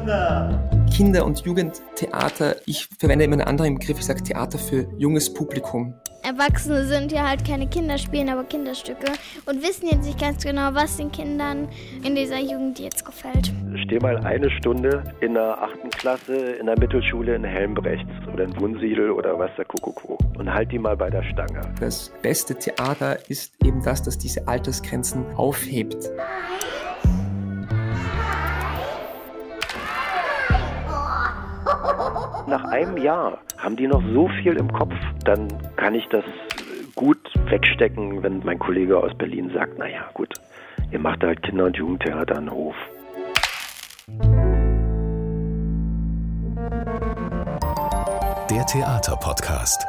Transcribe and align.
miteinander. 0.00 0.70
Kinder- 0.94 1.24
und 1.24 1.40
Jugendtheater, 1.40 2.56
ich 2.66 2.88
verwende 2.98 3.24
immer 3.24 3.34
einen 3.34 3.46
anderen 3.46 3.78
Begriff, 3.78 3.98
ich 3.98 4.06
sage 4.06 4.22
Theater 4.22 4.58
für 4.58 4.86
junges 4.98 5.32
Publikum. 5.32 5.94
Erwachsene 6.22 6.84
sind 6.84 7.12
ja 7.12 7.26
halt 7.26 7.46
keine 7.46 7.66
Kinder, 7.66 7.96
spielen 7.96 8.28
aber 8.28 8.44
Kinderstücke 8.44 9.12
und 9.46 9.62
wissen 9.62 9.86
jetzt 9.86 10.04
nicht 10.04 10.20
ganz 10.20 10.44
genau, 10.44 10.74
was 10.74 10.98
den 10.98 11.10
Kindern 11.10 11.68
in 12.04 12.14
dieser 12.14 12.38
Jugend 12.38 12.78
jetzt 12.78 13.06
gefällt. 13.06 13.50
Steh 13.84 13.98
mal 14.00 14.18
eine 14.18 14.50
Stunde 14.50 15.02
in 15.20 15.32
der 15.32 15.62
achten 15.62 15.88
Klasse 15.88 16.34
in 16.34 16.66
der 16.66 16.78
Mittelschule 16.78 17.34
in 17.34 17.44
Helmbrechts 17.44 18.10
oder 18.30 18.44
in 18.44 18.60
Wunsiedel 18.60 19.12
oder 19.12 19.38
was 19.38 19.50
der 19.56 19.64
Kuckuck 19.64 20.02
wo 20.06 20.18
und 20.38 20.52
halt 20.52 20.70
die 20.72 20.78
mal 20.78 20.96
bei 20.96 21.08
der 21.08 21.22
Stange. 21.22 21.62
Das 21.80 22.12
beste 22.20 22.54
Theater 22.54 23.18
ist 23.30 23.54
eben 23.64 23.82
das, 23.82 24.02
das 24.02 24.18
diese 24.18 24.46
Altersgrenzen 24.46 25.24
aufhebt. 25.36 26.10
Nach 32.46 32.64
einem 32.64 32.96
Jahr 32.98 33.38
haben 33.58 33.76
die 33.76 33.86
noch 33.86 34.02
so 34.12 34.28
viel 34.42 34.56
im 34.56 34.70
Kopf, 34.72 34.94
dann 35.24 35.48
kann 35.76 35.94
ich 35.94 36.06
das 36.08 36.24
gut 36.94 37.18
wegstecken, 37.46 38.22
wenn 38.22 38.40
mein 38.44 38.58
Kollege 38.58 38.98
aus 38.98 39.16
Berlin 39.16 39.50
sagt, 39.54 39.78
naja 39.78 40.10
gut, 40.12 40.34
ihr 40.90 40.98
macht 40.98 41.22
halt 41.22 41.42
Kinder- 41.42 41.66
und 41.66 41.76
Jugendtheater 41.76 42.36
an 42.36 42.50
Hof. 42.50 42.74
Der 48.50 48.66
Theaterpodcast 48.66 49.86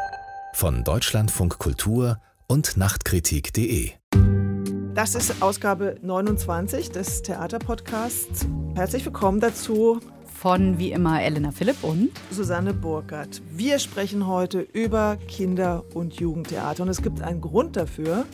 von 0.54 0.84
Deutschlandfunk 0.84 1.58
Kultur 1.60 2.18
und 2.48 2.78
Nachtkritik.de. 2.78 3.92
Das 4.94 5.16
ist 5.16 5.42
Ausgabe 5.42 5.96
29 6.02 6.92
des 6.92 7.22
Theaterpodcasts. 7.24 8.48
Herzlich 8.76 9.06
willkommen 9.06 9.40
dazu 9.40 10.00
von 10.42 10.80
wie 10.80 10.92
immer 10.92 11.22
Elena 11.22 11.52
Philipp 11.52 11.84
und 11.84 12.10
Susanne 12.32 12.74
Burkhardt. 12.74 13.44
Wir 13.52 13.78
sprechen 13.78 14.26
heute 14.26 14.62
über 14.74 15.18
Kinder- 15.28 15.84
und 15.94 16.20
Jugendtheater 16.20 16.82
und 16.82 16.90
es 16.90 17.04
gibt 17.04 17.22
einen 17.22 17.42
Grund 17.42 17.76
dafür. 17.76 18.26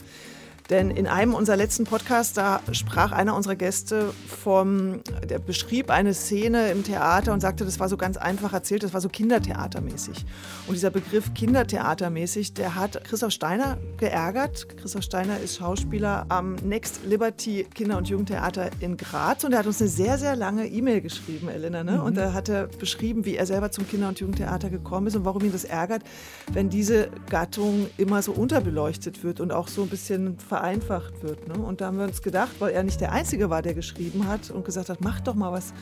Denn 0.69 0.91
in 0.91 1.07
einem 1.07 1.33
unserer 1.33 1.55
letzten 1.55 1.85
Podcasts, 1.85 2.33
da 2.33 2.59
sprach 2.73 3.13
einer 3.13 3.35
unserer 3.35 3.55
Gäste 3.55 4.13
vom, 4.27 5.01
der 5.29 5.39
beschrieb 5.39 5.89
eine 5.89 6.13
Szene 6.13 6.71
im 6.71 6.83
Theater 6.83 7.31
und 7.31 7.39
sagte, 7.39 7.63
das 7.63 7.79
war 7.79 7.87
so 7.87 7.95
ganz 7.95 8.17
einfach 8.17 8.51
erzählt, 8.51 8.83
das 8.83 8.93
war 8.93 8.99
so 8.99 9.07
kindertheatermäßig. 9.07 10.25
Und 10.67 10.73
dieser 10.73 10.89
Begriff 10.89 11.33
kindertheatermäßig, 11.33 12.53
der 12.53 12.75
hat 12.75 13.01
Christoph 13.05 13.31
Steiner 13.31 13.77
geärgert. 13.97 14.67
Christoph 14.77 15.03
Steiner 15.03 15.39
ist 15.39 15.57
Schauspieler 15.57 16.25
am 16.27 16.55
Next 16.55 17.05
Liberty 17.05 17.65
Kinder- 17.73 17.97
und 17.97 18.09
Jugendtheater 18.09 18.69
in 18.81 18.97
Graz 18.97 19.45
und 19.45 19.53
er 19.53 19.59
hat 19.59 19.67
uns 19.67 19.79
eine 19.79 19.89
sehr, 19.89 20.17
sehr 20.17 20.35
lange 20.35 20.67
E-Mail 20.67 20.99
geschrieben, 20.99 21.47
Elena. 21.47 21.83
Ne? 21.83 21.93
Mhm. 21.93 22.01
Und 22.01 22.17
da 22.17 22.33
hat 22.33 22.49
er 22.49 22.67
beschrieben, 22.67 23.23
wie 23.23 23.37
er 23.37 23.45
selber 23.45 23.71
zum 23.71 23.87
Kinder- 23.87 24.09
und 24.09 24.19
Jugendtheater 24.19 24.69
gekommen 24.69 25.07
ist 25.07 25.15
und 25.15 25.23
warum 25.23 25.45
ihn 25.45 25.53
das 25.53 25.63
ärgert, 25.63 26.03
wenn 26.51 26.69
diese 26.69 27.09
Gattung 27.29 27.87
immer 27.97 28.21
so 28.21 28.33
unterbeleuchtet 28.33 29.23
wird 29.23 29.39
und 29.39 29.53
auch 29.53 29.69
so 29.69 29.83
ein 29.83 29.89
bisschen 29.89 30.37
ver 30.37 30.56
vereinfacht 30.57 31.21
wird. 31.21 31.47
Ne? 31.47 31.53
Und 31.53 31.81
da 31.81 31.87
haben 31.87 31.97
wir 31.97 32.05
uns 32.05 32.21
gedacht, 32.21 32.55
weil 32.59 32.73
er 32.73 32.83
nicht 32.83 32.99
der 32.99 33.11
Einzige 33.11 33.49
war, 33.49 33.61
der 33.61 33.75
geschrieben 33.75 34.27
hat 34.27 34.49
und 34.49 34.65
gesagt 34.65 34.89
hat, 34.89 35.01
mach 35.01 35.19
doch 35.19 35.35
mal 35.35 35.51
was 35.51 35.73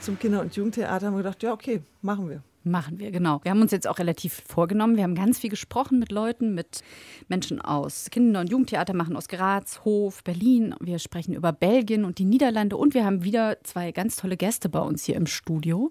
zum 0.00 0.18
Kinder- 0.18 0.40
und 0.40 0.56
Jugendtheater, 0.56 1.06
haben 1.06 1.14
wir 1.14 1.22
gedacht, 1.22 1.42
ja, 1.42 1.52
okay, 1.52 1.82
machen 2.00 2.30
wir. 2.30 2.42
Machen 2.62 2.98
wir, 2.98 3.10
genau. 3.10 3.40
Wir 3.42 3.50
haben 3.50 3.60
uns 3.60 3.72
jetzt 3.72 3.86
auch 3.86 3.98
relativ 3.98 4.42
vorgenommen. 4.46 4.96
Wir 4.96 5.02
haben 5.02 5.14
ganz 5.14 5.38
viel 5.38 5.50
gesprochen 5.50 5.98
mit 5.98 6.12
Leuten, 6.12 6.54
mit 6.54 6.82
Menschen 7.28 7.60
aus 7.60 8.08
Kinder- 8.10 8.40
und 8.40 8.50
Jugendtheater 8.50 8.94
machen 8.94 9.16
aus 9.16 9.28
Graz, 9.28 9.80
Hof, 9.84 10.24
Berlin. 10.24 10.74
Wir 10.80 10.98
sprechen 10.98 11.34
über 11.34 11.52
Belgien 11.52 12.04
und 12.04 12.18
die 12.18 12.24
Niederlande 12.24 12.76
und 12.76 12.94
wir 12.94 13.04
haben 13.04 13.24
wieder 13.24 13.58
zwei 13.64 13.92
ganz 13.92 14.16
tolle 14.16 14.36
Gäste 14.36 14.68
bei 14.68 14.80
uns 14.80 15.04
hier 15.04 15.16
im 15.16 15.26
Studio. 15.26 15.90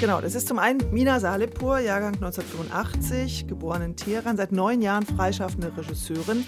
Genau, 0.00 0.22
das 0.22 0.34
ist 0.34 0.48
zum 0.48 0.58
einen 0.58 0.80
Mina 0.92 1.20
Salepur, 1.20 1.78
Jahrgang 1.78 2.14
1985, 2.14 3.46
geboren 3.46 3.82
in 3.82 3.96
Teheran, 3.96 4.38
seit 4.38 4.50
neun 4.50 4.80
Jahren 4.80 5.04
freischaffende 5.04 5.70
Regisseurin 5.76 6.46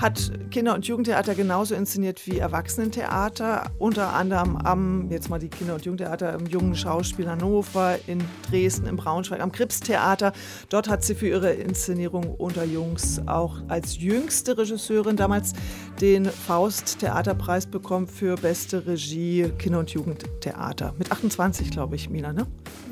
hat 0.00 0.32
Kinder- 0.50 0.74
und 0.74 0.86
Jugendtheater 0.86 1.34
genauso 1.34 1.74
inszeniert 1.74 2.26
wie 2.26 2.38
Erwachsenentheater, 2.38 3.70
unter 3.78 4.12
anderem 4.12 4.56
am, 4.56 5.10
jetzt 5.10 5.30
mal 5.30 5.38
die 5.38 5.48
Kinder- 5.48 5.74
und 5.74 5.84
Jugendtheater 5.84 6.34
im 6.34 6.46
Jungen 6.46 6.74
Schauspiel 6.74 7.28
Hannover, 7.28 7.98
in 8.06 8.22
Dresden, 8.48 8.86
im 8.86 8.96
Braunschweig, 8.96 9.40
am 9.40 9.52
Krips-Theater. 9.52 10.32
Dort 10.68 10.88
hat 10.88 11.04
sie 11.04 11.14
für 11.14 11.28
ihre 11.28 11.52
Inszenierung 11.52 12.34
unter 12.34 12.64
Jungs 12.64 13.20
auch 13.26 13.58
als 13.68 13.98
jüngste 13.98 14.58
Regisseurin 14.58 15.16
damals 15.16 15.52
den 16.00 16.26
Faust-Theaterpreis 16.26 17.66
bekommen 17.66 18.06
für 18.06 18.36
beste 18.36 18.86
Regie 18.86 19.50
Kinder- 19.58 19.80
und 19.80 19.90
Jugendtheater. 19.90 20.94
Mit 20.98 21.12
28, 21.12 21.70
glaube 21.70 21.96
ich, 21.96 22.10
Mina, 22.10 22.32
ne? 22.32 22.46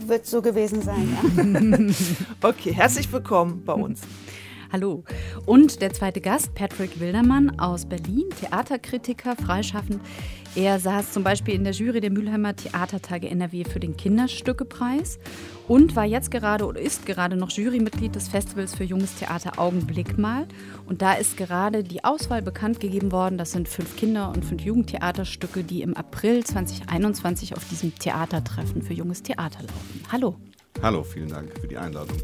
Wird 0.06 0.26
so 0.26 0.42
gewesen 0.42 0.82
sein, 0.82 1.08
ja. 2.40 2.48
okay, 2.48 2.72
herzlich 2.72 3.12
willkommen 3.12 3.62
bei 3.64 3.72
uns. 3.72 4.00
Hallo. 4.72 5.04
Und 5.46 5.80
der 5.80 5.92
zweite 5.92 6.20
Gast, 6.20 6.54
Patrick 6.54 6.98
Wildermann 6.98 7.60
aus 7.60 7.86
Berlin, 7.86 8.24
Theaterkritiker, 8.40 9.36
freischaffend. 9.36 10.00
Er 10.54 10.78
saß 10.78 11.12
zum 11.12 11.24
Beispiel 11.24 11.54
in 11.54 11.64
der 11.64 11.72
Jury 11.72 12.02
der 12.02 12.10
Mülheimer 12.10 12.54
Theatertage 12.54 13.26
NRW 13.30 13.64
für 13.64 13.80
den 13.80 13.96
Kinderstückepreis 13.96 15.18
und 15.66 15.96
war 15.96 16.04
jetzt 16.04 16.30
gerade 16.30 16.66
oder 16.66 16.78
ist 16.78 17.06
gerade 17.06 17.36
noch 17.36 17.50
Jurymitglied 17.50 18.14
des 18.14 18.28
Festivals 18.28 18.74
für 18.74 18.84
junges 18.84 19.14
Theater 19.14 19.58
Augenblick 19.58 20.18
mal. 20.18 20.46
Und 20.84 21.00
da 21.00 21.14
ist 21.14 21.38
gerade 21.38 21.82
die 21.82 22.04
Auswahl 22.04 22.42
bekannt 22.42 22.80
gegeben 22.80 23.12
worden. 23.12 23.38
Das 23.38 23.52
sind 23.52 23.66
fünf 23.66 23.96
Kinder- 23.96 24.28
und 24.28 24.44
fünf 24.44 24.60
Jugendtheaterstücke, 24.60 25.64
die 25.64 25.80
im 25.80 25.96
April 25.96 26.44
2021 26.44 27.56
auf 27.56 27.66
diesem 27.70 27.94
Theatertreffen 27.94 28.82
für 28.82 28.92
junges 28.92 29.22
Theater 29.22 29.60
laufen. 29.62 30.02
Hallo. 30.12 30.36
Hallo, 30.82 31.02
vielen 31.02 31.28
Dank 31.28 31.58
für 31.58 31.68
die 31.68 31.78
Einladung. 31.78 32.18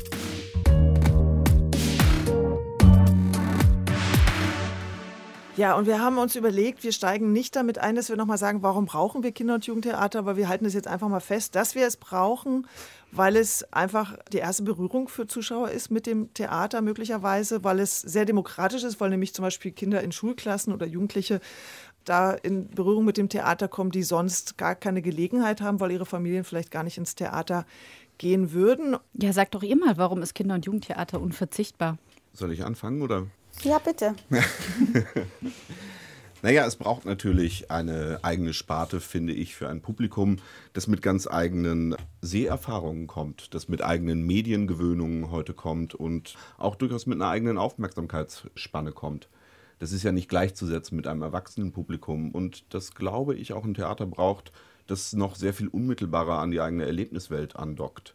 Ja, 5.58 5.74
und 5.74 5.88
wir 5.88 6.00
haben 6.00 6.18
uns 6.18 6.36
überlegt, 6.36 6.84
wir 6.84 6.92
steigen 6.92 7.32
nicht 7.32 7.56
damit 7.56 7.78
ein, 7.78 7.96
dass 7.96 8.08
wir 8.08 8.16
nochmal 8.16 8.38
sagen, 8.38 8.62
warum 8.62 8.86
brauchen 8.86 9.24
wir 9.24 9.32
Kinder- 9.32 9.54
und 9.54 9.66
Jugendtheater, 9.66 10.20
aber 10.20 10.36
wir 10.36 10.48
halten 10.48 10.64
es 10.64 10.72
jetzt 10.72 10.86
einfach 10.86 11.08
mal 11.08 11.18
fest, 11.18 11.56
dass 11.56 11.74
wir 11.74 11.84
es 11.84 11.96
brauchen, 11.96 12.68
weil 13.10 13.34
es 13.34 13.64
einfach 13.72 14.16
die 14.32 14.36
erste 14.36 14.62
Berührung 14.62 15.08
für 15.08 15.26
Zuschauer 15.26 15.70
ist 15.70 15.90
mit 15.90 16.06
dem 16.06 16.32
Theater 16.32 16.80
möglicherweise, 16.80 17.64
weil 17.64 17.80
es 17.80 18.00
sehr 18.00 18.24
demokratisch 18.24 18.84
ist, 18.84 19.00
weil 19.00 19.10
nämlich 19.10 19.34
zum 19.34 19.42
Beispiel 19.42 19.72
Kinder 19.72 20.00
in 20.00 20.12
Schulklassen 20.12 20.72
oder 20.72 20.86
Jugendliche 20.86 21.40
da 22.04 22.34
in 22.34 22.68
Berührung 22.68 23.04
mit 23.04 23.16
dem 23.16 23.28
Theater 23.28 23.66
kommen, 23.66 23.90
die 23.90 24.04
sonst 24.04 24.58
gar 24.58 24.76
keine 24.76 25.02
Gelegenheit 25.02 25.60
haben, 25.60 25.80
weil 25.80 25.90
ihre 25.90 26.06
Familien 26.06 26.44
vielleicht 26.44 26.70
gar 26.70 26.84
nicht 26.84 26.98
ins 26.98 27.16
Theater 27.16 27.66
gehen 28.18 28.52
würden. 28.52 28.96
Ja, 29.14 29.32
sag 29.32 29.50
doch 29.50 29.64
ihr 29.64 29.76
mal, 29.76 29.96
warum 29.96 30.22
ist 30.22 30.36
Kinder- 30.36 30.54
und 30.54 30.66
Jugendtheater 30.66 31.20
unverzichtbar? 31.20 31.98
Soll 32.32 32.52
ich 32.52 32.64
anfangen 32.64 33.02
oder? 33.02 33.26
Ja, 33.62 33.78
bitte. 33.78 34.14
naja, 36.42 36.64
es 36.64 36.76
braucht 36.76 37.04
natürlich 37.04 37.70
eine 37.70 38.20
eigene 38.22 38.52
Sparte, 38.52 39.00
finde 39.00 39.32
ich, 39.32 39.56
für 39.56 39.68
ein 39.68 39.82
Publikum, 39.82 40.36
das 40.74 40.86
mit 40.86 41.02
ganz 41.02 41.26
eigenen 41.26 41.96
Seherfahrungen 42.22 43.08
kommt, 43.08 43.54
das 43.54 43.68
mit 43.68 43.82
eigenen 43.82 44.24
Mediengewöhnungen 44.24 45.30
heute 45.30 45.54
kommt 45.54 45.94
und 45.94 46.36
auch 46.56 46.76
durchaus 46.76 47.06
mit 47.06 47.20
einer 47.20 47.30
eigenen 47.30 47.58
Aufmerksamkeitsspanne 47.58 48.92
kommt. 48.92 49.28
Das 49.80 49.92
ist 49.92 50.02
ja 50.02 50.12
nicht 50.12 50.28
gleichzusetzen 50.28 50.96
mit 50.96 51.06
einem 51.06 51.22
erwachsenen 51.22 51.72
Publikum 51.72 52.32
und 52.32 52.72
das 52.74 52.94
glaube 52.94 53.34
ich 53.34 53.52
auch 53.52 53.64
ein 53.64 53.74
Theater 53.74 54.06
braucht, 54.06 54.52
das 54.86 55.12
noch 55.12 55.34
sehr 55.36 55.54
viel 55.54 55.68
unmittelbarer 55.68 56.38
an 56.38 56.50
die 56.50 56.60
eigene 56.60 56.86
Erlebniswelt 56.86 57.56
andockt. 57.56 58.14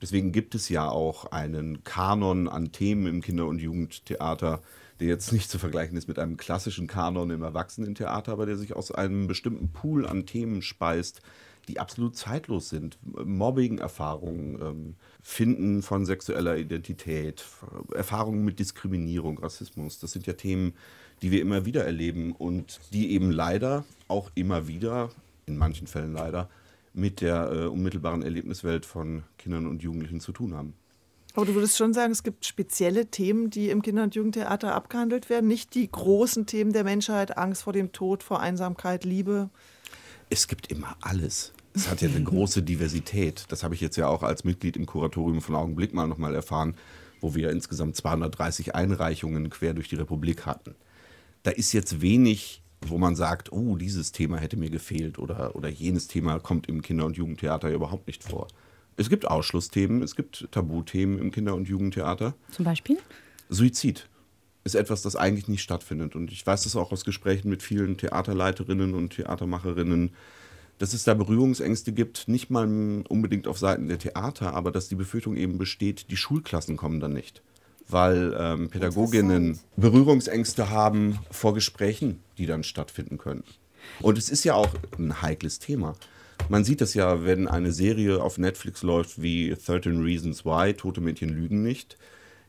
Deswegen 0.00 0.32
gibt 0.32 0.54
es 0.54 0.68
ja 0.68 0.88
auch 0.88 1.26
einen 1.26 1.84
Kanon 1.84 2.48
an 2.48 2.72
Themen 2.72 3.06
im 3.06 3.20
Kinder- 3.20 3.46
und 3.46 3.60
Jugendtheater, 3.60 4.62
der 5.00 5.08
jetzt 5.08 5.32
nicht 5.32 5.50
zu 5.50 5.58
vergleichen 5.58 5.96
ist 5.96 6.08
mit 6.08 6.18
einem 6.18 6.36
klassischen 6.36 6.86
Kanon 6.86 7.30
im 7.30 7.42
Erwachsenentheater, 7.42 8.32
aber 8.32 8.46
der 8.46 8.56
sich 8.56 8.76
aus 8.76 8.92
einem 8.92 9.26
bestimmten 9.26 9.70
Pool 9.70 10.06
an 10.06 10.26
Themen 10.26 10.60
speist, 10.60 11.22
die 11.68 11.80
absolut 11.80 12.16
zeitlos 12.16 12.68
sind. 12.68 12.98
Mobbing-Erfahrungen, 13.02 14.60
ähm, 14.60 14.94
Finden 15.22 15.82
von 15.82 16.04
sexueller 16.04 16.56
Identität, 16.58 17.44
Erfahrungen 17.94 18.44
mit 18.44 18.58
Diskriminierung, 18.58 19.38
Rassismus, 19.38 19.98
das 19.98 20.12
sind 20.12 20.26
ja 20.26 20.34
Themen, 20.34 20.74
die 21.22 21.30
wir 21.30 21.40
immer 21.40 21.64
wieder 21.64 21.84
erleben 21.84 22.32
und 22.32 22.80
die 22.92 23.12
eben 23.12 23.30
leider 23.30 23.84
auch 24.08 24.30
immer 24.34 24.68
wieder, 24.68 25.10
in 25.46 25.56
manchen 25.56 25.86
Fällen 25.86 26.12
leider, 26.12 26.50
mit 26.92 27.20
der 27.20 27.50
äh, 27.52 27.66
unmittelbaren 27.66 28.22
Erlebniswelt 28.22 28.84
von 28.84 29.22
Kindern 29.38 29.66
und 29.66 29.82
Jugendlichen 29.82 30.20
zu 30.20 30.32
tun 30.32 30.54
haben. 30.54 30.74
Aber 31.34 31.46
du 31.46 31.54
würdest 31.54 31.76
schon 31.76 31.92
sagen, 31.92 32.12
es 32.12 32.22
gibt 32.22 32.44
spezielle 32.44 33.06
Themen, 33.06 33.50
die 33.50 33.70
im 33.70 33.82
Kinder- 33.82 34.02
und 34.02 34.14
Jugendtheater 34.14 34.74
abgehandelt 34.74 35.30
werden, 35.30 35.46
nicht 35.46 35.74
die 35.74 35.90
großen 35.90 36.46
Themen 36.46 36.72
der 36.72 36.84
Menschheit, 36.84 37.38
Angst 37.38 37.62
vor 37.62 37.72
dem 37.72 37.92
Tod, 37.92 38.22
vor 38.22 38.40
Einsamkeit, 38.40 39.04
Liebe. 39.04 39.48
Es 40.28 40.48
gibt 40.48 40.70
immer 40.70 40.96
alles. 41.00 41.52
Es 41.72 41.88
hat 41.88 42.02
ja 42.02 42.08
eine 42.08 42.22
große 42.22 42.62
Diversität. 42.62 43.44
Das 43.48 43.62
habe 43.62 43.74
ich 43.74 43.80
jetzt 43.80 43.96
ja 43.96 44.08
auch 44.08 44.24
als 44.24 44.42
Mitglied 44.42 44.76
im 44.76 44.86
Kuratorium 44.86 45.40
von 45.40 45.54
Augenblick 45.54 45.94
mal 45.94 46.08
nochmal 46.08 46.34
erfahren, 46.34 46.74
wo 47.20 47.34
wir 47.36 47.50
insgesamt 47.50 47.94
230 47.94 48.74
Einreichungen 48.74 49.50
quer 49.50 49.72
durch 49.72 49.88
die 49.88 49.96
Republik 49.96 50.46
hatten. 50.46 50.74
Da 51.44 51.52
ist 51.52 51.72
jetzt 51.72 52.00
wenig 52.00 52.62
wo 52.86 52.98
man 52.98 53.14
sagt, 53.14 53.52
oh, 53.52 53.76
dieses 53.76 54.12
Thema 54.12 54.38
hätte 54.38 54.56
mir 54.56 54.70
gefehlt 54.70 55.18
oder, 55.18 55.54
oder 55.54 55.68
jenes 55.68 56.06
Thema 56.06 56.38
kommt 56.38 56.68
im 56.68 56.82
Kinder- 56.82 57.06
und 57.06 57.16
Jugendtheater 57.16 57.70
überhaupt 57.70 58.06
nicht 58.06 58.24
vor. 58.24 58.48
Es 59.00 59.08
gibt 59.08 59.26
Ausschlussthemen, 59.26 60.02
es 60.02 60.14
gibt 60.14 60.48
Tabuthemen 60.50 61.18
im 61.18 61.30
Kinder- 61.30 61.54
und 61.54 61.66
Jugendtheater. 61.66 62.34
Zum 62.50 62.66
Beispiel? 62.66 62.98
Suizid 63.48 64.10
ist 64.62 64.74
etwas, 64.74 65.00
das 65.00 65.16
eigentlich 65.16 65.48
nicht 65.48 65.62
stattfindet. 65.62 66.14
Und 66.14 66.30
ich 66.30 66.46
weiß 66.46 66.64
das 66.64 66.76
auch 66.76 66.92
aus 66.92 67.06
Gesprächen 67.06 67.48
mit 67.48 67.62
vielen 67.62 67.96
Theaterleiterinnen 67.96 68.92
und 68.92 69.14
Theatermacherinnen, 69.14 70.10
dass 70.76 70.92
es 70.92 71.04
da 71.04 71.14
Berührungsängste 71.14 71.92
gibt, 71.92 72.28
nicht 72.28 72.50
mal 72.50 72.66
unbedingt 73.08 73.48
auf 73.48 73.58
Seiten 73.58 73.88
der 73.88 73.98
Theater, 73.98 74.52
aber 74.52 74.70
dass 74.70 74.88
die 74.88 74.96
Befürchtung 74.96 75.34
eben 75.34 75.56
besteht, 75.56 76.10
die 76.10 76.18
Schulklassen 76.18 76.76
kommen 76.76 77.00
dann 77.00 77.14
nicht. 77.14 77.40
Weil 77.88 78.36
ähm, 78.38 78.68
Pädagoginnen 78.68 79.60
Berührungsängste 79.76 80.68
haben 80.68 81.20
vor 81.30 81.54
Gesprächen, 81.54 82.20
die 82.36 82.44
dann 82.44 82.64
stattfinden 82.64 83.16
können. 83.16 83.44
Und 84.02 84.18
es 84.18 84.28
ist 84.28 84.44
ja 84.44 84.52
auch 84.52 84.74
ein 84.98 85.22
heikles 85.22 85.58
Thema. 85.58 85.94
Man 86.48 86.64
sieht 86.64 86.80
das 86.80 86.94
ja, 86.94 87.24
wenn 87.24 87.46
eine 87.46 87.72
Serie 87.72 88.22
auf 88.22 88.38
Netflix 88.38 88.82
läuft 88.82 89.22
wie 89.22 89.50
13 89.54 90.02
Reasons 90.02 90.44
Why, 90.44 90.74
Tote 90.74 91.00
Mädchen 91.00 91.28
lügen 91.28 91.62
nicht, 91.62 91.96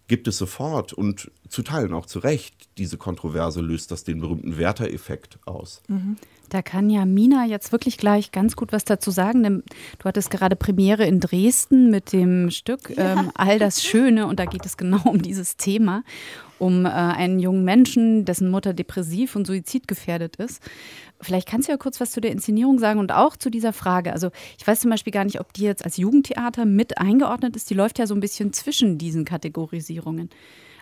gibt 0.07 0.27
es 0.27 0.37
sofort 0.37 0.91
und 0.93 1.31
zu 1.47 1.61
Teilen 1.61 1.93
auch 1.93 2.05
zu 2.05 2.19
Recht 2.19 2.53
diese 2.77 2.97
Kontroverse 2.97 3.61
löst 3.61 3.91
das 3.91 4.03
den 4.03 4.19
berühmten 4.19 4.57
Werter-Effekt 4.57 5.39
aus. 5.45 5.81
Mhm. 5.87 6.17
Da 6.51 6.61
kann 6.61 6.89
ja 6.89 7.05
Mina 7.05 7.45
jetzt 7.45 7.71
wirklich 7.71 7.97
gleich 7.97 8.33
ganz 8.33 8.57
gut 8.57 8.73
was 8.73 8.83
dazu 8.83 9.09
sagen, 9.09 9.41
denn 9.41 9.63
du 9.99 10.03
hattest 10.03 10.29
gerade 10.29 10.57
Premiere 10.57 11.05
in 11.05 11.21
Dresden 11.21 11.89
mit 11.89 12.11
dem 12.11 12.51
Stück 12.51 12.89
ja. 12.89 13.13
ähm, 13.13 13.31
All 13.35 13.57
das 13.57 13.81
Schöne 13.81 14.27
und 14.27 14.37
da 14.37 14.43
geht 14.43 14.65
es 14.65 14.75
genau 14.75 14.99
um 15.05 15.21
dieses 15.21 15.55
Thema, 15.55 16.03
um 16.59 16.85
äh, 16.85 16.89
einen 16.89 17.39
jungen 17.39 17.63
Menschen, 17.63 18.25
dessen 18.25 18.49
Mutter 18.49 18.73
depressiv 18.73 19.37
und 19.37 19.47
suizidgefährdet 19.47 20.35
ist. 20.35 20.61
Vielleicht 21.21 21.47
kannst 21.47 21.69
du 21.69 21.71
ja 21.71 21.77
kurz 21.77 22.01
was 22.01 22.11
zu 22.11 22.19
der 22.19 22.33
Inszenierung 22.33 22.79
sagen 22.79 22.99
und 22.99 23.13
auch 23.13 23.37
zu 23.37 23.49
dieser 23.49 23.71
Frage. 23.71 24.11
Also 24.11 24.29
ich 24.59 24.67
weiß 24.67 24.81
zum 24.81 24.91
Beispiel 24.91 25.13
gar 25.13 25.23
nicht, 25.23 25.39
ob 25.39 25.53
die 25.53 25.63
jetzt 25.63 25.85
als 25.85 25.95
Jugendtheater 25.95 26.65
mit 26.65 26.97
eingeordnet 26.97 27.55
ist. 27.55 27.69
Die 27.69 27.75
läuft 27.75 27.97
ja 27.97 28.07
so 28.07 28.13
ein 28.13 28.19
bisschen 28.19 28.51
zwischen 28.51 28.97
diesen 28.97 29.23
Kategorisierungen. 29.23 30.29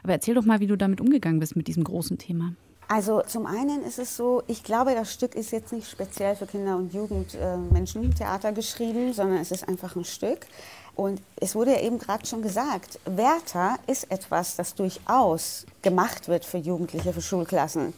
Aber 0.01 0.13
erzähl 0.13 0.33
doch 0.33 0.45
mal, 0.45 0.61
wie 0.61 0.67
du 0.67 0.77
damit 0.77 0.99
umgegangen 0.99 1.39
bist 1.39 1.55
mit 1.55 1.67
diesem 1.67 1.83
großen 1.83 2.17
Thema. 2.17 2.55
Also 2.91 3.21
zum 3.21 3.45
einen 3.45 3.83
ist 3.83 3.99
es 3.99 4.17
so, 4.17 4.41
ich 4.47 4.63
glaube, 4.63 4.95
das 4.95 5.13
Stück 5.13 5.35
ist 5.35 5.51
jetzt 5.51 5.71
nicht 5.71 5.87
speziell 5.87 6.35
für 6.35 6.47
Kinder- 6.47 6.75
und 6.75 6.91
Jugendmenschen 6.91 8.15
Theater 8.15 8.51
geschrieben, 8.51 9.13
sondern 9.13 9.37
es 9.37 9.51
ist 9.51 9.69
einfach 9.69 9.95
ein 9.95 10.05
Stück. 10.05 10.47
Und 10.95 11.21
es 11.35 11.53
wurde 11.53 11.73
ja 11.73 11.81
eben 11.81 11.99
gerade 11.99 12.25
schon 12.25 12.41
gesagt, 12.41 12.99
Werther 13.05 13.77
ist 13.85 14.11
etwas, 14.11 14.55
das 14.55 14.73
durchaus 14.73 15.67
gemacht 15.83 16.27
wird 16.27 16.43
für 16.45 16.57
Jugendliche, 16.57 17.13
für 17.13 17.21
Schulklassen. 17.21 17.93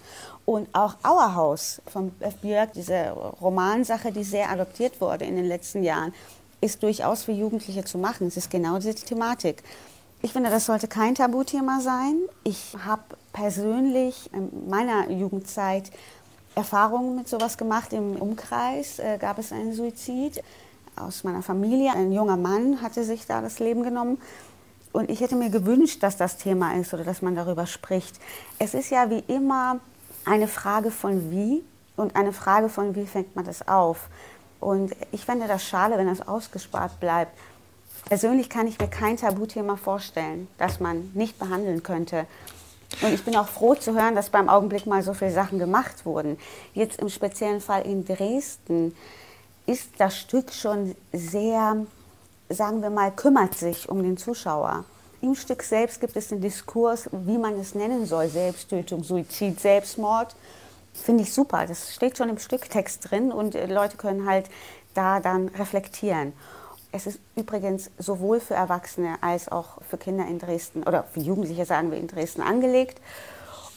Und 0.45 0.67
auch 0.73 0.95
Auerhaus 1.03 1.81
von 1.87 2.11
F. 2.19 2.35
Björk, 2.41 2.73
diese 2.73 3.11
Romansache, 3.41 4.11
die 4.11 4.25
sehr 4.25 4.51
adoptiert 4.51 4.99
wurde 4.99 5.23
in 5.23 5.37
den 5.37 5.45
letzten 5.45 5.83
Jahren, 5.83 6.13
ist 6.59 6.83
durchaus 6.83 7.23
für 7.23 7.31
Jugendliche 7.31 7.85
zu 7.85 7.97
machen. 7.97 8.27
Es 8.27 8.35
ist 8.35 8.49
genau 8.51 8.75
diese 8.75 8.93
Thematik. 8.93 9.63
Ich 10.21 10.33
finde, 10.33 10.49
das 10.49 10.65
sollte 10.65 10.89
kein 10.89 11.15
Tabuthema 11.15 11.79
sein. 11.79 12.19
Ich 12.43 12.75
habe 12.85 13.03
persönlich 13.33 14.29
in 14.33 14.69
meiner 14.69 15.09
Jugendzeit 15.09 15.91
Erfahrungen 16.55 17.15
mit 17.15 17.27
sowas 17.27 17.57
gemacht. 17.57 17.93
Im 17.93 18.15
Umkreis 18.15 18.99
äh, 18.99 19.17
gab 19.17 19.39
es 19.39 19.51
einen 19.51 19.73
Suizid 19.73 20.43
aus 20.95 21.23
meiner 21.23 21.41
Familie. 21.41 21.91
Ein 21.93 22.11
junger 22.11 22.37
Mann 22.37 22.81
hatte 22.81 23.03
sich 23.03 23.25
da 23.25 23.41
das 23.41 23.59
Leben 23.59 23.83
genommen. 23.83 24.17
Und 24.91 25.09
ich 25.09 25.21
hätte 25.21 25.35
mir 25.35 25.49
gewünscht, 25.49 26.03
dass 26.03 26.17
das 26.17 26.37
Thema 26.37 26.75
ist 26.75 26.93
oder 26.93 27.05
dass 27.05 27.21
man 27.21 27.35
darüber 27.35 27.65
spricht. 27.65 28.19
Es 28.59 28.73
ist 28.73 28.89
ja 28.89 29.09
wie 29.09 29.23
immer 29.27 29.79
eine 30.25 30.47
Frage 30.47 30.91
von 30.91 31.31
wie 31.31 31.63
und 31.95 32.15
eine 32.15 32.33
Frage 32.33 32.67
von 32.67 32.95
wie 32.95 33.05
fängt 33.05 33.35
man 33.35 33.45
das 33.45 33.67
auf. 33.67 34.09
Und 34.59 34.93
ich 35.11 35.25
fände 35.25 35.47
das 35.47 35.63
schade, 35.63 35.97
wenn 35.97 36.07
das 36.07 36.27
ausgespart 36.27 36.99
bleibt. 36.99 37.31
Persönlich 38.05 38.49
kann 38.49 38.67
ich 38.67 38.79
mir 38.79 38.89
kein 38.89 39.15
Tabuthema 39.15 39.77
vorstellen, 39.77 40.47
das 40.57 40.79
man 40.79 41.11
nicht 41.13 41.39
behandeln 41.39 41.83
könnte. 41.83 42.27
Und 43.01 43.13
ich 43.13 43.23
bin 43.23 43.35
auch 43.35 43.47
froh 43.47 43.75
zu 43.75 43.93
hören, 43.93 44.15
dass 44.15 44.29
beim 44.29 44.49
Augenblick 44.49 44.85
mal 44.85 45.01
so 45.01 45.13
viele 45.13 45.31
Sachen 45.31 45.59
gemacht 45.59 46.05
wurden. 46.05 46.37
Jetzt 46.73 46.99
im 46.99 47.09
speziellen 47.09 47.61
Fall 47.61 47.83
in 47.83 48.05
Dresden 48.05 48.95
ist 49.65 49.89
das 49.97 50.17
Stück 50.17 50.51
schon 50.51 50.95
sehr, 51.13 51.85
sagen 52.49 52.81
wir 52.81 52.89
mal, 52.89 53.11
kümmert 53.11 53.55
sich 53.55 53.89
um 53.89 54.03
den 54.03 54.17
Zuschauer. 54.17 54.85
Im 55.21 55.35
Stück 55.35 55.63
selbst 55.63 56.01
gibt 56.01 56.15
es 56.15 56.29
den 56.29 56.41
Diskurs, 56.41 57.09
wie 57.11 57.37
man 57.37 57.59
es 57.59 57.75
nennen 57.75 58.05
soll, 58.05 58.27
Selbsttötung, 58.27 59.03
Suizid, 59.03 59.59
Selbstmord. 59.59 60.35
Finde 60.93 61.23
ich 61.23 61.31
super. 61.31 61.65
Das 61.67 61.93
steht 61.93 62.17
schon 62.17 62.29
im 62.29 62.37
Stücktext 62.37 63.09
drin 63.09 63.31
und 63.31 63.55
äh, 63.55 63.67
Leute 63.67 63.97
können 63.97 64.27
halt 64.27 64.49
da 64.93 65.19
dann 65.19 65.47
reflektieren. 65.49 66.33
Es 66.91 67.07
ist 67.07 67.19
übrigens 67.35 67.89
sowohl 67.97 68.39
für 68.39 68.53
Erwachsene 68.53 69.15
als 69.21 69.49
auch 69.49 69.81
für 69.89 69.97
Kinder 69.97 70.27
in 70.27 70.39
Dresden 70.39 70.83
oder 70.83 71.03
für 71.03 71.21
Jugendliche, 71.21 71.65
sagen 71.65 71.89
wir, 71.91 71.97
in 71.97 72.07
Dresden 72.07 72.41
angelegt. 72.41 72.99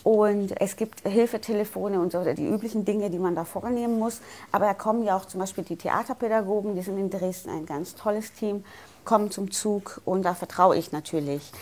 Und 0.02 0.60
es 0.60 0.76
gibt 0.76 1.00
Hilfetelefone 1.08 1.98
und 1.98 2.12
so, 2.12 2.22
die 2.24 2.46
üblichen 2.46 2.84
Dinge, 2.84 3.08
die 3.08 3.18
man 3.18 3.34
da 3.34 3.44
vornehmen 3.44 3.98
muss. 3.98 4.20
Aber 4.52 4.66
da 4.66 4.74
kommen 4.74 5.02
ja 5.02 5.16
auch 5.16 5.24
zum 5.24 5.40
Beispiel 5.40 5.64
die 5.64 5.76
Theaterpädagogen, 5.76 6.74
die 6.74 6.82
sind 6.82 6.98
in 6.98 7.08
Dresden 7.08 7.50
ein 7.50 7.64
ganz 7.64 7.94
tolles 7.94 8.32
Team, 8.34 8.64
kommen 9.04 9.30
zum 9.30 9.50
Zug 9.50 10.02
und 10.04 10.22
da 10.22 10.34
vertraue 10.34 10.76
ich 10.76 10.92
natürlich. 10.92 11.52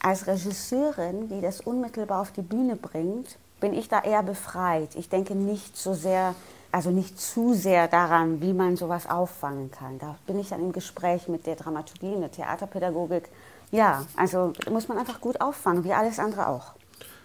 Als 0.00 0.26
Regisseurin, 0.26 1.28
die 1.28 1.40
das 1.40 1.62
unmittelbar 1.62 2.20
auf 2.20 2.32
die 2.32 2.42
Bühne 2.42 2.76
bringt, 2.76 3.38
bin 3.60 3.72
ich 3.72 3.88
da 3.88 4.02
eher 4.02 4.22
befreit. 4.22 4.94
Ich 4.96 5.08
denke 5.08 5.34
nicht 5.34 5.76
so 5.76 5.94
sehr 5.94 6.34
also 6.76 6.90
nicht 6.90 7.18
zu 7.18 7.54
sehr 7.54 7.88
daran, 7.88 8.42
wie 8.42 8.52
man 8.52 8.76
sowas 8.76 9.08
auffangen 9.08 9.70
kann. 9.70 9.98
Da 9.98 10.18
bin 10.26 10.38
ich 10.38 10.50
dann 10.50 10.60
im 10.60 10.72
Gespräch 10.72 11.26
mit 11.26 11.46
der 11.46 11.56
Dramaturgie 11.56 12.14
und 12.14 12.20
der 12.20 12.30
Theaterpädagogik. 12.30 13.30
Ja, 13.72 14.04
also 14.14 14.52
muss 14.70 14.86
man 14.86 14.98
einfach 14.98 15.22
gut 15.22 15.40
auffangen, 15.40 15.84
wie 15.84 15.94
alles 15.94 16.18
andere 16.18 16.48
auch. 16.48 16.74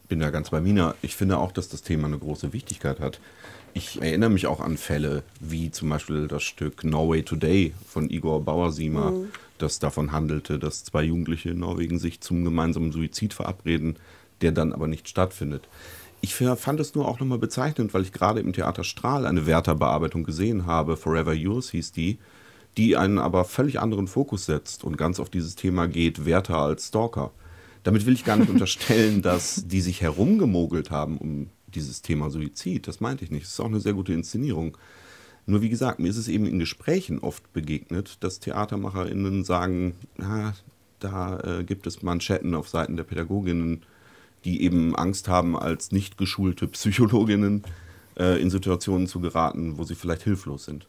Bin 0.07 0.21
da 0.21 0.29
ganz 0.29 0.51
bei 0.51 0.61
Mina. 0.61 0.95
Ich 1.01 1.17
finde 1.17 1.37
auch, 1.37 1.51
dass 1.51 1.67
das 1.67 1.81
Thema 1.81 2.07
eine 2.07 2.17
große 2.17 2.53
Wichtigkeit 2.53 3.01
hat. 3.01 3.19
Ich 3.73 4.01
erinnere 4.01 4.29
mich 4.29 4.47
auch 4.47 4.61
an 4.61 4.77
Fälle, 4.77 5.21
wie 5.41 5.69
zum 5.69 5.89
Beispiel 5.89 6.29
das 6.29 6.43
Stück 6.43 6.85
Norway 6.85 7.21
Today 7.23 7.73
von 7.85 8.09
Igor 8.09 8.39
Bauersiemer, 8.39 9.11
mhm. 9.11 9.31
das 9.57 9.79
davon 9.79 10.13
handelte, 10.13 10.59
dass 10.59 10.85
zwei 10.85 11.03
Jugendliche 11.03 11.49
in 11.49 11.59
Norwegen 11.59 11.99
sich 11.99 12.21
zum 12.21 12.45
gemeinsamen 12.45 12.93
Suizid 12.93 13.33
verabreden, 13.33 13.97
der 14.39 14.53
dann 14.53 14.71
aber 14.71 14.87
nicht 14.87 15.09
stattfindet. 15.09 15.67
Ich 16.21 16.35
fand 16.35 16.79
es 16.79 16.93
nur 16.93 17.07
auch 17.07 17.19
nochmal 17.19 17.39
bezeichnend, 17.39 17.93
weil 17.93 18.03
ich 18.03 18.11
gerade 18.11 18.39
im 18.39 18.53
Theater 18.53 18.83
Strahl 18.83 19.25
eine 19.25 19.47
Werther-Bearbeitung 19.47 20.23
gesehen 20.23 20.67
habe, 20.67 20.95
Forever 20.95 21.33
Yours 21.33 21.71
hieß 21.71 21.91
die, 21.91 22.19
die 22.77 22.95
einen 22.95 23.17
aber 23.17 23.43
völlig 23.43 23.79
anderen 23.79 24.07
Fokus 24.07 24.45
setzt 24.45 24.83
und 24.83 24.97
ganz 24.97 25.19
auf 25.19 25.29
dieses 25.29 25.55
Thema 25.55 25.87
geht, 25.87 26.25
Werther 26.25 26.57
als 26.57 26.87
Stalker. 26.87 27.31
Damit 27.83 28.05
will 28.05 28.13
ich 28.13 28.23
gar 28.23 28.37
nicht 28.37 28.49
unterstellen, 28.51 29.23
dass 29.23 29.67
die 29.67 29.81
sich 29.81 30.01
herumgemogelt 30.01 30.91
haben 30.91 31.17
um 31.17 31.49
dieses 31.73 32.01
Thema 32.03 32.29
Suizid. 32.29 32.87
Das 32.87 32.99
meinte 32.99 33.23
ich 33.23 33.31
nicht. 33.31 33.45
Das 33.45 33.53
ist 33.53 33.59
auch 33.59 33.65
eine 33.65 33.79
sehr 33.79 33.93
gute 33.93 34.13
Inszenierung. 34.13 34.77
Nur 35.47 35.61
wie 35.61 35.69
gesagt, 35.69 35.99
mir 35.99 36.09
ist 36.09 36.17
es 36.17 36.27
eben 36.27 36.45
in 36.45 36.59
Gesprächen 36.59 37.19
oft 37.19 37.51
begegnet, 37.51 38.17
dass 38.19 38.39
TheatermacherInnen 38.39 39.43
sagen, 39.43 39.95
na, 40.17 40.53
da 40.99 41.39
äh, 41.39 41.63
gibt 41.63 41.87
es 41.87 42.03
Manschetten 42.03 42.53
auf 42.53 42.69
Seiten 42.69 42.95
der 42.95 43.03
Pädagoginnen, 43.03 43.83
die 44.45 44.63
eben 44.63 44.95
Angst 44.95 45.27
haben, 45.27 45.57
als 45.57 45.91
nicht 45.91 46.17
geschulte 46.17 46.67
Psychologinnen 46.67 47.63
äh, 48.17 48.41
in 48.41 48.49
Situationen 48.49 49.07
zu 49.07 49.19
geraten, 49.19 49.77
wo 49.77 49.83
sie 49.83 49.95
vielleicht 49.95 50.23
hilflos 50.23 50.65
sind. 50.65 50.87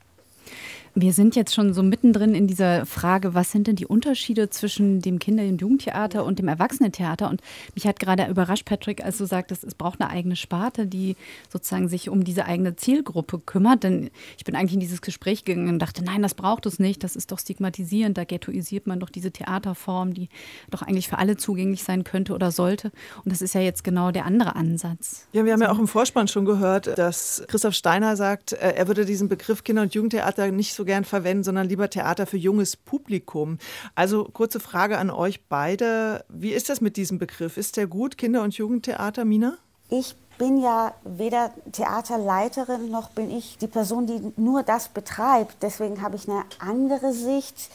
Wir 0.95 1.15
sind 1.15 1.37
jetzt 1.37 1.55
schon 1.55 1.73
so 1.73 1.83
mittendrin 1.83 2.35
in 2.35 2.47
dieser 2.47 2.85
Frage, 2.85 3.33
was 3.33 3.51
sind 3.51 3.67
denn 3.67 3.77
die 3.77 3.87
Unterschiede 3.87 4.51
zwischen 4.51 5.01
dem 5.01 5.19
Kinder- 5.19 5.45
und 5.45 5.59
Jugendtheater 5.59 6.23
und 6.23 6.39
dem 6.39 6.49
Erwachsenentheater? 6.49 7.31
Und 7.31 7.41
mich 7.75 7.87
hat 7.87 7.99
gerade 7.99 8.27
überrascht, 8.27 8.67
Patrick, 8.67 9.03
als 9.03 9.17
du 9.17 9.25
sagtest, 9.25 9.65
es 9.65 9.75
braucht 9.75 10.03
eine 10.03 10.11
eigene 10.11 10.37
Sparte, 10.37 10.87
die 10.87 11.17
sozusagen 11.49 11.89
sich 11.89 12.11
um 12.11 12.25
diese 12.25 12.45
eigene 12.45 12.77
Zielgruppe 12.77 13.39
kümmert. 13.39 13.85
Denn 13.85 14.11
ich 14.37 14.45
bin 14.45 14.55
eigentlich 14.55 14.75
in 14.75 14.81
dieses 14.81 15.01
Gespräch 15.01 15.47
gegangen 15.47 15.71
und 15.71 15.79
dachte, 15.79 16.05
nein, 16.05 16.21
das 16.21 16.35
braucht 16.35 16.67
es 16.67 16.79
nicht, 16.79 17.03
das 17.05 17.17
ist 17.17 17.33
doch 17.33 17.39
stigmatisierend, 17.39 18.19
da 18.19 18.25
ghettoisiert 18.25 18.87
man 18.87 19.01
doch 19.01 19.09
diese 19.09 19.31
Theaterform, 19.31 20.13
die 20.13 20.29
doch 20.71 20.83
eigentlich 20.83 21.09
für 21.09 21.17
alle 21.17 21.39
zugänglich 21.39 21.85
sein 21.85 22.05
könnte 22.05 22.35
oder 22.35 22.51
sollte. 22.51 22.93
Und 23.25 23.33
das 23.33 23.41
ist 23.41 23.55
ja 23.55 23.63
jetzt 23.63 23.83
genau 23.83 24.11
der 24.11 24.27
andere 24.27 24.57
Ansatz. 24.57 25.27
Ja, 25.33 25.47
wir 25.47 25.55
haben 25.55 25.63
ja 25.63 25.73
auch 25.73 25.79
im 25.79 25.89
Vorspann 25.89 26.29
schon 26.29 26.45
gehört, 26.45 26.99
dass 26.99 27.43
Christoph 27.49 27.75
Steiner 27.75 28.15
sagt, 28.15 28.53
äh, 28.53 28.75
er 28.75 28.89
würde 28.89 29.07
diesen 29.07 29.31
Begriff 29.31 29.65
Kinder- 29.65 29.81
und 29.81 29.95
Jugendtheater 29.95 30.51
nicht 30.51 30.75
so 30.75 30.82
so 30.83 30.85
gern 30.85 31.05
verwenden, 31.05 31.45
sondern 31.45 31.69
lieber 31.69 31.89
Theater 31.89 32.27
für 32.27 32.37
junges 32.37 32.77
Publikum. 32.77 33.59
Also 33.95 34.25
kurze 34.25 34.59
Frage 34.59 34.99
an 34.99 35.11
euch 35.11 35.47
beide. 35.49 36.25
Wie 36.29 36.51
ist 36.51 36.69
das 36.69 36.81
mit 36.81 36.97
diesem 36.97 37.19
Begriff? 37.19 37.57
Ist 37.57 37.77
der 37.77 37.87
gut, 37.87 38.19
Kinder- 38.19 38.43
und 38.43 38.55
Jugendtheater, 38.55 39.25
Mina? 39.25 39.59
Ich 39.91 40.17
bin 40.39 40.61
ja 40.61 40.93
weder 41.05 41.53
Theaterleiterin 41.71 42.91
noch 42.91 43.11
bin 43.11 43.31
ich 43.31 43.59
die 43.59 43.69
Person, 43.69 44.09
die 44.09 44.33
nur 44.37 44.65
das 44.65 44.89
betreibt. 44.89 45.63
Deswegen 45.63 46.03
habe 46.03 46.17
ich 46.17 46.29
eine 46.29 46.43
andere 46.59 47.13
Sicht 47.13 47.71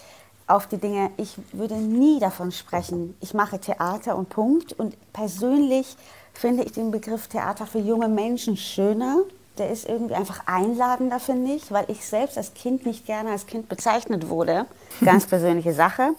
auf 0.48 0.68
die 0.68 0.78
Dinge. 0.78 1.12
Ich 1.16 1.38
würde 1.54 1.76
nie 1.76 2.20
davon 2.20 2.52
sprechen, 2.52 3.16
ich 3.22 3.34
mache 3.34 3.60
Theater 3.60 4.18
und 4.18 4.28
Punkt. 4.28 4.74
Und 4.74 4.98
persönlich 5.14 5.96
finde 6.34 6.64
ich 6.64 6.74
den 6.74 6.92
Begriff 6.92 7.30
Theater 7.30 7.66
für 7.66 7.80
junge 7.80 8.10
Menschen 8.10 8.58
schöner, 8.58 9.22
der 9.60 9.70
ist 9.70 9.88
irgendwie 9.88 10.16
einfach 10.16 10.42
einladender, 10.46 11.20
finde 11.20 11.54
ich, 11.54 11.72
weil 11.72 11.86
ich 11.88 12.06
selbst 12.06 12.38
als 12.38 12.54
Kind 12.54 12.86
nicht 12.86 13.06
gerne 13.06 13.32
als 13.32 13.46
Kind 13.46 13.70
bezeichnet 13.70 14.30
wurde. 14.30 14.66
Ganz 15.04 15.26
persönliche 15.26 15.74
Sache. 15.74 16.16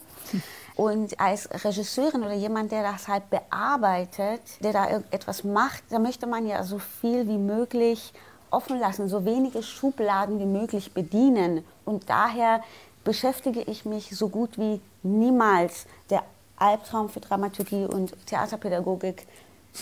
Und 0.75 1.18
als 1.18 1.49
Regisseurin 1.64 2.23
oder 2.23 2.35
jemand, 2.35 2.71
der 2.71 2.85
das 2.85 3.09
halt 3.09 3.30
bearbeitet, 3.30 4.40
der 4.61 4.73
da 4.73 4.87
etwas 5.11 5.42
macht, 5.42 5.83
da 5.90 5.99
möchte 5.99 6.26
man 6.26 6.47
ja 6.47 6.62
so 6.62 6.78
viel 6.78 7.26
wie 7.26 7.38
möglich 7.38 8.12
offen 8.50 8.78
lassen, 8.78 9.09
so 9.09 9.25
wenige 9.25 9.62
Schubladen 9.62 10.38
wie 10.38 10.47
möglich 10.47 10.95
bedienen. 10.95 11.64
Und 11.85 12.09
daher 12.09 12.62
beschäftige 13.04 13.62
ich 13.62 13.85
mich 13.85 14.16
so 14.16 14.28
gut 14.28 14.59
wie 14.59 14.80
niemals 15.02 15.87
der 16.11 16.23
Albtraum 16.57 17.09
für 17.09 17.21
Dramaturgie 17.21 17.85
und 17.85 18.14
Theaterpädagogik 18.26 19.26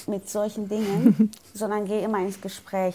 mit 0.06 0.28
solchen 0.28 0.68
Dingen, 0.68 1.30
sondern 1.54 1.86
gehe 1.86 2.00
immer 2.00 2.20
ins 2.20 2.40
Gespräch. 2.40 2.94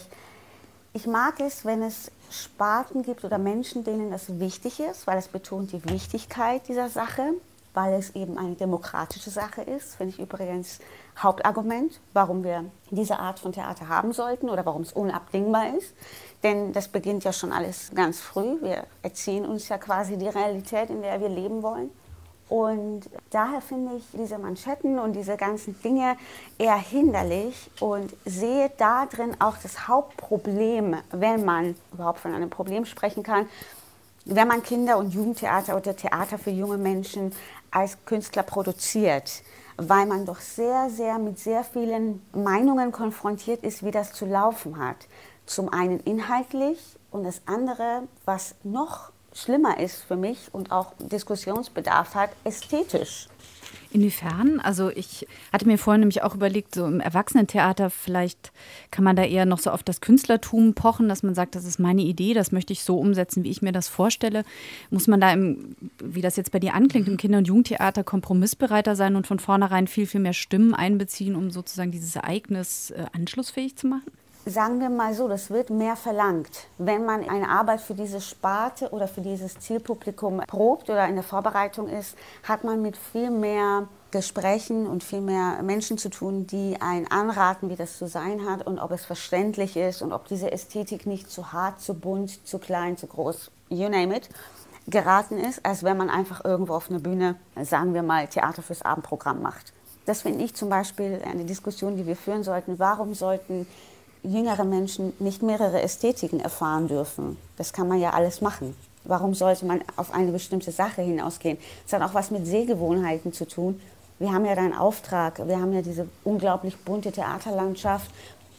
Ich 0.93 1.07
mag 1.07 1.39
es, 1.39 1.63
wenn 1.63 1.81
es 1.83 2.11
Sparten 2.29 3.03
gibt 3.03 3.23
oder 3.23 3.37
Menschen, 3.37 3.85
denen 3.85 4.11
das 4.11 4.39
wichtig 4.39 4.81
ist, 4.81 5.07
weil 5.07 5.17
es 5.17 5.29
betont 5.29 5.71
die 5.71 5.89
Wichtigkeit 5.89 6.67
dieser 6.67 6.89
Sache, 6.89 7.33
weil 7.73 7.93
es 7.93 8.13
eben 8.13 8.37
eine 8.37 8.55
demokratische 8.55 9.29
Sache 9.29 9.61
ist, 9.61 9.95
finde 9.95 10.13
ich 10.13 10.19
übrigens 10.19 10.79
Hauptargument, 11.17 12.01
warum 12.11 12.43
wir 12.43 12.65
diese 12.89 13.19
Art 13.19 13.39
von 13.39 13.53
Theater 13.53 13.87
haben 13.87 14.11
sollten 14.11 14.49
oder 14.49 14.65
warum 14.65 14.81
es 14.81 14.91
unabdingbar 14.91 15.77
ist. 15.77 15.93
Denn 16.43 16.73
das 16.73 16.89
beginnt 16.89 17.23
ja 17.23 17.31
schon 17.31 17.53
alles 17.53 17.91
ganz 17.95 18.19
früh. 18.19 18.61
Wir 18.61 18.85
erziehen 19.01 19.45
uns 19.45 19.69
ja 19.69 19.77
quasi 19.77 20.17
die 20.17 20.27
Realität, 20.27 20.89
in 20.89 21.03
der 21.03 21.21
wir 21.21 21.29
leben 21.29 21.63
wollen. 21.63 21.89
Und 22.51 23.03
daher 23.29 23.61
finde 23.61 23.95
ich 23.95 24.03
diese 24.11 24.37
Manschetten 24.37 24.99
und 24.99 25.13
diese 25.13 25.37
ganzen 25.37 25.81
Dinge 25.81 26.17
eher 26.57 26.75
hinderlich 26.75 27.71
und 27.79 28.13
sehe 28.25 28.69
da 28.77 29.05
drin 29.05 29.37
auch 29.39 29.55
das 29.63 29.87
Hauptproblem, 29.87 30.97
wenn 31.11 31.45
man 31.45 31.77
überhaupt 31.93 32.19
von 32.19 32.33
einem 32.33 32.49
Problem 32.49 32.83
sprechen 32.83 33.23
kann, 33.23 33.47
wenn 34.25 34.49
man 34.49 34.63
Kinder- 34.63 34.97
und 34.97 35.13
Jugendtheater 35.13 35.77
oder 35.77 35.95
Theater 35.95 36.37
für 36.37 36.49
junge 36.49 36.77
Menschen 36.77 37.31
als 37.71 37.97
Künstler 38.03 38.43
produziert, 38.43 39.43
weil 39.77 40.05
man 40.05 40.25
doch 40.25 40.41
sehr, 40.41 40.89
sehr 40.89 41.19
mit 41.19 41.39
sehr 41.39 41.63
vielen 41.63 42.21
Meinungen 42.33 42.91
konfrontiert 42.91 43.63
ist, 43.63 43.85
wie 43.85 43.91
das 43.91 44.11
zu 44.11 44.25
laufen 44.25 44.77
hat. 44.77 44.97
Zum 45.45 45.69
einen 45.71 46.01
inhaltlich 46.01 46.97
und 47.11 47.23
das 47.23 47.43
andere, 47.45 48.09
was 48.25 48.55
noch 48.65 49.13
schlimmer 49.33 49.79
ist 49.79 50.03
für 50.03 50.15
mich 50.15 50.49
und 50.51 50.71
auch 50.71 50.93
Diskussionsbedarf 50.99 52.15
hat, 52.15 52.31
ästhetisch. 52.43 53.27
Inwiefern? 53.93 54.61
Also 54.61 54.89
ich 54.89 55.27
hatte 55.51 55.67
mir 55.67 55.77
vorhin 55.77 55.99
nämlich 55.99 56.23
auch 56.23 56.33
überlegt, 56.33 56.75
so 56.75 56.85
im 56.85 57.01
Erwachsenentheater 57.01 57.89
vielleicht 57.89 58.53
kann 58.89 59.03
man 59.03 59.17
da 59.17 59.23
eher 59.23 59.45
noch 59.45 59.59
so 59.59 59.69
auf 59.69 59.83
das 59.83 59.99
Künstlertum 59.99 60.73
pochen, 60.73 61.09
dass 61.09 61.23
man 61.23 61.35
sagt, 61.35 61.55
das 61.55 61.65
ist 61.65 61.77
meine 61.77 62.01
Idee, 62.01 62.33
das 62.33 62.53
möchte 62.53 62.71
ich 62.71 62.83
so 62.83 62.97
umsetzen, 62.97 63.43
wie 63.43 63.49
ich 63.49 63.61
mir 63.61 63.73
das 63.73 63.89
vorstelle. 63.89 64.45
Muss 64.91 65.07
man 65.07 65.19
da, 65.19 65.33
im, 65.33 65.75
wie 66.01 66.21
das 66.21 66.37
jetzt 66.37 66.51
bei 66.51 66.59
dir 66.59 66.73
anklingt, 66.73 67.09
im 67.09 67.17
Kinder- 67.17 67.39
und 67.39 67.47
Jugendtheater 67.47 68.05
kompromissbereiter 68.05 68.95
sein 68.95 69.17
und 69.17 69.27
von 69.27 69.39
vornherein 69.39 69.87
viel, 69.87 70.07
viel 70.07 70.21
mehr 70.21 70.33
Stimmen 70.33 70.73
einbeziehen, 70.73 71.35
um 71.35 71.51
sozusagen 71.51 71.91
dieses 71.91 72.15
Ereignis 72.15 72.91
äh, 72.91 73.05
anschlussfähig 73.11 73.75
zu 73.75 73.87
machen? 73.87 74.11
Sagen 74.45 74.79
wir 74.79 74.89
mal 74.89 75.13
so, 75.13 75.27
das 75.27 75.49
wird 75.49 75.69
mehr 75.69 75.95
verlangt. 75.95 76.67
Wenn 76.77 77.05
man 77.05 77.27
eine 77.27 77.49
Arbeit 77.49 77.81
für 77.81 77.93
diese 77.93 78.21
Sparte 78.21 78.89
oder 78.89 79.07
für 79.07 79.21
dieses 79.21 79.59
Zielpublikum 79.59 80.41
probt 80.47 80.89
oder 80.89 81.07
in 81.07 81.15
der 81.15 81.23
Vorbereitung 81.23 81.87
ist, 81.87 82.15
hat 82.43 82.63
man 82.63 82.81
mit 82.81 82.97
viel 82.97 83.29
mehr 83.29 83.87
Gesprächen 84.09 84.87
und 84.87 85.03
viel 85.03 85.21
mehr 85.21 85.61
Menschen 85.63 85.97
zu 85.97 86.09
tun, 86.09 86.45
die 86.47 86.77
einen 86.81 87.09
anraten, 87.09 87.69
wie 87.69 87.75
das 87.75 87.97
zu 87.97 88.07
sein 88.07 88.45
hat 88.49 88.67
und 88.67 88.79
ob 88.79 88.91
es 88.91 89.05
verständlich 89.05 89.77
ist 89.77 90.01
und 90.01 90.11
ob 90.11 90.27
diese 90.27 90.51
Ästhetik 90.51 91.05
nicht 91.05 91.29
zu 91.31 91.53
hart, 91.53 91.79
zu 91.79 91.93
bunt, 91.93 92.45
zu 92.45 92.59
klein, 92.59 92.97
zu 92.97 93.07
groß, 93.07 93.51
you 93.69 93.87
name 93.87 94.17
it, 94.17 94.27
geraten 94.87 95.37
ist, 95.37 95.65
als 95.65 95.83
wenn 95.83 95.95
man 95.95 96.09
einfach 96.09 96.43
irgendwo 96.43 96.73
auf 96.73 96.89
einer 96.89 96.99
Bühne, 96.99 97.35
sagen 97.61 97.93
wir 97.93 98.03
mal, 98.03 98.27
Theater 98.27 98.61
fürs 98.61 98.81
Abendprogramm 98.81 99.41
macht. 99.41 99.71
Das 100.05 100.23
finde 100.23 100.43
ich 100.43 100.55
zum 100.55 100.69
Beispiel 100.69 101.21
eine 101.23 101.45
Diskussion, 101.45 101.95
die 101.95 102.07
wir 102.07 102.15
führen 102.15 102.43
sollten. 102.43 102.79
Warum 102.79 103.13
sollten 103.13 103.67
jüngere 104.23 104.63
Menschen 104.63 105.13
nicht 105.19 105.41
mehrere 105.41 105.81
Ästhetiken 105.81 106.39
erfahren 106.39 106.87
dürfen. 106.87 107.37
Das 107.57 107.73
kann 107.73 107.87
man 107.87 107.99
ja 107.99 108.11
alles 108.11 108.41
machen. 108.41 108.75
Warum 109.03 109.33
sollte 109.33 109.65
man 109.65 109.81
auf 109.95 110.13
eine 110.13 110.31
bestimmte 110.31 110.71
Sache 110.71 111.01
hinausgehen? 111.01 111.57
Das 111.85 111.93
hat 111.99 112.07
auch 112.07 112.13
was 112.13 112.29
mit 112.29 112.45
Sehgewohnheiten 112.45 113.33
zu 113.33 113.47
tun. 113.47 113.81
Wir 114.19 114.31
haben 114.31 114.45
ja 114.45 114.53
da 114.53 114.61
einen 114.61 114.75
Auftrag, 114.75 115.47
wir 115.47 115.59
haben 115.59 115.73
ja 115.73 115.81
diese 115.81 116.07
unglaublich 116.23 116.77
bunte 116.77 117.11
Theaterlandschaft, 117.11 118.11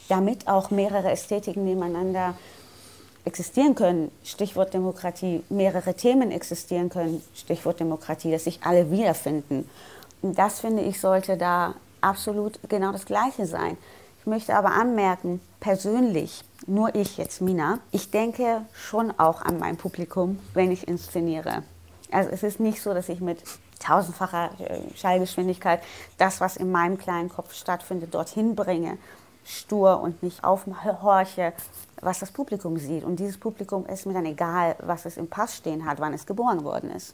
damit 0.09 0.47
auch 0.47 0.71
mehrere 0.71 1.11
Ästhetiken 1.11 1.63
nebeneinander 1.63 2.35
existieren 3.23 3.73
können. 3.73 4.11
Stichwort 4.25 4.73
Demokratie, 4.73 5.43
mehrere 5.47 5.93
Themen 5.93 6.31
existieren 6.31 6.89
können. 6.89 7.23
Stichwort 7.33 7.79
Demokratie, 7.79 8.31
dass 8.31 8.43
sich 8.43 8.59
alle 8.63 8.91
wiederfinden. 8.91 9.69
Und 10.21 10.37
das 10.37 10.59
finde 10.59 10.83
ich 10.83 10.99
sollte 10.99 11.37
da 11.37 11.75
absolut 12.01 12.59
genau 12.67 12.91
das 12.91 13.05
Gleiche 13.05 13.45
sein. 13.45 13.77
Ich 14.23 14.27
möchte 14.27 14.55
aber 14.55 14.71
anmerken, 14.71 15.41
persönlich, 15.59 16.45
nur 16.65 16.95
ich 16.95 17.17
jetzt, 17.17 17.41
Mina, 17.41 17.79
ich 17.91 18.09
denke 18.09 18.61
schon 18.71 19.11
auch 19.19 19.41
an 19.41 19.59
mein 19.59 19.75
Publikum, 19.75 20.39
wenn 20.53 20.71
ich 20.71 20.87
inszeniere. 20.87 21.63
Also 22.09 22.29
es 22.29 22.41
ist 22.41 22.61
nicht 22.61 22.81
so, 22.81 22.93
dass 22.93 23.09
ich 23.09 23.19
mit 23.19 23.43
tausendfacher 23.79 24.51
äh, 24.61 24.79
Schallgeschwindigkeit 24.95 25.81
das, 26.17 26.39
was 26.39 26.55
in 26.55 26.71
meinem 26.71 26.97
kleinen 26.97 27.27
Kopf 27.27 27.53
stattfindet, 27.53 28.13
dorthin 28.13 28.55
bringe, 28.55 28.97
stur 29.43 29.99
und 29.99 30.23
nicht 30.23 30.41
aufhorche, 30.45 31.51
was 31.99 32.19
das 32.19 32.31
Publikum 32.31 32.77
sieht. 32.77 33.03
Und 33.03 33.17
dieses 33.17 33.37
Publikum 33.37 33.85
ist 33.87 34.05
mir 34.05 34.13
dann 34.13 34.25
egal, 34.25 34.77
was 34.79 35.05
es 35.05 35.17
im 35.17 35.27
Pass 35.27 35.57
stehen 35.57 35.85
hat, 35.85 35.99
wann 35.99 36.13
es 36.13 36.25
geboren 36.25 36.63
worden 36.63 36.91
ist. 36.91 37.13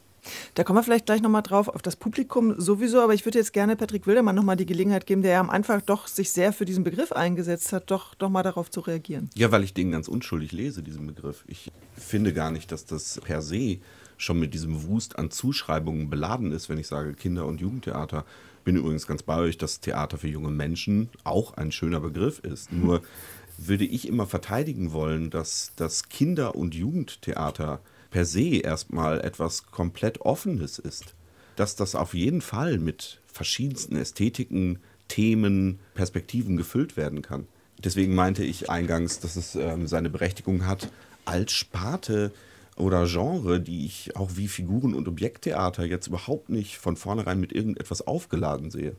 Da 0.55 0.63
kommen 0.63 0.77
wir 0.77 0.83
vielleicht 0.83 1.05
gleich 1.05 1.21
nochmal 1.21 1.41
drauf, 1.41 1.67
auf 1.67 1.81
das 1.81 1.95
Publikum 1.95 2.59
sowieso, 2.59 3.01
aber 3.01 3.13
ich 3.13 3.25
würde 3.25 3.39
jetzt 3.39 3.53
gerne 3.53 3.75
Patrick 3.75 4.07
Wildermann 4.07 4.35
nochmal 4.35 4.55
die 4.55 4.65
Gelegenheit 4.65 5.05
geben, 5.05 5.21
der 5.21 5.31
ja 5.31 5.39
am 5.39 5.49
Anfang 5.49 5.81
doch 5.85 6.07
sich 6.07 6.31
sehr 6.31 6.53
für 6.53 6.65
diesen 6.65 6.83
Begriff 6.83 7.11
eingesetzt 7.11 7.73
hat, 7.73 7.91
doch, 7.91 8.15
doch 8.15 8.29
mal 8.29 8.43
darauf 8.43 8.69
zu 8.69 8.81
reagieren. 8.81 9.29
Ja, 9.35 9.51
weil 9.51 9.63
ich 9.63 9.73
den 9.73 9.91
ganz 9.91 10.07
unschuldig 10.07 10.51
lese, 10.51 10.83
diesen 10.83 11.07
Begriff. 11.07 11.43
Ich 11.47 11.71
finde 11.95 12.33
gar 12.33 12.51
nicht, 12.51 12.71
dass 12.71 12.85
das 12.85 13.19
per 13.23 13.41
se 13.41 13.79
schon 14.17 14.39
mit 14.39 14.53
diesem 14.53 14.87
Wust 14.87 15.17
an 15.17 15.31
Zuschreibungen 15.31 16.09
beladen 16.09 16.51
ist, 16.51 16.69
wenn 16.69 16.77
ich 16.77 16.87
sage 16.87 17.13
Kinder- 17.13 17.45
und 17.45 17.61
Jugendtheater. 17.61 18.25
Bin 18.65 18.75
übrigens 18.75 19.07
ganz 19.07 19.23
bei 19.23 19.37
euch, 19.37 19.57
dass 19.57 19.79
Theater 19.79 20.17
für 20.17 20.27
junge 20.27 20.51
Menschen 20.51 21.09
auch 21.23 21.53
ein 21.53 21.71
schöner 21.71 22.01
Begriff 22.01 22.39
ist. 22.39 22.71
Nur 22.73 23.01
würde 23.57 23.85
ich 23.85 24.07
immer 24.07 24.25
verteidigen 24.25 24.91
wollen, 24.91 25.29
dass 25.29 25.71
das 25.75 26.09
Kinder- 26.09 26.55
und 26.55 26.75
Jugendtheater 26.75 27.81
per 28.09 28.25
se 28.25 28.57
erstmal 28.57 29.21
etwas 29.21 29.67
komplett 29.67 30.21
Offenes 30.21 30.79
ist. 30.79 31.15
Dass 31.55 31.75
das 31.75 31.95
auf 31.95 32.13
jeden 32.13 32.41
Fall 32.41 32.77
mit 32.77 33.21
verschiedensten 33.27 33.95
Ästhetiken, 33.95 34.79
Themen, 35.07 35.79
Perspektiven 35.93 36.55
gefüllt 36.55 36.95
werden 36.95 37.21
kann. 37.21 37.47
Deswegen 37.83 38.13
meinte 38.13 38.43
ich 38.43 38.69
eingangs, 38.69 39.19
dass 39.19 39.35
es 39.35 39.55
ähm, 39.55 39.87
seine 39.87 40.09
Berechtigung 40.09 40.65
hat, 40.65 40.89
als 41.25 41.51
Sparte 41.51 42.31
oder 42.75 43.05
Genre, 43.05 43.59
die 43.59 43.85
ich 43.85 44.15
auch 44.15 44.31
wie 44.35 44.47
Figuren- 44.47 44.93
und 44.93 45.07
Objekttheater 45.07 45.85
jetzt 45.85 46.07
überhaupt 46.07 46.49
nicht 46.49 46.77
von 46.77 46.95
vornherein 46.95 47.39
mit 47.39 47.53
irgendetwas 47.53 48.05
aufgeladen 48.05 48.71
sehe. 48.71 48.95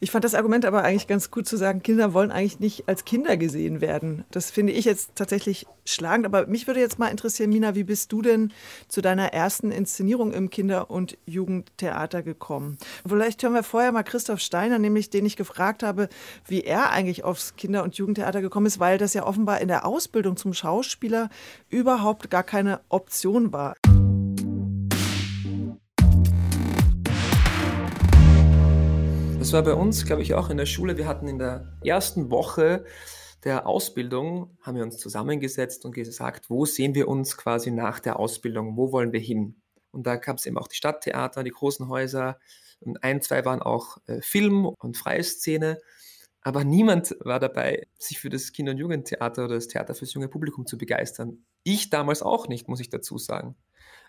Ich 0.00 0.10
fand 0.10 0.24
das 0.24 0.34
Argument 0.34 0.64
aber 0.64 0.82
eigentlich 0.82 1.06
ganz 1.06 1.30
gut 1.30 1.46
zu 1.46 1.56
sagen, 1.56 1.82
Kinder 1.82 2.12
wollen 2.12 2.30
eigentlich 2.30 2.60
nicht 2.60 2.88
als 2.88 3.04
Kinder 3.04 3.36
gesehen 3.36 3.80
werden. 3.80 4.24
Das 4.30 4.50
finde 4.50 4.72
ich 4.72 4.84
jetzt 4.84 5.12
tatsächlich 5.14 5.66
schlagend. 5.84 6.26
Aber 6.26 6.46
mich 6.46 6.66
würde 6.66 6.80
jetzt 6.80 6.98
mal 6.98 7.08
interessieren, 7.08 7.50
Mina, 7.50 7.74
wie 7.74 7.84
bist 7.84 8.12
du 8.12 8.22
denn 8.22 8.52
zu 8.88 9.00
deiner 9.00 9.32
ersten 9.32 9.70
Inszenierung 9.70 10.32
im 10.32 10.50
Kinder- 10.50 10.90
und 10.90 11.16
Jugendtheater 11.26 12.22
gekommen? 12.22 12.78
Vielleicht 13.06 13.42
hören 13.42 13.54
wir 13.54 13.62
vorher 13.62 13.92
mal 13.92 14.02
Christoph 14.02 14.40
Steiner, 14.40 14.78
nämlich 14.78 15.10
den 15.10 15.26
ich 15.26 15.36
gefragt 15.36 15.82
habe, 15.82 16.08
wie 16.46 16.62
er 16.62 16.90
eigentlich 16.90 17.24
aufs 17.24 17.56
Kinder- 17.56 17.82
und 17.82 17.96
Jugendtheater 17.96 18.42
gekommen 18.42 18.66
ist, 18.66 18.80
weil 18.80 18.98
das 18.98 19.14
ja 19.14 19.24
offenbar 19.24 19.60
in 19.60 19.68
der 19.68 19.86
Ausbildung 19.86 20.36
zum 20.36 20.52
Schauspieler 20.52 21.30
überhaupt 21.70 22.30
gar 22.30 22.42
keine 22.42 22.80
Option 22.88 23.52
war. 23.52 23.74
Das 29.46 29.52
war 29.52 29.62
bei 29.62 29.74
uns, 29.74 30.04
glaube 30.04 30.22
ich, 30.22 30.34
auch 30.34 30.50
in 30.50 30.56
der 30.56 30.66
Schule. 30.66 30.96
Wir 30.96 31.06
hatten 31.06 31.28
in 31.28 31.38
der 31.38 31.72
ersten 31.84 32.32
Woche 32.32 32.84
der 33.44 33.68
Ausbildung, 33.68 34.58
haben 34.60 34.74
wir 34.74 34.82
uns 34.82 34.98
zusammengesetzt 34.98 35.84
und 35.84 35.94
gesagt, 35.94 36.50
wo 36.50 36.64
sehen 36.64 36.96
wir 36.96 37.06
uns 37.06 37.36
quasi 37.36 37.70
nach 37.70 38.00
der 38.00 38.18
Ausbildung, 38.18 38.76
wo 38.76 38.90
wollen 38.90 39.12
wir 39.12 39.20
hin? 39.20 39.62
Und 39.92 40.04
da 40.04 40.16
gab 40.16 40.38
es 40.38 40.46
eben 40.46 40.58
auch 40.58 40.66
die 40.66 40.74
Stadttheater, 40.74 41.44
die 41.44 41.52
großen 41.52 41.86
Häuser 41.86 42.40
und 42.80 43.04
ein, 43.04 43.22
zwei 43.22 43.44
waren 43.44 43.62
auch 43.62 43.98
äh, 44.08 44.20
Film 44.20 44.66
und 44.66 44.96
freie 44.96 45.22
Szene. 45.22 45.78
Aber 46.40 46.64
niemand 46.64 47.14
war 47.20 47.38
dabei, 47.38 47.86
sich 48.00 48.18
für 48.18 48.30
das 48.30 48.50
Kinder- 48.50 48.72
und 48.72 48.78
Jugendtheater 48.78 49.44
oder 49.44 49.54
das 49.54 49.68
Theater 49.68 49.94
fürs 49.94 50.12
junge 50.12 50.26
Publikum 50.26 50.66
zu 50.66 50.76
begeistern. 50.76 51.44
Ich 51.62 51.88
damals 51.88 52.20
auch 52.20 52.48
nicht, 52.48 52.66
muss 52.66 52.80
ich 52.80 52.90
dazu 52.90 53.16
sagen. 53.16 53.54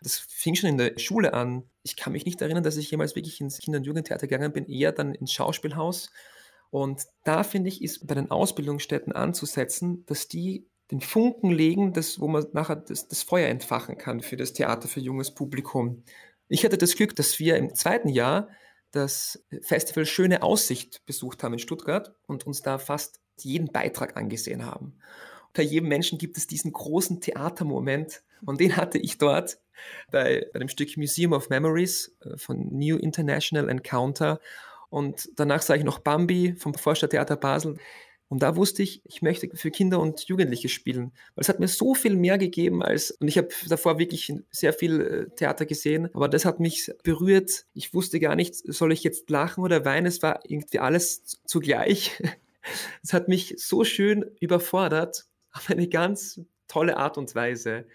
Das 0.02 0.18
fing 0.18 0.56
schon 0.56 0.70
in 0.70 0.78
der 0.78 0.98
Schule 0.98 1.34
an. 1.34 1.64
Ich 1.84 1.96
kann 1.96 2.14
mich 2.14 2.26
nicht 2.26 2.42
erinnern, 2.42 2.64
dass 2.64 2.78
ich 2.78 2.92
jemals 2.92 3.16
wirklich 3.16 3.42
ins 3.42 3.60
Kinder- 3.60 3.80
und 3.80 3.86
Jugendtheater 3.86 4.28
gegangen 4.28 4.54
bin, 4.54 4.66
eher 4.66 4.92
dann 4.92 5.16
ins 5.16 5.34
Schauspielhaus. 5.34 6.10
Und 6.70 7.04
da 7.24 7.44
finde 7.44 7.70
ich, 7.70 7.82
ist 7.82 8.06
bei 8.06 8.16
den 8.16 8.30
Ausbildungsstätten 8.30 9.14
anzusetzen, 9.14 10.06
dass 10.06 10.28
die 10.28 10.68
den 10.92 11.02
Funken 11.02 11.52
legen, 11.52 11.94
das, 11.94 12.20
wo 12.20 12.28
man 12.28 12.46
nachher 12.54 12.78
das, 12.78 13.08
das 13.08 13.24
Feuer 13.24 13.50
entfachen 13.50 13.98
kann 13.98 14.22
für 14.22 14.38
das 14.38 14.54
Theater 14.54 14.88
für 14.88 15.02
junges 15.02 15.34
Publikum. 15.34 16.04
Ich 16.48 16.64
hatte 16.64 16.78
das 16.78 16.96
Glück, 16.96 17.16
dass 17.16 17.40
wir 17.40 17.58
im 17.58 17.76
zweiten 17.76 18.10
Jahr 18.10 18.50
das 18.92 19.46
Festival 19.62 20.06
Schöne 20.06 20.44
Aussicht 20.44 21.06
besucht 21.06 21.44
haben 21.44 21.54
in 21.54 21.60
Stuttgart 21.60 22.16
und 22.26 22.48
uns 22.48 22.62
da 22.62 22.78
fast 22.78 23.20
jeden 23.40 23.72
Beitrag 23.72 24.16
angesehen 24.16 24.66
haben. 24.66 25.00
Unter 25.50 25.64
jedem 25.64 25.90
Menschen 25.90 26.18
gibt 26.18 26.38
es 26.38 26.48
diesen 26.48 26.72
großen 26.72 27.20
Theatermoment 27.20 28.24
und 28.46 28.60
den 28.60 28.76
hatte 28.76 28.98
ich 28.98 29.18
dort 29.18 29.60
bei, 30.12 30.48
bei 30.54 30.60
dem 30.60 30.70
Stück 30.70 30.98
Museum 30.98 31.34
of 31.34 31.50
Memories 31.50 32.16
äh, 32.22 32.38
von 32.38 32.68
New 32.72 32.98
International 32.98 33.70
Encounter 33.70 34.40
und 34.90 35.30
danach 35.36 35.62
sah 35.62 35.76
ich 35.76 35.84
noch 35.84 36.00
Bambi 36.00 36.56
vom 36.58 36.74
Vorstadttheater 36.74 37.36
Basel. 37.36 37.78
Und 38.30 38.44
da 38.44 38.58
wusste 38.58 38.84
ich, 38.84 39.02
ich 39.06 39.22
möchte 39.22 39.50
für 39.56 39.72
Kinder 39.72 40.02
und 40.02 40.26
Jugendliche 40.26 40.68
spielen, 40.68 41.14
weil 41.36 41.42
es 41.42 41.50
hat 41.50 41.62
mir 41.62 41.70
so 41.70 41.96
viel 41.96 42.18
mehr 42.18 42.38
gegeben 42.38 42.84
als, 42.84 43.12
und 43.12 43.30
ich 43.30 43.38
habe 43.38 43.48
davor 43.70 44.00
wirklich 44.00 44.34
sehr 44.52 44.74
viel 44.74 45.02
äh, 45.02 45.36
Theater 45.36 45.66
gesehen, 45.66 46.10
aber 46.14 46.28
das 46.28 46.44
hat 46.44 46.60
mich 46.60 46.92
berührt. 47.04 47.66
Ich 47.74 47.94
wusste 47.94 48.20
gar 48.20 48.36
nicht, 48.36 48.56
soll 48.56 48.92
ich 48.92 49.04
jetzt 49.04 49.30
lachen 49.30 49.64
oder 49.64 49.86
weinen? 49.86 50.08
Es 50.08 50.22
war 50.22 50.42
irgendwie 50.46 50.80
alles 50.80 51.40
zugleich. 51.46 52.22
Es 53.02 53.14
hat 53.14 53.30
mich 53.30 53.54
so 53.56 53.86
schön 53.86 54.26
überfordert, 54.42 55.26
auf 55.54 55.70
eine 55.70 55.88
ganz 55.88 56.42
tolle 56.68 56.98
Art 56.98 57.18
und 57.18 57.34
Weise. 57.34 57.86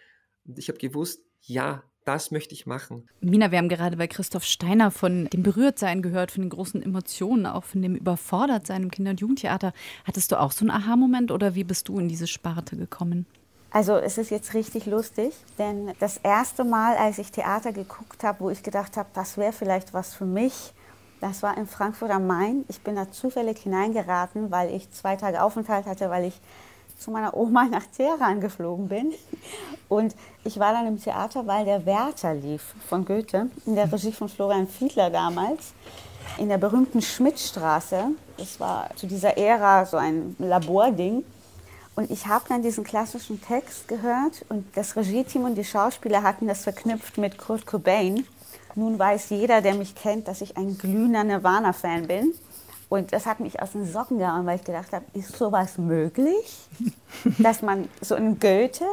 Und 0.47 0.59
ich 0.59 0.69
habe 0.69 0.79
gewusst, 0.79 1.21
ja, 1.41 1.83
das 2.05 2.31
möchte 2.31 2.55
ich 2.55 2.67
machen. 2.67 3.09
Mina, 3.21 3.51
wir 3.51 3.59
haben 3.59 3.69
gerade 3.69 3.97
bei 3.97 4.09
Christoph 4.09 4.45
Steiner 4.45 4.91
von 4.91 5.27
dem 5.27 5.43
Berührtsein 5.43 6.03
gehört, 6.03 6.33
von 6.33 6.43
den 6.43 6.51
großen 6.51 6.83
Emotionen, 6.83 7.47
auch 7.47 7.65
von 7.65 7.81
dem 7.81 7.95
Überfordertsein 7.95 8.85
im 8.85 8.91
Kinder- 8.91 9.13
und 9.13 9.21
Jugendtheater. 9.21 9.73
Hattest 10.05 10.33
du 10.33 10.41
auch 10.41 10.53
so 10.53 10.65
einen 10.65 10.71
Aha-Moment 10.71 11.31
oder 11.31 11.55
wie 11.55 11.65
bist 11.65 11.89
du 11.89 11.99
in 11.99 12.09
diese 12.09 12.27
Sparte 12.27 12.77
gekommen? 12.77 13.27
Also 13.71 13.97
es 13.97 14.19
ist 14.19 14.31
jetzt 14.31 14.53
richtig 14.53 14.85
lustig, 14.87 15.33
denn 15.59 15.93
das 15.99 16.19
erste 16.19 16.63
Mal, 16.63 16.97
als 16.97 17.19
ich 17.19 17.31
Theater 17.31 17.73
geguckt 17.73 18.23
habe, 18.23 18.41
wo 18.41 18.51
ich 18.51 18.63
gedacht 18.63 18.99
habe, 18.99 19.09
das 19.15 19.39
wäre 19.39 19.53
vielleicht 19.53 19.95
was 19.95 20.13
für 20.13 20.27
mich, 20.27 20.75
das 21.23 21.43
war 21.43 21.57
in 21.57 21.67
Frankfurt 21.67 22.11
am 22.11 22.27
Main. 22.27 22.65
Ich 22.69 22.81
bin 22.81 22.97
da 22.97 23.11
zufällig 23.11 23.59
hineingeraten, 23.61 24.51
weil 24.51 24.75
ich 24.75 24.91
zwei 24.91 25.15
Tage 25.17 25.43
Aufenthalt 25.43 25.87
hatte, 25.87 26.11
weil 26.11 26.25
ich 26.25 26.41
zu 27.03 27.11
meiner 27.11 27.37
Oma 27.37 27.65
nach 27.71 27.87
Teheran 27.87 28.41
geflogen 28.41 28.89
bin. 28.89 29.13
Und 29.89 30.15
ich 30.45 30.59
war 30.59 30.73
dann 30.73 30.87
im 30.87 31.03
Theater, 31.03 31.47
weil 31.47 31.65
der 31.65 31.85
Werther 31.85 32.35
lief 32.35 32.75
von 32.89 33.05
Goethe, 33.05 33.49
in 33.67 33.75
der 33.75 33.93
Regie 33.93 34.13
von 34.13 34.29
Florian 34.29 34.67
Fiedler 34.67 35.11
damals, 35.11 35.73
in 36.39 36.49
der 36.49 36.59
berühmten 36.59 37.03
Schmidtstraße. 37.03 38.07
Das 38.39 38.59
war 38.59 38.89
zu 38.97 39.07
dieser 39.07 39.37
Ära 39.37 39.85
so 39.85 39.97
ein 39.97 40.37
Labording. 40.39 41.25
Und 41.95 42.11
ich 42.11 42.27
habe 42.27 42.45
dann 42.49 42.63
diesen 42.63 42.85
klassischen 42.85 43.43
Text 43.43 43.87
gehört 43.87 44.47
und 44.49 44.65
das 44.75 44.97
Regie-Team 44.97 45.45
und 45.45 45.57
die 45.57 45.65
Schauspieler 45.65 46.23
hatten 46.23 46.49
das 46.49 46.63
verknüpft 46.63 47.19
mit 47.19 47.37
Kurt 47.37 47.67
Cobain. 47.67 48.27
Nun 48.75 48.99
weiß 48.99 49.29
jeder, 49.29 49.61
der 49.61 49.75
mich 49.75 49.95
kennt, 49.95 50.27
dass 50.27 50.41
ich 50.41 50.57
ein 50.57 50.79
glühender 50.79 51.23
Nirvana-Fan 51.25 52.07
bin. 52.07 52.33
Und 52.93 53.15
das 53.15 53.25
hat 53.25 53.41
mich 53.41 53.63
aus 53.63 53.73
den 53.73 53.91
Socken 53.91 54.19
gehauen, 54.19 54.45
weil 54.45 54.57
ich 54.57 54.65
gedacht 54.65 54.93
habe, 54.93 55.07
ist 55.15 55.35
sowas 55.35 55.79
möglich? 55.79 56.69
Dass 57.39 57.63
man 57.63 57.89
so 58.03 58.15
einen 58.15 58.39
Goethe 58.39 58.85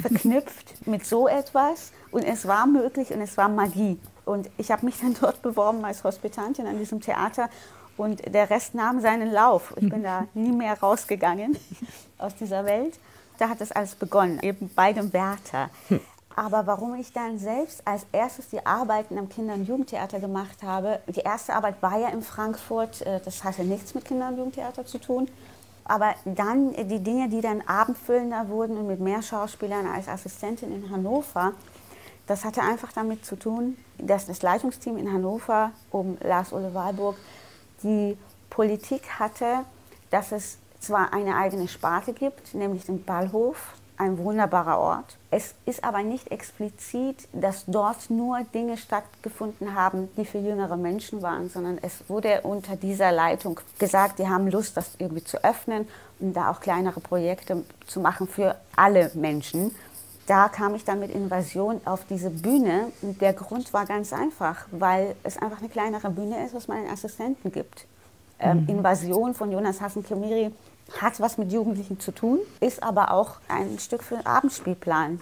verknüpft 0.00 0.86
mit 0.86 1.04
so 1.04 1.26
etwas. 1.26 1.90
Und 2.12 2.22
es 2.22 2.46
war 2.46 2.68
möglich 2.68 3.10
und 3.12 3.20
es 3.20 3.36
war 3.36 3.48
Magie. 3.48 3.98
Und 4.24 4.48
ich 4.58 4.70
habe 4.70 4.86
mich 4.86 5.00
dann 5.00 5.16
dort 5.20 5.42
beworben 5.42 5.84
als 5.84 6.04
Hospitantin 6.04 6.68
an 6.68 6.78
diesem 6.78 7.00
Theater. 7.00 7.50
Und 7.96 8.32
der 8.32 8.48
Rest 8.48 8.76
nahm 8.76 9.00
seinen 9.00 9.32
Lauf. 9.32 9.74
Ich 9.74 9.90
bin 9.90 10.04
da 10.04 10.28
nie 10.34 10.52
mehr 10.52 10.78
rausgegangen 10.78 11.56
aus 12.16 12.36
dieser 12.36 12.64
Welt. 12.64 12.96
Da 13.38 13.48
hat 13.48 13.60
das 13.60 13.72
alles 13.72 13.96
begonnen, 13.96 14.38
eben 14.40 14.70
bei 14.72 14.92
dem 14.92 15.12
Werther. 15.12 15.70
Aber 16.38 16.68
warum 16.68 16.94
ich 16.94 17.12
dann 17.12 17.40
selbst 17.40 17.82
als 17.84 18.06
erstes 18.12 18.48
die 18.48 18.64
Arbeiten 18.64 19.18
am 19.18 19.28
Kinder- 19.28 19.54
und 19.54 19.66
Jugendtheater 19.66 20.20
gemacht 20.20 20.62
habe, 20.62 21.00
die 21.08 21.18
erste 21.18 21.52
Arbeit 21.52 21.82
war 21.82 21.98
ja 21.98 22.10
in 22.10 22.22
Frankfurt, 22.22 23.02
äh, 23.02 23.18
das 23.24 23.42
hatte 23.42 23.64
nichts 23.64 23.92
mit 23.92 24.04
Kinder- 24.04 24.28
und 24.28 24.36
Jugendtheater 24.36 24.86
zu 24.86 24.98
tun. 24.98 25.28
Aber 25.82 26.14
dann 26.24 26.74
die 26.74 27.02
Dinge, 27.02 27.28
die 27.28 27.40
dann 27.40 27.60
abendfüllender 27.62 28.48
wurden 28.48 28.76
und 28.76 28.86
mit 28.86 29.00
mehr 29.00 29.20
Schauspielern 29.20 29.88
als 29.88 30.06
Assistentin 30.06 30.72
in 30.72 30.88
Hannover, 30.90 31.54
das 32.28 32.44
hatte 32.44 32.62
einfach 32.62 32.92
damit 32.92 33.24
zu 33.24 33.34
tun, 33.34 33.76
dass 33.98 34.26
das 34.26 34.40
Leitungsteam 34.40 34.96
in 34.96 35.12
Hannover 35.12 35.72
um 35.90 36.18
Lars-Ole 36.20 36.72
Wahlburg 36.72 37.16
die 37.82 38.16
Politik 38.48 39.18
hatte, 39.18 39.64
dass 40.10 40.30
es 40.30 40.58
zwar 40.78 41.12
eine 41.12 41.34
eigene 41.34 41.66
Sparte 41.66 42.12
gibt, 42.12 42.54
nämlich 42.54 42.84
den 42.84 43.02
Ballhof, 43.02 43.74
ein 43.98 44.18
wunderbarer 44.18 44.78
Ort. 44.78 45.16
Es 45.30 45.54
ist 45.66 45.84
aber 45.84 46.02
nicht 46.02 46.30
explizit, 46.30 47.28
dass 47.32 47.64
dort 47.66 48.08
nur 48.10 48.40
Dinge 48.54 48.76
stattgefunden 48.76 49.74
haben, 49.74 50.08
die 50.16 50.24
für 50.24 50.38
jüngere 50.38 50.76
Menschen 50.76 51.20
waren, 51.20 51.50
sondern 51.50 51.78
es 51.82 52.08
wurde 52.08 52.40
unter 52.42 52.76
dieser 52.76 53.12
Leitung 53.12 53.60
gesagt, 53.78 54.18
die 54.18 54.28
haben 54.28 54.48
Lust, 54.48 54.76
das 54.76 54.92
irgendwie 54.98 55.24
zu 55.24 55.42
öffnen 55.44 55.88
und 56.20 56.34
da 56.34 56.50
auch 56.50 56.60
kleinere 56.60 57.00
Projekte 57.00 57.64
zu 57.86 58.00
machen 58.00 58.28
für 58.28 58.56
alle 58.76 59.10
Menschen. 59.14 59.74
Da 60.26 60.48
kam 60.48 60.74
ich 60.74 60.84
dann 60.84 61.00
mit 61.00 61.10
Invasion 61.10 61.80
auf 61.84 62.04
diese 62.08 62.30
Bühne 62.30 62.92
und 63.02 63.20
der 63.20 63.32
Grund 63.32 63.72
war 63.72 63.86
ganz 63.86 64.12
einfach, 64.12 64.66
weil 64.70 65.16
es 65.24 65.38
einfach 65.38 65.58
eine 65.58 65.70
kleinere 65.70 66.10
Bühne 66.10 66.44
ist, 66.44 66.54
was 66.54 66.68
man 66.68 66.82
den 66.82 66.92
Assistenten 66.92 67.50
gibt. 67.50 67.86
Ähm, 68.38 68.62
mhm. 68.62 68.68
Invasion 68.68 69.34
von 69.34 69.50
Jonas 69.50 69.80
Hassen-Kemiri 69.80 70.52
hat 71.00 71.20
was 71.20 71.38
mit 71.38 71.52
Jugendlichen 71.52 72.00
zu 72.00 72.12
tun, 72.12 72.40
ist 72.60 72.82
aber 72.82 73.12
auch 73.12 73.36
ein 73.48 73.78
Stück 73.78 74.02
für 74.02 74.16
den 74.16 74.26
Abendspielplan. 74.26 75.20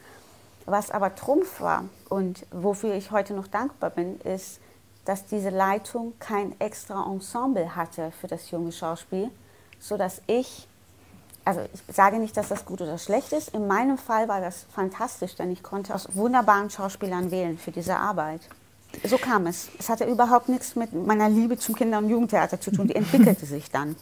Was 0.65 0.91
aber 0.91 1.15
Trumpf 1.15 1.61
war 1.61 1.85
und 2.09 2.45
wofür 2.51 2.95
ich 2.95 3.11
heute 3.11 3.35
noch 3.35 3.47
dankbar 3.47 3.91
bin, 3.91 4.21
ist, 4.21 4.59
dass 5.05 5.27
diese 5.27 5.51
Leitung 5.51 6.15
kein 6.19 6.61
extra 6.61 7.05
Ensemble 7.11 7.77
hatte 7.77 8.13
für 8.21 8.27
das 8.27 8.51
junge 8.51 8.73
Schauspiel, 8.73 9.31
sodass 9.79 10.21
ich, 10.27 10.67
also 11.45 11.61
ich 11.73 11.95
sage 11.95 12.19
nicht, 12.19 12.37
dass 12.37 12.49
das 12.49 12.65
gut 12.65 12.81
oder 12.81 12.99
schlecht 12.99 13.33
ist, 13.33 13.55
in 13.55 13.69
meinem 13.69 13.99
Fall 13.99 14.27
war 14.29 14.41
das 14.41 14.67
fantastisch, 14.75 15.37
denn 15.37 15.53
ich 15.53 15.63
konnte 15.63 15.95
aus 15.95 16.09
wunderbaren 16.15 16.71
Schauspielern 16.71 17.31
wählen 17.31 17.57
für 17.59 17.71
diese 17.71 17.97
Arbeit. 17.97 18.41
So 19.05 19.19
kam 19.19 19.47
es. 19.47 19.69
Es 19.79 19.89
hatte 19.89 20.05
überhaupt 20.05 20.49
nichts 20.49 20.75
mit 20.75 20.93
meiner 20.93 21.29
Liebe 21.29 21.59
zum 21.59 21.77
Kinder- 21.77 21.99
und 21.99 22.09
Jugendtheater 22.09 22.61
zu 22.61 22.73
tun, 22.73 22.89
die 22.89 22.97
entwickelte 22.97 23.47
sich 23.47 23.71
dann. 23.71 23.95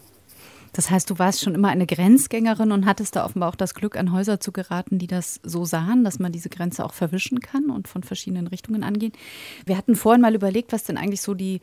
Das 0.75 0.89
heißt, 0.89 1.09
du 1.09 1.17
warst 1.17 1.41
schon 1.41 1.55
immer 1.55 1.69
eine 1.69 1.87
Grenzgängerin 1.87 2.73
und 2.73 2.85
hattest 2.85 3.15
da 3.15 3.23
offenbar 3.23 3.47
auch 3.47 3.55
das 3.55 3.75
Glück, 3.75 3.95
an 3.95 4.11
Häuser 4.11 4.41
zu 4.41 4.51
geraten, 4.51 4.99
die 4.99 5.07
das 5.07 5.39
so 5.41 5.63
sahen, 5.63 6.03
dass 6.03 6.19
man 6.19 6.33
diese 6.33 6.49
Grenze 6.49 6.83
auch 6.83 6.93
verwischen 6.93 7.39
kann 7.39 7.69
und 7.69 7.87
von 7.87 8.03
verschiedenen 8.03 8.47
Richtungen 8.47 8.83
angehen. 8.83 9.13
Wir 9.65 9.77
hatten 9.77 9.95
vorhin 9.95 10.21
mal 10.21 10.35
überlegt, 10.35 10.73
was 10.73 10.83
denn 10.83 10.97
eigentlich 10.97 11.21
so 11.21 11.33
die 11.33 11.61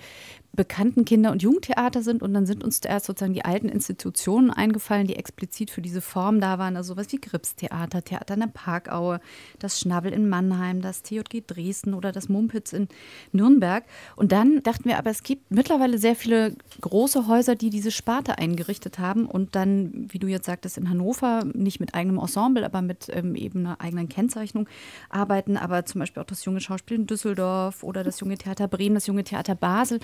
bekannten 0.55 1.05
Kinder- 1.05 1.33
und 1.33 1.43
Jugendtheater 1.43 2.03
sind. 2.03 2.23
Und 2.23 2.35
dann 2.35 2.47
sind 2.47 2.63
uns 2.63 2.81
erst 2.81 3.07
sozusagen 3.07 3.33
die 3.33 3.45
alten 3.45 3.69
Institutionen 3.69 4.51
eingefallen, 4.51 5.07
die 5.07 5.17
explizit 5.17 5.71
für 5.71 5.81
diese 5.81 6.01
Form 6.01 6.41
da 6.41 6.59
waren. 6.59 6.77
Also 6.77 6.95
sowas 6.95 7.11
wie 7.11 7.21
Gripstheater, 7.21 8.05
Theater 8.05 8.35
in 8.35 8.41
der 8.41 8.47
Parkaue, 8.49 9.21
das 9.59 9.81
Schnabel 9.81 10.13
in 10.13 10.29
Mannheim, 10.29 10.83
das 10.83 11.03
TJG 11.03 11.43
Dresden 11.47 11.95
oder 11.95 12.13
das 12.13 12.29
Mumpitz 12.29 12.73
in 12.73 12.89
Nürnberg. 13.33 13.85
Und 14.15 14.33
dann 14.33 14.63
dachten 14.63 14.85
wir, 14.85 14.99
aber 14.99 15.11
es 15.11 15.23
gibt 15.23 15.51
mittlerweile 15.51 15.97
sehr 15.97 16.17
viele 16.17 16.55
große 16.81 17.27
Häuser, 17.27 17.55
die 17.55 17.71
diese 17.71 17.91
Sparte 17.91 18.37
eingerichtet 18.39 18.99
haben. 18.99 19.27
Und 19.27 19.57
dann, 19.57 20.07
wie 20.11 20.19
du 20.19 20.27
jetzt 20.27 20.47
sagtest, 20.47 20.77
in 20.77 20.91
Hannover, 20.91 21.45
nicht 21.55 21.81
mit 21.81 21.95
eigenem 21.95 22.19
Ensemble, 22.19 22.65
aber 22.65 22.83
mit 22.83 23.09
ähm, 23.11 23.35
eben 23.37 23.61
einer 23.61 23.81
eigenen 23.81 24.11
Kennzeichnung 24.11 24.69
arbeiten. 25.09 25.57
Aber 25.57 25.87
zum 25.87 26.01
Beispiel 26.01 26.23
auch 26.23 26.27
das 26.27 26.45
junge 26.45 26.61
Schauspiel 26.61 26.99
in 26.99 27.07
Düsseldorf 27.07 27.83
oder 27.83 28.05
das 28.05 28.21
junge 28.21 28.37
Theater 28.37 28.69
Bremen, 28.69 28.97
das 28.97 29.07
junge 29.07 29.25
Theater 29.25 29.55
Basel. 29.55 29.99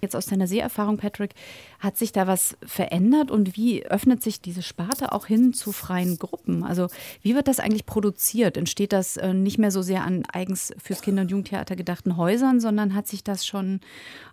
Jetzt 0.00 0.16
aus 0.16 0.26
deiner 0.26 0.46
Seherfahrung, 0.46 0.96
Patrick, 0.96 1.34
hat 1.78 1.96
sich 1.96 2.12
da 2.12 2.26
was 2.26 2.56
verändert 2.62 3.30
und 3.30 3.56
wie 3.56 3.84
öffnet 3.86 4.22
sich 4.22 4.40
diese 4.40 4.62
Sparte 4.62 5.12
auch 5.12 5.26
hin 5.26 5.52
zu 5.52 5.72
freien 5.72 6.18
Gruppen? 6.18 6.64
Also 6.64 6.88
wie 7.22 7.34
wird 7.34 7.48
das 7.48 7.60
eigentlich 7.60 7.86
produziert? 7.86 8.56
Entsteht 8.56 8.92
das 8.92 9.16
äh, 9.16 9.34
nicht 9.34 9.58
mehr 9.58 9.70
so 9.70 9.82
sehr 9.82 10.04
an 10.04 10.24
eigens 10.32 10.72
fürs 10.82 11.02
Kinder- 11.02 11.22
und 11.22 11.30
Jugendtheater 11.30 11.76
gedachten 11.76 12.16
Häusern, 12.16 12.60
sondern 12.60 12.94
hat 12.94 13.06
sich 13.06 13.24
das 13.24 13.46
schon 13.46 13.80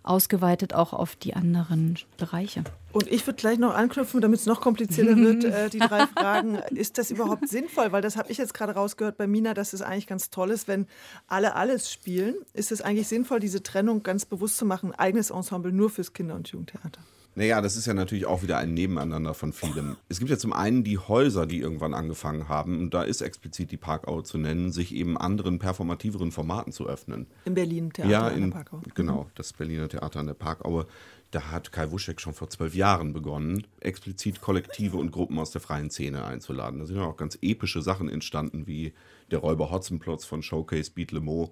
ausgeweitet 0.02 0.74
auch 0.74 0.92
auf 0.92 1.16
die 1.16 1.34
anderen 1.34 1.98
Bereiche? 2.16 2.64
Und 2.98 3.12
ich 3.12 3.24
würde 3.28 3.36
gleich 3.36 3.58
noch 3.60 3.74
anknüpfen, 3.74 4.20
damit 4.20 4.40
es 4.40 4.46
noch 4.46 4.60
komplizierter 4.60 5.16
wird, 5.16 5.44
äh, 5.44 5.70
die 5.70 5.78
drei 5.78 6.06
Fragen. 6.18 6.56
Ist 6.70 6.98
das 6.98 7.12
überhaupt 7.12 7.48
sinnvoll? 7.48 7.92
Weil 7.92 8.02
das 8.02 8.16
habe 8.16 8.32
ich 8.32 8.38
jetzt 8.38 8.54
gerade 8.54 8.72
rausgehört 8.72 9.16
bei 9.16 9.28
Mina, 9.28 9.54
dass 9.54 9.72
es 9.72 9.82
eigentlich 9.82 10.08
ganz 10.08 10.30
toll 10.30 10.50
ist, 10.50 10.66
wenn 10.66 10.88
alle 11.28 11.54
alles 11.54 11.92
spielen. 11.92 12.34
Ist 12.54 12.72
es 12.72 12.80
eigentlich 12.80 13.06
sinnvoll, 13.06 13.38
diese 13.38 13.62
Trennung 13.62 14.02
ganz 14.02 14.24
bewusst 14.24 14.56
zu 14.56 14.66
machen, 14.66 14.92
eigenes 14.96 15.30
Ensemble 15.30 15.70
nur 15.70 15.90
fürs 15.90 16.12
Kinder- 16.12 16.34
und 16.34 16.48
Jugendtheater? 16.48 17.00
Naja, 17.38 17.60
das 17.60 17.76
ist 17.76 17.86
ja 17.86 17.94
natürlich 17.94 18.26
auch 18.26 18.42
wieder 18.42 18.58
ein 18.58 18.74
Nebeneinander 18.74 19.32
von 19.32 19.52
vielem. 19.52 19.96
Es 20.08 20.18
gibt 20.18 20.28
ja 20.28 20.38
zum 20.38 20.52
einen 20.52 20.82
die 20.82 20.98
Häuser, 20.98 21.46
die 21.46 21.60
irgendwann 21.60 21.94
angefangen 21.94 22.48
haben, 22.48 22.80
und 22.80 22.94
da 22.94 23.04
ist 23.04 23.20
explizit 23.20 23.70
die 23.70 23.76
Parkaue 23.76 24.24
zu 24.24 24.38
nennen, 24.38 24.72
sich 24.72 24.92
eben 24.92 25.16
anderen 25.16 25.60
performativeren 25.60 26.32
Formaten 26.32 26.72
zu 26.72 26.88
öffnen. 26.88 27.28
In 27.44 27.54
Berlin 27.54 27.92
Theater 27.92 28.10
ja, 28.10 28.26
an 28.26 28.34
in, 28.34 28.42
der 28.50 28.56
Parkau. 28.56 28.80
Genau, 28.92 29.30
das 29.36 29.52
Berliner 29.52 29.88
Theater 29.88 30.18
an 30.18 30.26
der 30.26 30.34
Parkaue. 30.34 30.88
Da 31.30 31.50
hat 31.50 31.72
Kai 31.72 31.90
Wuschek 31.90 32.22
schon 32.22 32.32
vor 32.32 32.48
zwölf 32.48 32.74
Jahren 32.74 33.12
begonnen, 33.12 33.66
explizit 33.80 34.40
Kollektive 34.40 34.96
und 34.96 35.10
Gruppen 35.10 35.38
aus 35.38 35.50
der 35.50 35.60
freien 35.60 35.90
Szene 35.90 36.24
einzuladen. 36.24 36.78
Da 36.80 36.86
sind 36.86 36.96
ja 36.96 37.04
auch 37.04 37.18
ganz 37.18 37.38
epische 37.42 37.82
Sachen 37.82 38.08
entstanden, 38.08 38.66
wie 38.66 38.94
der 39.30 39.40
Räuber 39.40 39.70
Hotzenplotz 39.70 40.24
von 40.24 40.42
Showcase 40.42 40.90
Beat 40.94 41.12
Le. 41.12 41.50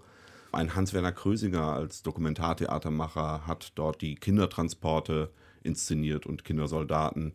Ein 0.53 0.75
Hans-Werner 0.75 1.12
Krösinger 1.12 1.75
als 1.75 2.03
Dokumentartheatermacher 2.03 3.47
hat 3.47 3.73
dort 3.75 4.01
die 4.01 4.15
Kindertransporte 4.15 5.31
inszeniert 5.62 6.25
und 6.25 6.45
Kindersoldaten. 6.45 7.35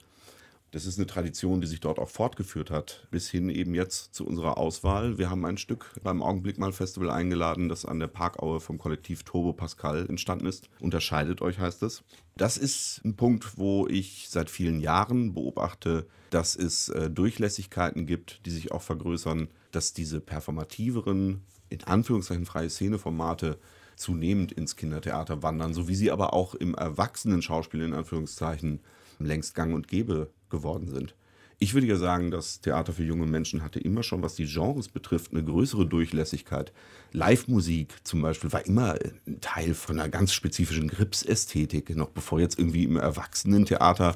Das 0.71 0.85
ist 0.85 0.97
eine 0.97 1.05
Tradition, 1.05 1.59
die 1.59 1.67
sich 1.67 1.81
dort 1.81 1.99
auch 1.99 2.09
fortgeführt 2.09 2.71
hat, 2.71 3.05
bis 3.11 3.29
hin 3.29 3.49
eben 3.49 3.75
jetzt 3.75 4.15
zu 4.15 4.25
unserer 4.25 4.57
Auswahl. 4.57 5.17
Wir 5.17 5.29
haben 5.29 5.45
ein 5.45 5.57
Stück 5.57 5.99
beim 6.01 6.23
Augenblick 6.23 6.57
mal 6.57 6.71
Festival 6.71 7.09
eingeladen, 7.09 7.67
das 7.67 7.85
an 7.85 7.99
der 7.99 8.07
Parkaue 8.07 8.61
vom 8.61 8.77
Kollektiv 8.77 9.23
Turbo 9.23 9.51
Pascal 9.51 10.05
entstanden 10.07 10.45
ist. 10.45 10.69
Unterscheidet 10.79 11.41
euch 11.41 11.59
heißt 11.59 11.83
es. 11.83 12.03
Das 12.37 12.55
ist 12.55 13.01
ein 13.03 13.17
Punkt, 13.17 13.57
wo 13.57 13.85
ich 13.89 14.27
seit 14.29 14.49
vielen 14.49 14.79
Jahren 14.79 15.33
beobachte, 15.33 16.07
dass 16.29 16.55
es 16.55 16.87
äh, 16.87 17.09
Durchlässigkeiten 17.09 18.05
gibt, 18.05 18.45
die 18.45 18.51
sich 18.51 18.71
auch 18.71 18.81
vergrößern, 18.81 19.49
dass 19.71 19.91
diese 19.91 20.21
performativeren, 20.21 21.41
in 21.67 21.83
Anführungszeichen 21.83 22.45
freie 22.45 22.69
Szeneformate 22.69 23.59
zunehmend 23.97 24.53
ins 24.53 24.77
Kindertheater 24.77 25.43
wandern, 25.43 25.73
so 25.73 25.89
wie 25.89 25.95
sie 25.95 26.11
aber 26.11 26.33
auch 26.33 26.55
im 26.55 26.75
erwachsenen 26.75 27.41
Schauspiel 27.41 27.81
in 27.81 27.93
Anführungszeichen 27.93 28.79
längst 29.19 29.53
gang 29.53 29.75
und 29.75 29.89
gäbe 29.89 30.31
geworden 30.51 30.87
sind. 30.87 31.15
Ich 31.63 31.75
würde 31.75 31.85
ja 31.85 31.95
sagen, 31.95 32.31
das 32.31 32.61
Theater 32.61 32.91
für 32.91 33.03
junge 33.03 33.27
Menschen 33.27 33.61
hatte 33.61 33.79
immer 33.79 34.01
schon, 34.01 34.23
was 34.23 34.33
die 34.33 34.47
Genres 34.47 34.89
betrifft, 34.89 35.31
eine 35.31 35.43
größere 35.43 35.85
Durchlässigkeit. 35.85 36.73
Live-Musik 37.11 37.93
zum 38.03 38.23
Beispiel 38.23 38.51
war 38.51 38.65
immer 38.65 38.95
ein 39.27 39.41
Teil 39.41 39.75
von 39.75 39.99
einer 39.99 40.09
ganz 40.09 40.33
spezifischen 40.33 40.87
Gripsästhetik, 40.87 41.95
noch 41.95 42.09
bevor 42.09 42.39
jetzt 42.39 42.57
irgendwie 42.57 42.83
im 42.83 42.95
Erwachsenentheater 42.95 44.15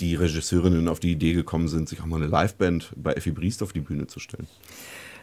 die 0.00 0.16
Regisseurinnen 0.16 0.88
auf 0.88 0.98
die 0.98 1.12
Idee 1.12 1.34
gekommen 1.34 1.68
sind, 1.68 1.88
sich 1.88 2.00
auch 2.00 2.06
mal 2.06 2.16
eine 2.16 2.26
Liveband 2.26 2.92
bei 2.96 3.12
Effi 3.12 3.30
Briest 3.30 3.62
auf 3.62 3.72
die 3.72 3.80
Bühne 3.80 4.08
zu 4.08 4.18
stellen. 4.18 4.48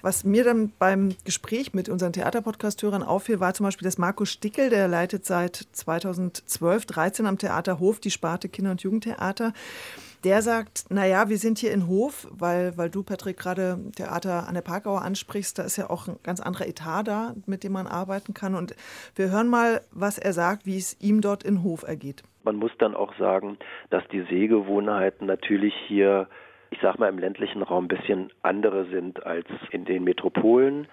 Was 0.01 0.23
mir 0.23 0.43
dann 0.43 0.71
beim 0.79 1.15
Gespräch 1.25 1.73
mit 1.73 1.89
unseren 1.89 2.13
Theaterpodcast-Hörern 2.13 3.03
auffiel, 3.03 3.39
war 3.39 3.53
zum 3.53 3.65
Beispiel, 3.65 3.85
dass 3.85 3.97
Markus 3.97 4.29
Stickel, 4.29 4.69
der 4.69 4.88
leitet 4.88 5.25
seit 5.25 5.55
2012, 5.55 6.85
13 6.85 7.25
am 7.25 7.38
Theater 7.38 7.79
Hof 7.79 7.99
die 7.99 8.12
Sparte 8.12 8.49
Kinder- 8.49 8.71
und 8.71 8.81
Jugendtheater. 8.81 9.53
Der 10.23 10.41
sagt, 10.41 10.85
naja, 10.89 11.29
wir 11.29 11.38
sind 11.38 11.59
hier 11.59 11.71
in 11.71 11.88
Hof, 11.88 12.27
weil, 12.31 12.77
weil 12.77 12.89
du, 12.89 13.03
Patrick, 13.03 13.38
gerade 13.38 13.79
Theater 13.95 14.47
an 14.47 14.53
der 14.53 14.62
Parkauer 14.62 15.01
ansprichst, 15.01 15.57
da 15.57 15.63
ist 15.63 15.77
ja 15.77 15.89
auch 15.89 16.07
ein 16.07 16.17
ganz 16.23 16.41
anderer 16.41 16.67
Etat 16.67 17.03
da, 17.03 17.35
mit 17.45 17.63
dem 17.63 17.71
man 17.71 17.88
arbeiten 17.88 18.33
kann. 18.33 18.53
Und 18.53 18.75
wir 19.15 19.31
hören 19.31 19.47
mal, 19.47 19.81
was 19.91 20.17
er 20.17 20.33
sagt, 20.33 20.65
wie 20.65 20.77
es 20.77 20.99
ihm 21.01 21.21
dort 21.21 21.43
in 21.43 21.63
Hof 21.63 21.83
ergeht. 21.83 22.23
Man 22.43 22.57
muss 22.57 22.71
dann 22.79 22.95
auch 22.95 23.13
sagen, 23.17 23.57
dass 23.89 24.03
die 24.12 24.25
Sehgewohnheiten 24.29 25.25
natürlich 25.25 25.73
hier 25.88 26.27
ich 26.71 26.79
sag 26.82 26.99
mal, 26.99 27.10
im 27.10 27.19
ländlichen 27.19 27.63
Raum 27.63 27.86
ein 27.86 27.89
bisschen 27.89 28.32
andere 28.41 28.86
sind 28.86 29.25
als 29.25 29.47
in 29.71 29.86
den 29.86 30.03
Metropolen. 30.03 30.88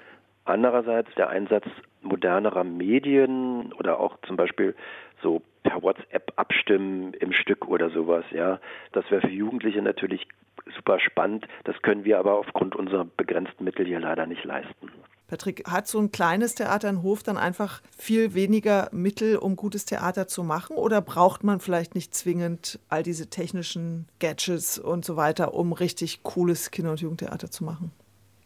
Andererseits 0.44 1.12
der 1.16 1.28
Einsatz 1.28 1.66
modernerer 2.02 2.64
Medien 2.64 3.72
oder 3.72 3.98
auch 3.98 4.16
zum 4.26 4.36
Beispiel 4.36 4.74
so 5.22 5.42
per 5.64 5.82
WhatsApp 5.82 6.32
abstimmen 6.36 7.14
im 7.14 7.32
Stück 7.32 7.66
oder 7.66 7.90
sowas, 7.90 8.24
ja, 8.30 8.60
das 8.92 9.10
wäre 9.10 9.22
für 9.22 9.32
Jugendliche 9.32 9.82
natürlich 9.82 10.28
super 10.74 11.00
spannend. 11.00 11.46
Das 11.64 11.80
können 11.82 12.04
wir 12.04 12.18
aber 12.18 12.34
aufgrund 12.38 12.76
unserer 12.76 13.04
begrenzten 13.04 13.64
Mittel 13.64 13.86
hier 13.86 14.00
leider 14.00 14.26
nicht 14.26 14.44
leisten. 14.44 14.90
Patrick, 15.28 15.66
hat 15.66 15.88
so 15.88 15.98
ein 15.98 16.12
kleines 16.12 16.54
Theater 16.54 16.88
in 16.88 17.02
Hof 17.02 17.22
dann 17.22 17.36
einfach 17.36 17.82
viel 17.96 18.34
weniger 18.34 18.88
Mittel, 18.92 19.36
um 19.36 19.56
gutes 19.56 19.84
Theater 19.84 20.28
zu 20.28 20.44
machen? 20.44 20.76
Oder 20.76 21.00
braucht 21.00 21.42
man 21.42 21.60
vielleicht 21.60 21.94
nicht 21.96 22.14
zwingend 22.14 22.78
all 22.88 23.02
diese 23.02 23.26
technischen 23.26 24.06
Gadgets 24.20 24.78
und 24.78 25.04
so 25.04 25.16
weiter, 25.16 25.54
um 25.54 25.72
richtig 25.72 26.22
cooles 26.22 26.70
Kinder- 26.70 26.92
und 26.92 27.00
Jugendtheater 27.00 27.50
zu 27.50 27.64
machen? 27.64 27.90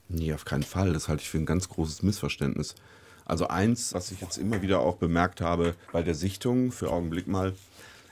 Nee, 0.09 0.33
auf 0.33 0.45
keinen 0.45 0.62
Fall. 0.62 0.93
Das 0.93 1.09
halte 1.09 1.23
ich 1.23 1.31
für 1.31 1.38
ein 1.38 1.47
ganz 1.47 1.69
großes 1.69 2.03
Missverständnis. 2.03 2.75
Also 3.27 3.47
eins, 3.47 3.95
was 3.95 4.11
ich 4.11 4.21
jetzt 4.21 4.38
immer 4.38 4.62
wieder 4.62 4.81
auch 4.81 4.97
bemerkt 4.97 5.40
habe 5.40 5.75
bei 5.93 6.03
der 6.03 6.14
Sichtung, 6.14 6.73
für 6.73 6.90
Augenblick 6.90 7.29
mal, 7.29 7.55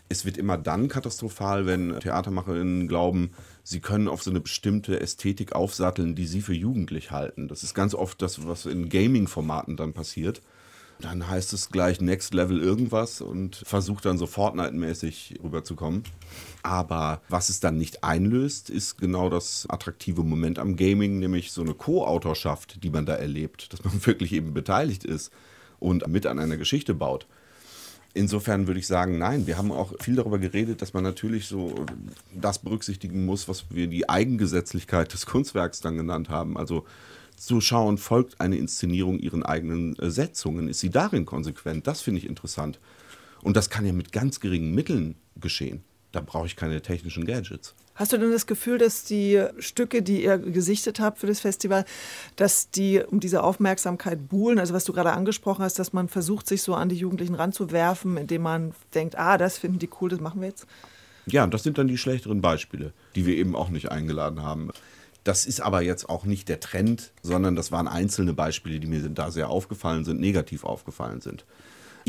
es 0.09 0.25
wird 0.25 0.39
immer 0.39 0.57
dann 0.57 0.89
katastrophal, 0.89 1.67
wenn 1.67 1.99
Theatermacherinnen 2.01 2.89
glauben, 2.89 3.33
sie 3.63 3.81
können 3.81 4.09
auf 4.09 4.23
so 4.23 4.31
eine 4.31 4.41
bestimmte 4.41 5.01
Ästhetik 5.01 5.53
aufsatteln, 5.53 6.15
die 6.15 6.27
sie 6.27 6.41
für 6.41 6.55
jugendlich 6.55 7.11
halten. 7.11 7.49
Das 7.49 7.63
ist 7.63 7.75
ganz 7.75 7.95
oft 7.95 8.23
das, 8.23 8.47
was 8.47 8.67
in 8.67 8.89
Gaming-Formaten 8.89 9.77
dann 9.77 9.93
passiert. 9.93 10.41
Dann 11.01 11.29
heißt 11.29 11.53
es 11.53 11.71
gleich 11.71 12.01
Next 12.01 12.35
Level 12.35 12.59
irgendwas 12.61 13.21
und 13.21 13.63
versucht 13.65 14.05
dann 14.05 14.19
so 14.19 14.27
Fortnite-mäßig 14.27 15.39
rüberzukommen. 15.45 16.03
Aber 16.65 17.23
was 17.29 17.51
es 17.51 17.61
dann 17.61 17.77
nicht 17.77 18.03
einlöst, 18.03 18.69
ist 18.69 18.99
genau 18.99 19.31
das 19.31 19.67
attraktive 19.69 20.25
Moment 20.25 20.59
am 20.59 20.75
Gaming, 20.75 21.21
nämlich 21.21 21.53
so 21.53 21.61
eine 21.61 21.75
Co-Autorschaft, 21.75 22.83
die 22.83 22.91
man 22.91 23.07
da 23.07 23.15
erlebt, 23.15 23.73
dass 23.73 23.85
man 23.85 24.05
wirklich 24.07 24.33
eben 24.33 24.55
beteiligt 24.55 25.05
ist 25.05 25.33
und 25.79 26.09
mit 26.09 26.27
an 26.27 26.41
einer 26.41 26.57
Geschichte 26.57 26.95
baut. 26.95 27.27
Insofern 28.15 28.67
würde 28.67 28.81
ich 28.81 28.87
sagen, 28.87 29.19
nein, 29.19 29.47
wir 29.47 29.59
haben 29.59 29.71
auch 29.71 29.93
viel 30.01 30.17
darüber 30.17 30.39
geredet, 30.39 30.83
dass 30.83 30.95
man 30.95 31.05
natürlich 31.05 31.47
so 31.47 31.87
das 32.35 32.59
berücksichtigen 32.59 33.25
muss, 33.25 33.49
was 33.49 33.67
wir 33.71 33.87
die 33.87 34.09
Eigengesetzlichkeit 34.09 35.13
des 35.13 35.27
Kunstwerks 35.27 35.81
dann 35.81 35.97
genannt 35.97 36.29
haben. 36.29 36.57
Also 36.57 36.85
zu 37.37 37.61
schauen, 37.61 37.99
folgt 37.99 38.41
eine 38.41 38.57
Inszenierung 38.57 39.19
ihren 39.19 39.43
eigenen 39.43 39.97
äh, 39.99 40.11
Setzungen? 40.11 40.69
Ist 40.69 40.81
sie 40.81 40.91
darin 40.91 41.25
konsequent? 41.25 41.87
Das 41.87 42.01
finde 42.01 42.19
ich 42.19 42.27
interessant. 42.27 42.81
Und 43.43 43.57
das 43.57 43.71
kann 43.71 43.87
ja 43.87 43.93
mit 43.93 44.13
ganz 44.13 44.41
geringen 44.41 44.75
Mitteln 44.75 45.15
geschehen. 45.37 45.85
Da 46.11 46.21
brauche 46.21 46.47
ich 46.47 46.57
keine 46.57 46.83
technischen 46.83 47.27
Gadgets. 47.27 47.75
Hast 47.99 48.13
du 48.13 48.17
denn 48.17 48.31
das 48.31 48.47
Gefühl, 48.47 48.79
dass 48.79 49.03
die 49.03 49.45
Stücke, 49.59 50.03
die 50.03 50.23
ihr 50.23 50.39
gesichtet 50.39 51.01
habt 51.01 51.19
für 51.19 51.27
das 51.27 51.41
Festival, 51.41 51.85
dass 52.37 52.71
die 52.71 53.03
um 53.03 53.19
diese 53.19 53.43
Aufmerksamkeit 53.43 54.29
buhlen? 54.29 54.61
Also 54.61 54.73
was 54.73 54.85
du 54.85 54.93
gerade 54.93 55.13
angesprochen 55.13 55.65
hast, 55.65 55.81
dass 55.81 55.93
man 55.93 56.09
versucht, 56.09 56.47
sich 56.47 56.63
so 56.63 56.77
an 56.77 56.89
die 56.89 56.95
Jugendlichen 56.95 57.35
ranzuwerfen, 57.35 58.17
indem 58.17 58.43
man 58.43 58.73
denkt, 58.95 59.19
ah, 59.19 59.37
das 59.37 59.59
finden 59.59 59.81
die 59.81 59.91
cool, 60.01 60.11
das 60.11 60.21
machen 60.21 60.41
wir 60.41 60.47
jetzt? 60.47 60.69
Ja, 61.27 61.45
das 61.49 61.65
sind 61.65 61.77
dann 61.77 61.89
die 61.89 61.99
schlechteren 61.99 62.41
Beispiele, 62.41 62.93
die 63.17 63.27
wir 63.27 63.37
eben 63.37 63.57
auch 63.57 63.69
nicht 63.69 63.91
eingeladen 63.91 64.45
haben. 64.45 64.71
Das 65.25 65.45
ist 65.45 65.61
aber 65.61 65.83
jetzt 65.83 66.09
auch 66.09 66.25
nicht 66.25 66.49
der 66.49 66.61
Trend, 66.61 67.11
sondern 67.23 67.57
das 67.57 67.73
waren 67.73 67.89
einzelne 67.89 68.33
Beispiele, 68.33 68.79
die 68.79 68.87
mir 68.87 69.01
da 69.09 69.33
sehr 69.33 69.51
aufgefallen 69.51 70.05
sind, 70.05 70.21
negativ 70.21 70.63
aufgefallen 70.63 71.21
sind. 71.21 71.45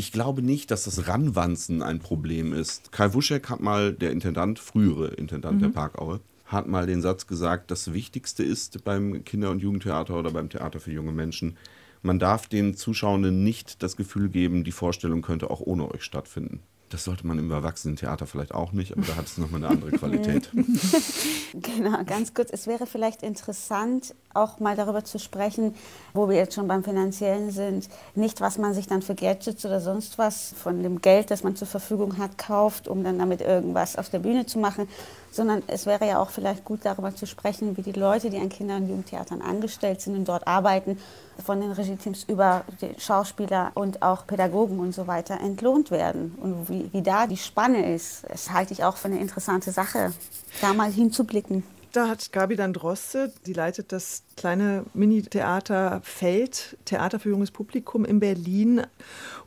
Ich 0.00 0.12
glaube 0.12 0.40
nicht, 0.40 0.70
dass 0.70 0.84
das 0.84 1.08
Ranwanzen 1.08 1.82
ein 1.82 1.98
Problem 1.98 2.54
ist. 2.54 2.90
Kai 2.90 3.12
Wuschek 3.12 3.50
hat 3.50 3.60
mal, 3.60 3.92
der 3.92 4.12
Intendant, 4.12 4.58
frühere 4.58 5.08
Intendant 5.08 5.58
mhm. 5.58 5.60
der 5.60 5.68
Parkaue, 5.68 6.20
hat 6.46 6.66
mal 6.66 6.86
den 6.86 7.02
Satz 7.02 7.26
gesagt, 7.26 7.70
das 7.70 7.92
Wichtigste 7.92 8.42
ist 8.42 8.82
beim 8.82 9.24
Kinder- 9.24 9.50
und 9.50 9.60
Jugendtheater 9.60 10.18
oder 10.18 10.30
beim 10.30 10.48
Theater 10.48 10.80
für 10.80 10.90
junge 10.90 11.12
Menschen, 11.12 11.58
man 12.00 12.18
darf 12.18 12.48
den 12.48 12.74
Zuschauenden 12.74 13.44
nicht 13.44 13.82
das 13.82 13.94
Gefühl 13.98 14.30
geben, 14.30 14.64
die 14.64 14.72
Vorstellung 14.72 15.20
könnte 15.20 15.50
auch 15.50 15.60
ohne 15.60 15.90
euch 15.90 16.02
stattfinden. 16.02 16.60
Das 16.88 17.04
sollte 17.04 17.26
man 17.26 17.38
im 17.38 17.50
Erwachsenentheater 17.50 18.26
vielleicht 18.26 18.54
auch 18.54 18.72
nicht, 18.72 18.92
aber 18.92 19.02
da 19.02 19.16
hat 19.16 19.26
es 19.26 19.36
nochmal 19.36 19.62
eine 19.62 19.68
andere 19.68 19.90
Qualität. 19.98 20.50
genau, 21.52 22.02
ganz 22.04 22.32
kurz. 22.32 22.48
Es 22.50 22.66
wäre 22.66 22.86
vielleicht 22.86 23.22
interessant, 23.22 24.14
auch 24.34 24.60
mal 24.60 24.76
darüber 24.76 25.04
zu 25.04 25.18
sprechen, 25.18 25.74
wo 26.14 26.28
wir 26.28 26.36
jetzt 26.36 26.54
schon 26.54 26.68
beim 26.68 26.84
Finanziellen 26.84 27.50
sind. 27.50 27.88
Nicht, 28.14 28.40
was 28.40 28.58
man 28.58 28.74
sich 28.74 28.86
dann 28.86 29.02
für 29.02 29.14
Gadgets 29.14 29.64
oder 29.64 29.80
sonst 29.80 30.18
was 30.18 30.54
von 30.56 30.82
dem 30.82 31.00
Geld, 31.00 31.30
das 31.30 31.42
man 31.42 31.56
zur 31.56 31.66
Verfügung 31.66 32.18
hat, 32.18 32.38
kauft, 32.38 32.88
um 32.88 33.02
dann 33.02 33.18
damit 33.18 33.40
irgendwas 33.40 33.96
auf 33.96 34.08
der 34.08 34.20
Bühne 34.20 34.46
zu 34.46 34.58
machen, 34.58 34.88
sondern 35.32 35.62
es 35.66 35.86
wäre 35.86 36.06
ja 36.06 36.18
auch 36.20 36.30
vielleicht 36.30 36.64
gut 36.64 36.80
darüber 36.84 37.14
zu 37.14 37.26
sprechen, 37.26 37.76
wie 37.76 37.82
die 37.82 37.92
Leute, 37.92 38.30
die 38.30 38.38
an 38.38 38.48
Kinder- 38.48 38.76
und 38.76 38.88
Jugendtheatern 38.88 39.42
angestellt 39.42 40.00
sind 40.00 40.16
und 40.16 40.28
dort 40.28 40.46
arbeiten, 40.46 40.98
von 41.44 41.60
den 41.60 41.72
Regieteams 41.72 42.24
über 42.24 42.64
die 42.80 43.00
Schauspieler 43.00 43.72
und 43.74 44.02
auch 44.02 44.26
Pädagogen 44.26 44.78
und 44.78 44.92
so 44.92 45.06
weiter 45.06 45.40
entlohnt 45.40 45.90
werden 45.90 46.36
und 46.40 46.68
wie, 46.68 46.90
wie 46.92 47.02
da 47.02 47.26
die 47.26 47.36
Spanne 47.36 47.94
ist. 47.94 48.24
Das 48.28 48.50
halte 48.50 48.72
ich 48.72 48.84
auch 48.84 48.96
für 48.96 49.08
eine 49.08 49.20
interessante 49.20 49.72
Sache, 49.72 50.12
da 50.60 50.74
mal 50.74 50.90
hinzublicken. 50.90 51.62
Da 51.92 52.06
hat 52.06 52.30
Gabi 52.30 52.54
Droste, 52.54 53.32
die 53.46 53.52
leitet 53.52 53.90
das 53.90 54.22
kleine 54.36 54.84
Mini-Theater 54.94 56.00
Feld, 56.04 56.76
Theater 56.84 57.18
für 57.18 57.30
junges 57.30 57.50
Publikum 57.50 58.04
in 58.04 58.20
Berlin. 58.20 58.82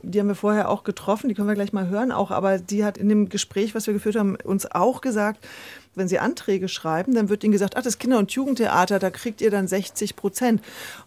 Die 0.02 0.20
haben 0.20 0.28
wir 0.28 0.34
vorher 0.34 0.68
auch 0.68 0.84
getroffen, 0.84 1.28
die 1.28 1.34
können 1.34 1.48
wir 1.48 1.54
gleich 1.54 1.72
mal 1.72 1.88
hören 1.88 2.12
auch, 2.12 2.30
aber 2.30 2.58
die 2.58 2.84
hat 2.84 2.98
in 2.98 3.08
dem 3.08 3.30
Gespräch, 3.30 3.74
was 3.74 3.86
wir 3.86 3.94
geführt 3.94 4.16
haben, 4.16 4.36
uns 4.44 4.70
auch 4.70 5.00
gesagt, 5.00 5.46
wenn 5.96 6.08
sie 6.08 6.18
Anträge 6.18 6.68
schreiben, 6.68 7.14
dann 7.14 7.28
wird 7.28 7.44
ihnen 7.44 7.52
gesagt, 7.52 7.76
ach, 7.76 7.82
das 7.82 7.98
Kinder- 7.98 8.18
und 8.18 8.32
Jugendtheater, 8.32 8.98
da 8.98 9.10
kriegt 9.10 9.40
ihr 9.40 9.50
dann 9.50 9.68
60 9.68 10.16
Prozent. 10.16 10.62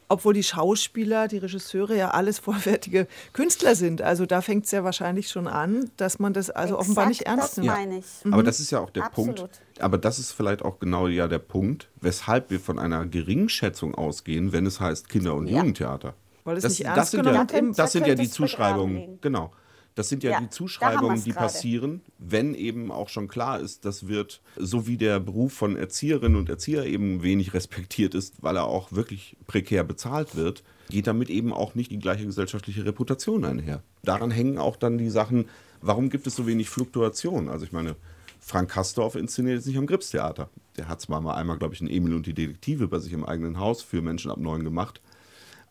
Obwohl 0.10 0.34
die 0.34 0.43
Schauspieler, 0.43 1.28
die 1.28 1.38
Regisseure 1.38 1.95
ja 1.97 2.12
alles 2.12 2.39
vollwertige 2.39 3.08
Künstler 3.34 3.76
sind. 3.76 4.02
Also 4.02 4.26
da 4.26 4.41
fängt 4.41 4.65
es 4.65 4.71
ja 4.71 4.84
wahrscheinlich 4.84 5.30
schon 5.30 5.47
an, 5.47 5.91
dass 5.97 6.19
man 6.19 6.34
das 6.34 6.50
also 6.50 6.76
Exakt 6.76 6.82
offenbar 6.82 7.08
nicht 7.08 7.21
ernst 7.23 7.50
das 7.50 7.58
nimmt. 7.58 7.67
meine 7.67 8.00
ich. 8.00 8.06
Aber 8.32 8.43
das 8.43 8.60
ist 8.60 8.71
ja 8.71 8.80
auch 8.80 8.89
der 8.89 9.04
Absolut. 9.06 9.36
Punkt. 9.36 9.62
Aber 9.80 9.97
das 9.97 10.19
ist 10.19 10.32
vielleicht 10.32 10.62
auch 10.63 10.80
genau 10.80 11.08
ja 11.08 11.28
der 11.28 11.39
Punkt, 11.39 11.89
weshalb 12.02 12.50
wir 12.50 12.60
von 12.60 12.80
einer 12.80 13.06
Geringschätzung 13.06 13.95
ausgehen, 13.95 14.52
wenn 14.54 14.65
es 14.65 14.80
heißt 14.80 15.10
Kinder- 15.10 15.36
und 15.36 15.47
Ja. 15.47 15.58
Jugendtheater. 15.58 16.13
Weil 16.45 16.58
es 16.58 16.63
das, 16.63 16.71
nicht 16.80 16.86
das 16.88 16.95
ernst 16.97 17.12
sind 17.12 17.23
genommen 17.23 17.47
ja, 17.52 17.73
das 17.76 17.91
sind 17.91 18.08
ja 18.08 18.15
die 18.15 18.30
Zuschreibungen, 18.30 19.19
genau. 19.21 19.52
Das 19.98 20.10
sind 20.10 20.22
ja, 20.24 20.30
Ja, 20.30 20.42
die 20.42 20.50
Zuschreibungen, 20.52 21.24
die 21.24 21.32
gerade. 21.32 21.48
passieren, 21.48 22.02
wenn 22.20 22.54
eben 22.54 22.92
auch 22.92 23.10
schon 23.10 23.28
klar 23.28 23.60
ist, 23.60 23.84
das 23.84 24.08
wird, 24.08 24.42
so 24.56 24.86
wie 24.86 24.96
der 24.96 25.20
Beruf 25.20 25.54
von 25.54 25.76
Erzieherinnen 25.76 26.38
und 26.38 26.50
Erzieher 26.50 26.86
eben 26.86 27.24
wenig 27.24 27.56
respektiert 27.56 28.14
ist, 28.14 28.44
weil 28.44 28.58
er 28.58 28.66
auch 28.66 28.92
wirklich 28.92 29.36
prekär 29.48 29.84
bezahlt 29.84 30.36
wird, 30.36 30.62
geht 30.92 31.08
damit 31.08 31.32
eben 31.32 31.52
auch 31.52 31.74
nicht 31.74 31.90
die 31.90 31.98
gleiche 31.98 32.28
gesellschaftliche 32.28 32.86
Reputation 32.86 33.44
einher. 33.44 33.82
Daran 34.04 34.30
hängen 34.30 34.60
auch 34.60 34.76
dann 34.76 35.00
die 35.00 35.10
Sachen, 35.10 35.46
warum 35.82 36.12
gibt 36.12 36.28
es 36.28 36.36
so 36.36 36.46
wenig 36.46 36.70
Fluktuation? 36.70 37.50
Also 37.50 37.66
ich 37.66 37.72
meine, 37.72 37.96
Frank 38.40 38.70
Kastorf 38.70 39.16
inszeniert 39.16 39.56
jetzt 39.56 39.66
nicht 39.66 39.80
am 39.80 39.88
Gripstheater. 39.88 40.48
Der 40.78 40.88
hat 40.88 41.02
zwar 41.02 41.22
mal 41.22 41.34
einmal, 41.34 41.58
glaube 41.58 41.74
ich, 41.74 41.82
ein 41.82 41.90
Emil 41.90 42.14
und 42.14 42.28
die 42.28 42.36
Detektive 42.36 42.88
bei 42.88 43.00
sich 43.00 43.14
im 43.14 43.26
eigenen 43.26 43.58
Haus 43.58 43.82
für 43.82 44.04
Menschen 44.04 44.30
ab 44.30 44.38
neun 44.38 44.64
gemacht, 44.64 45.02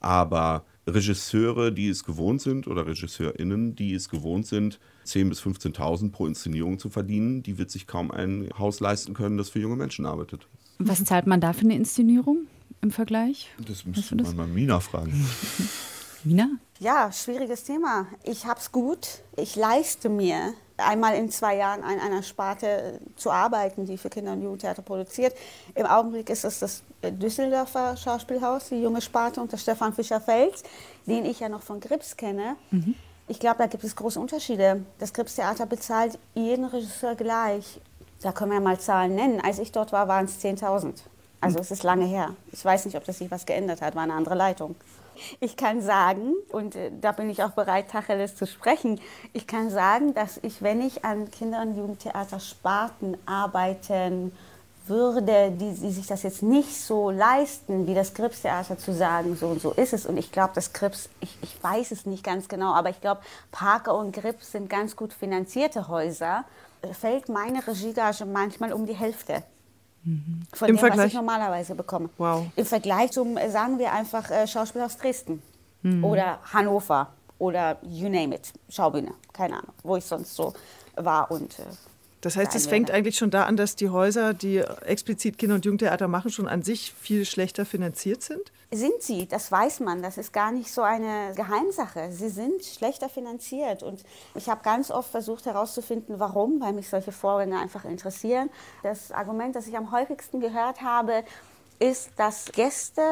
aber 0.01 0.65
Regisseure, 0.89 1.73
die 1.73 1.89
es 1.89 2.05
gewohnt 2.05 2.41
sind, 2.41 2.69
oder 2.69 2.87
RegisseurInnen, 2.87 3.75
die 3.75 3.95
es 3.95 4.09
gewohnt 4.09 4.47
sind, 4.47 4.79
10.000 5.05 5.29
bis 5.29 5.43
15.000 5.43 6.11
pro 6.13 6.27
Inszenierung 6.27 6.79
zu 6.79 6.91
verdienen, 6.91 7.43
die 7.43 7.59
wird 7.59 7.71
sich 7.71 7.87
kaum 7.87 8.11
ein 8.11 8.49
Haus 8.59 8.81
leisten 8.81 9.15
können, 9.15 9.37
das 9.37 9.51
für 9.51 9.59
junge 9.59 9.77
Menschen 9.77 10.07
arbeitet. 10.07 10.47
Was 10.79 11.05
zahlt 11.05 11.27
man 11.27 11.41
da 11.41 11.53
für 11.53 11.63
eine 11.63 11.75
Inszenierung 11.75 12.47
im 12.83 12.91
Vergleich? 12.91 13.49
Das 13.59 13.79
Weißt 13.79 13.87
müsste 13.87 14.17
das? 14.17 14.29
man 14.29 14.37
mal 14.37 14.47
Mina 14.49 14.81
fragen. 14.81 15.13
Mina? 16.27 16.49
Ja, 16.81 17.13
schwieriges 17.13 17.63
Thema. 17.63 18.09
Ich 18.25 18.47
hab's 18.47 18.73
gut. 18.73 19.23
Ich 19.37 19.55
leiste 19.55 20.09
mir, 20.09 20.55
einmal 20.77 21.15
in 21.15 21.31
zwei 21.31 21.57
Jahren 21.57 21.85
an 21.85 22.01
einer 22.01 22.25
Sparte 22.25 23.01
zu 23.15 23.31
arbeiten, 23.31 23.87
die 23.87 23.97
für 23.97 24.11
Kinder- 24.11 24.33
und 24.33 24.43
Jugendtheater 24.43 24.83
produziert. 24.83 25.37
Im 25.77 25.87
Augenblick 25.87 26.29
ist 26.29 26.45
es 26.45 26.59
das 26.59 26.83
äh, 27.03 27.13
Düsseldorfer 27.13 27.97
Schauspielhaus, 27.97 28.71
die 28.71 28.83
junge 28.83 29.01
Sparte 29.01 29.41
unter 29.41 29.57
Stefan 29.57 29.93
Fischer-Fels, 29.93 30.65
den 31.07 31.25
ich 31.25 31.39
ja 31.39 31.49
noch 31.49 31.63
von 31.63 31.79
Grips 31.79 32.17
kenne. 32.17 32.57
Ich 33.29 33.39
glaube, 33.39 33.59
da 33.59 33.67
gibt 33.67 33.85
es 33.85 33.95
große 33.95 34.19
Unterschiede. 34.19 34.85
Das 34.99 35.13
Grips-Theater 35.13 35.67
bezahlt 35.67 36.19
jeden 36.35 36.65
Regisseur 36.65 37.15
gleich. 37.15 37.81
Da 38.21 38.33
können 38.33 38.51
wir 38.51 38.61
mal 38.61 38.81
Zahlen 38.81 39.15
nennen. 39.15 39.41
Als 39.41 39.61
ich 39.61 39.71
dort 39.71 39.93
war, 39.93 40.09
waren 40.09 40.25
es 40.25 40.43
10.000. 40.43 40.95
Also 41.41 41.61
es 41.61 41.71
ist 41.71 41.85
lange 41.85 42.07
her. 42.07 42.35
Ich 42.51 42.65
weiß 42.65 42.85
nicht, 42.87 42.97
ob 42.97 43.05
das 43.05 43.19
sich 43.19 43.31
was 43.31 43.47
geändert 43.47 43.81
hat, 43.81 43.95
war 43.95 44.03
eine 44.03 44.15
andere 44.15 44.35
Leitung. 44.35 44.75
Ich 45.41 45.57
kann 45.57 45.81
sagen, 45.81 46.35
und 46.51 46.77
äh, 46.77 46.91
da 47.01 47.13
bin 47.13 47.31
ich 47.31 47.43
auch 47.43 47.51
bereit, 47.51 47.91
Tacheles 47.91 48.37
zu 48.37 48.47
sprechen, 48.47 49.01
ich 49.33 49.47
kann 49.47 49.71
sagen, 49.71 50.15
dass 50.15 50.39
ich, 50.43 50.63
wenn 50.63 50.81
ich 50.81 51.05
an 51.05 51.31
Kinder- 51.31 51.63
und 51.63 51.77
Jugendtheater-Sparten 51.77 53.17
arbeiten 53.27 54.33
würde, 54.89 55.51
die, 55.51 55.75
die 55.75 55.91
sich 55.91 56.07
das 56.07 56.23
jetzt 56.23 56.43
nicht 56.43 56.81
so 56.81 57.11
leisten, 57.11 57.87
wie 57.87 57.95
das 57.95 58.15
Krips-Theater 58.15 58.79
zu 58.79 58.93
sagen, 58.93 59.37
so 59.37 59.49
und 59.49 59.61
so 59.61 59.73
ist 59.73 59.93
es. 59.93 60.07
Und 60.07 60.17
ich 60.17 60.31
glaube, 60.33 60.53
das 60.55 60.73
Krips, 60.73 61.09
ich, 61.21 61.37
ich 61.43 61.63
weiß 61.63 61.91
es 61.91 62.07
nicht 62.07 62.25
ganz 62.25 62.49
genau, 62.49 62.73
aber 62.73 62.91
ich 62.91 63.01
glaube, 63.01 63.21
Parker 63.51 63.97
und 63.97 64.13
Grips 64.13 64.53
sind 64.53 64.71
ganz 64.71 64.97
gut 64.97 65.13
finanzierte 65.13 65.89
Häuser. 65.89 66.45
Fällt 66.93 67.29
meine 67.29 67.67
Regiegage 67.67 68.27
manchmal 68.27 68.73
um 68.73 68.87
die 68.87 68.95
Hälfte 68.95 69.43
von 70.53 70.69
Im 70.69 70.75
dem, 70.77 70.77
was 70.77 70.81
Vergleich? 70.81 71.07
ich 71.09 71.15
normalerweise 71.15 71.75
bekomme. 71.75 72.09
Wow. 72.19 72.47
Im 72.57 72.65
Vergleich 72.67 73.13
zum, 73.13 73.37
äh, 73.37 73.51
sagen 73.51 73.79
wir 73.79 73.93
einfach, 73.93 74.31
äh, 74.31 74.47
Schauspielhaus 74.47 74.97
Dresden 74.97 75.43
Mhm. 75.83 76.05
oder 76.05 76.39
Hannover 76.53 77.09
oder 77.39 77.77
you 77.83 78.09
name 78.09 78.35
it, 78.35 78.53
Schaubühne, 78.69 79.13
keine 79.33 79.55
Ahnung, 79.55 79.73
wo 79.83 79.97
ich 79.97 80.05
sonst 80.05 80.35
so 80.35 80.55
war 80.97 81.31
und 81.31 81.59
äh, 81.59 81.63
Das 82.21 82.37
heißt, 82.37 82.55
es 82.55 82.67
fängt 82.67 82.91
eigentlich 82.91 83.17
schon 83.17 83.31
da 83.31 83.45
an, 83.45 83.57
dass 83.57 83.77
die 83.77 83.91
Häuser, 83.91 84.35
die 84.35 84.59
explizit 84.59 85.39
Kinder- 85.39 85.57
und 85.57 85.65
Jugendtheater 85.65 86.09
machen, 86.09 86.31
schon 86.31 86.49
an 86.49 86.63
sich 86.63 86.93
viel 86.99 87.25
schlechter 87.25 87.65
finanziert 87.65 88.23
sind? 88.23 88.53
Sind 88.73 89.01
sie, 89.01 89.27
das 89.27 89.53
weiß 89.53 89.81
man, 89.81 90.03
das 90.03 90.19
ist 90.19 90.33
gar 90.33 90.51
nicht 90.51 90.73
so 90.73 90.83
eine 90.83 91.33
Geheimsache. 91.37 92.11
Sie 92.11 92.29
sind 92.29 92.65
schlechter 92.65 93.09
finanziert 93.09 93.83
und 93.83 94.03
ich 94.35 94.49
habe 94.49 94.63
ganz 94.65 94.91
oft 94.91 95.11
versucht 95.11 95.47
herauszufinden, 95.47 96.19
warum, 96.19 96.61
weil 96.61 96.73
mich 96.73 96.89
solche 96.89 97.13
Vorgänge 97.13 97.61
einfach 97.61 97.85
interessieren. 97.85 98.51
Das 98.83 99.13
Argument, 99.13 99.55
das 99.55 99.69
ich 99.69 99.77
am 99.77 99.93
häufigsten 99.93 100.41
gehört 100.41 100.83
habe, 100.83 101.23
ist, 101.79 102.11
dass 102.17 102.47
Gäste, 102.47 103.03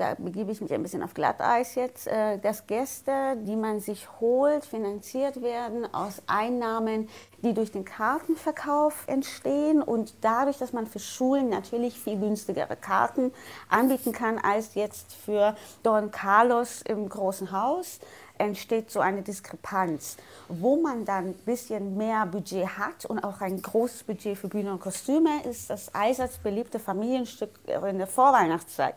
da 0.00 0.14
begebe 0.16 0.50
ich 0.50 0.62
mich 0.62 0.72
ein 0.72 0.82
bisschen 0.82 1.02
auf 1.02 1.12
Glatteis 1.12 1.74
jetzt, 1.74 2.06
äh, 2.06 2.38
dass 2.38 2.66
Gäste, 2.66 3.36
die 3.42 3.54
man 3.54 3.80
sich 3.80 4.08
holt, 4.18 4.64
finanziert 4.64 5.42
werden 5.42 5.92
aus 5.92 6.22
Einnahmen, 6.26 7.08
die 7.42 7.52
durch 7.52 7.70
den 7.70 7.84
Kartenverkauf 7.84 9.04
entstehen 9.06 9.82
und 9.82 10.14
dadurch, 10.22 10.56
dass 10.56 10.72
man 10.72 10.86
für 10.86 10.98
Schulen 10.98 11.50
natürlich 11.50 12.00
viel 12.00 12.18
günstigere 12.18 12.76
Karten 12.76 13.30
anbieten 13.68 14.12
kann 14.12 14.38
als 14.38 14.74
jetzt 14.74 15.12
für 15.12 15.54
Don 15.82 16.10
Carlos 16.10 16.82
im 16.82 17.08
großen 17.08 17.52
Haus, 17.52 18.00
entsteht 18.38 18.90
so 18.90 19.00
eine 19.00 19.20
Diskrepanz, 19.20 20.16
wo 20.48 20.76
man 20.76 21.04
dann 21.04 21.26
ein 21.26 21.34
bisschen 21.44 21.98
mehr 21.98 22.24
Budget 22.24 22.66
hat 22.78 23.04
und 23.04 23.22
auch 23.22 23.42
ein 23.42 23.60
großes 23.60 24.04
Budget 24.04 24.38
für 24.38 24.48
Bühne 24.48 24.72
und 24.72 24.80
Kostüme, 24.80 25.44
ist 25.44 25.68
das 25.68 25.94
allseits 25.94 26.38
beliebte 26.38 26.78
Familienstück 26.78 27.50
in 27.66 27.98
der 27.98 28.06
Vorweihnachtszeit. 28.06 28.94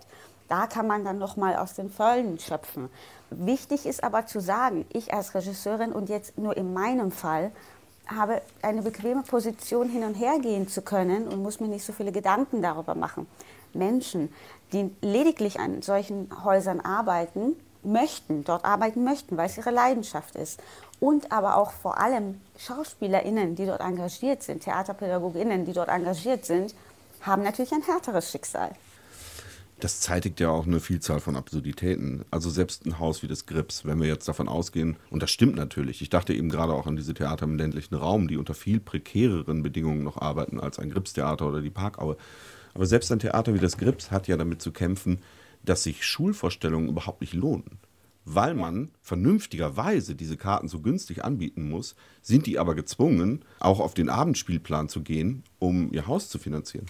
Da 0.48 0.68
kann 0.68 0.88
man 0.88 1.06
dann 1.06 1.18
noch 1.18 1.38
mal 1.38 1.56
aus 1.56 1.74
den 1.74 1.90
Vollen 1.90 2.40
schöpfen. 2.40 2.90
Wichtig 3.30 3.86
ist 3.86 4.04
aber 4.04 4.26
zu 4.26 4.40
sagen, 4.40 4.86
ich 4.94 5.14
als 5.14 5.34
Regisseurin 5.34 5.92
und 5.92 6.10
jetzt 6.10 6.38
nur 6.38 6.56
in 6.56 6.74
meinem 6.74 7.12
Fall 7.12 7.52
habe 8.08 8.42
eine 8.62 8.82
bequeme 8.82 9.24
Position 9.24 9.90
hin 9.90 10.04
und 10.04 10.16
her 10.16 10.40
gehen 10.40 10.68
zu 10.68 10.82
können 10.82 11.28
und 11.28 11.42
muss 11.42 11.60
mir 11.60 11.68
nicht 11.68 11.86
so 11.86 11.94
viele 11.94 12.12
Gedanken 12.12 12.62
darüber 12.62 12.96
machen. 12.96 13.28
Menschen, 13.74 14.34
die 14.72 14.92
lediglich 15.02 15.60
an 15.60 15.82
solchen 15.82 16.30
Häusern 16.44 16.82
arbeiten, 16.82 17.56
möchten, 17.84 18.44
dort 18.44 18.66
arbeiten 18.66 19.04
möchten, 19.04 19.38
weil 19.38 19.48
es 19.48 19.58
ihre 19.58 19.72
Leidenschaft 19.72 20.36
ist. 20.36 20.60
Und 21.00 21.32
aber 21.32 21.58
auch 21.58 21.72
vor 21.72 21.98
allem 21.98 22.40
SchauspielerInnen, 22.58 23.56
die 23.56 23.66
dort 23.66 23.82
engagiert 23.82 24.44
sind, 24.44 24.64
TheaterpädagogInnen, 24.64 25.66
die 25.66 25.74
dort 25.74 25.90
engagiert 25.90 26.46
sind, 26.46 26.74
haben 27.22 27.44
natürlich 27.44 27.74
ein 27.74 27.82
härteres 27.82 28.30
Schicksal. 28.32 28.72
Das 29.80 30.00
zeitigt 30.00 30.40
ja 30.40 30.50
auch 30.50 30.66
eine 30.66 30.80
Vielzahl 30.80 31.20
von 31.20 31.36
Absurditäten. 31.36 32.24
Also 32.32 32.50
selbst 32.50 32.86
ein 32.86 33.00
Haus 33.00 33.22
wie 33.22 33.28
das 33.28 33.46
Grips, 33.46 33.86
wenn 33.86 34.00
wir 34.00 34.08
jetzt 34.08 34.28
davon 34.28 34.48
ausgehen, 34.48 34.98
und 35.10 35.22
das 35.22 35.32
stimmt 35.32 35.56
natürlich, 35.56 36.02
ich 36.02 36.10
dachte 36.10 36.34
eben 36.34 36.50
gerade 36.50 36.74
auch 36.74 36.88
an 36.88 36.96
diese 36.96 37.14
Theater 37.14 37.46
im 37.46 37.58
ländlichen 37.58 37.96
Raum, 37.96 38.28
die 38.28 38.38
unter 38.38 38.54
viel 38.54 38.80
prekäreren 38.80 39.62
Bedingungen 39.62 40.04
noch 40.04 40.18
arbeiten 40.18 40.60
als 40.60 40.80
ein 40.80 40.90
Gripstheater 40.90 41.48
oder 41.48 41.62
die 41.62 41.70
Parkaue. 41.70 42.18
Aber 42.74 42.86
selbst 42.86 43.12
ein 43.12 43.20
Theater 43.20 43.54
wie 43.54 43.60
das 43.60 43.78
Grips 43.78 44.10
hat 44.10 44.28
ja 44.28 44.38
damit 44.38 44.62
zu 44.62 44.72
kämpfen, 44.72 45.20
dass 45.64 45.84
sich 45.84 46.06
Schulvorstellungen 46.06 46.90
überhaupt 46.90 47.22
nicht 47.22 47.34
lohnen. 47.34 47.80
Weil 48.26 48.54
man 48.54 48.92
vernünftigerweise 49.02 50.16
diese 50.16 50.38
Karten 50.38 50.68
so 50.68 50.80
günstig 50.80 51.24
anbieten 51.24 51.70
muss, 51.70 51.96
sind 52.22 52.46
die 52.46 52.58
aber 52.58 52.74
gezwungen, 52.74 53.44
auch 53.60 53.80
auf 53.80 53.94
den 53.94 54.10
Abendspielplan 54.10 54.88
zu 54.88 55.02
gehen, 55.02 55.44
um 55.60 55.92
ihr 55.92 56.08
Haus 56.08 56.30
zu 56.30 56.40
finanzieren. 56.40 56.86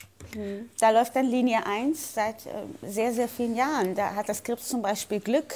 Da 0.80 0.92
läuft 0.92 1.16
dann 1.16 1.26
Linie 1.26 1.66
1 1.66 2.14
seit 2.14 2.46
äh, 2.46 2.50
sehr, 2.88 3.14
sehr 3.14 3.28
vielen 3.28 3.56
Jahren. 3.56 3.96
Da 3.96 4.16
hat 4.16 4.30
das 4.30 4.44
Grips 4.44 4.70
zum 4.70 4.82
Beispiel 4.82 5.20
Glück. 5.20 5.54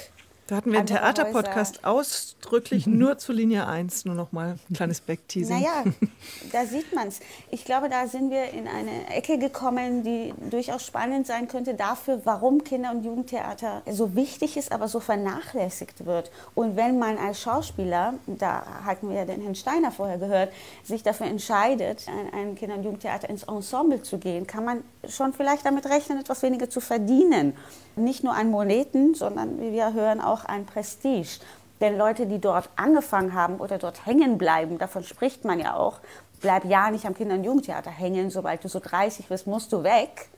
Da 0.47 0.55
hatten 0.55 0.71
wir 0.71 0.79
einen 0.79 0.88
Theaterpodcast 0.88 1.83
ausdrücklich 1.83 2.88
nur 2.88 3.17
zu 3.17 3.33
Linie 3.33 3.67
1. 3.67 4.05
Nur 4.05 4.15
noch 4.15 4.31
mal 4.31 4.57
ein 4.69 4.73
kleines 4.73 5.01
Backteasing. 5.01 5.60
Naja, 5.60 5.83
da 6.53 6.65
sieht 6.65 6.95
man 6.95 7.10
es. 7.10 7.19
Ich 7.51 7.65
glaube, 7.65 7.89
da 7.89 8.07
sind 8.07 8.31
wir 8.31 8.51
in 8.51 8.65
eine 8.65 9.10
Ecke 9.10 9.38
gekommen, 9.38 10.03
die 10.03 10.33
durchaus 10.49 10.86
spannend 10.86 11.27
sein 11.27 11.49
könnte 11.49 11.73
dafür, 11.73 12.21
warum 12.23 12.63
Kinder- 12.63 12.91
und 12.91 13.03
Jugendtheater 13.03 13.81
so 13.91 14.15
wichtig 14.15 14.55
ist, 14.55 14.71
aber 14.71 14.88
so 14.88 15.01
vernachlässigt 15.01 16.05
wird. 16.05 16.31
Und 16.55 16.77
wenn 16.77 16.97
man 16.97 17.17
als 17.17 17.41
Schauspieler, 17.41 18.13
da 18.25 18.65
hatten 18.86 19.10
wir 19.10 19.17
ja 19.17 19.25
den 19.25 19.41
Herrn 19.41 19.55
Steiner 19.55 19.91
vorher 19.91 20.17
gehört, 20.17 20.53
sich 20.81 21.03
dafür 21.03 21.27
entscheidet, 21.27 22.05
ein, 22.07 22.33
ein 22.33 22.55
Kinder- 22.55 22.75
und 22.75 22.83
Jugendtheater 22.83 23.29
ins 23.29 23.43
Ensemble 23.43 24.01
zu 24.01 24.17
gehen, 24.17 24.47
kann 24.47 24.63
man 24.63 24.83
schon 25.10 25.33
vielleicht 25.33 25.65
damit 25.65 25.86
rechnen, 25.88 26.19
etwas 26.19 26.41
weniger 26.41 26.69
zu 26.69 26.79
verdienen. 26.79 27.53
Nicht 27.97 28.23
nur 28.23 28.33
an 28.33 28.51
Moneten, 28.51 29.15
sondern, 29.15 29.60
wie 29.60 29.71
wir 29.73 29.93
hören, 29.93 30.21
auch 30.21 30.37
an 30.45 30.65
Prestige. 30.65 31.39
Denn 31.80 31.97
Leute, 31.97 32.26
die 32.26 32.39
dort 32.39 32.69
angefangen 32.76 33.34
haben 33.34 33.58
oder 33.58 33.78
dort 33.78 34.06
hängen 34.06 34.38
bleiben, 34.38 34.78
davon 34.78 35.04
spricht 35.04 35.45
man 35.45 35.60
ja 35.60 35.76
auch, 35.76 36.00
bleib 36.41 36.65
ja 36.65 36.89
nicht 36.89 37.06
am 37.06 37.13
Kinder- 37.13 37.36
und 37.36 37.43
Jugendtheater 37.43 37.91
hängen, 37.91 38.30
sobald 38.30 38.63
du 38.63 38.69
so 38.69 38.80
30 38.80 39.28
bist, 39.28 39.47
musst 39.47 39.71
du 39.73 39.84
weg. 39.84 40.30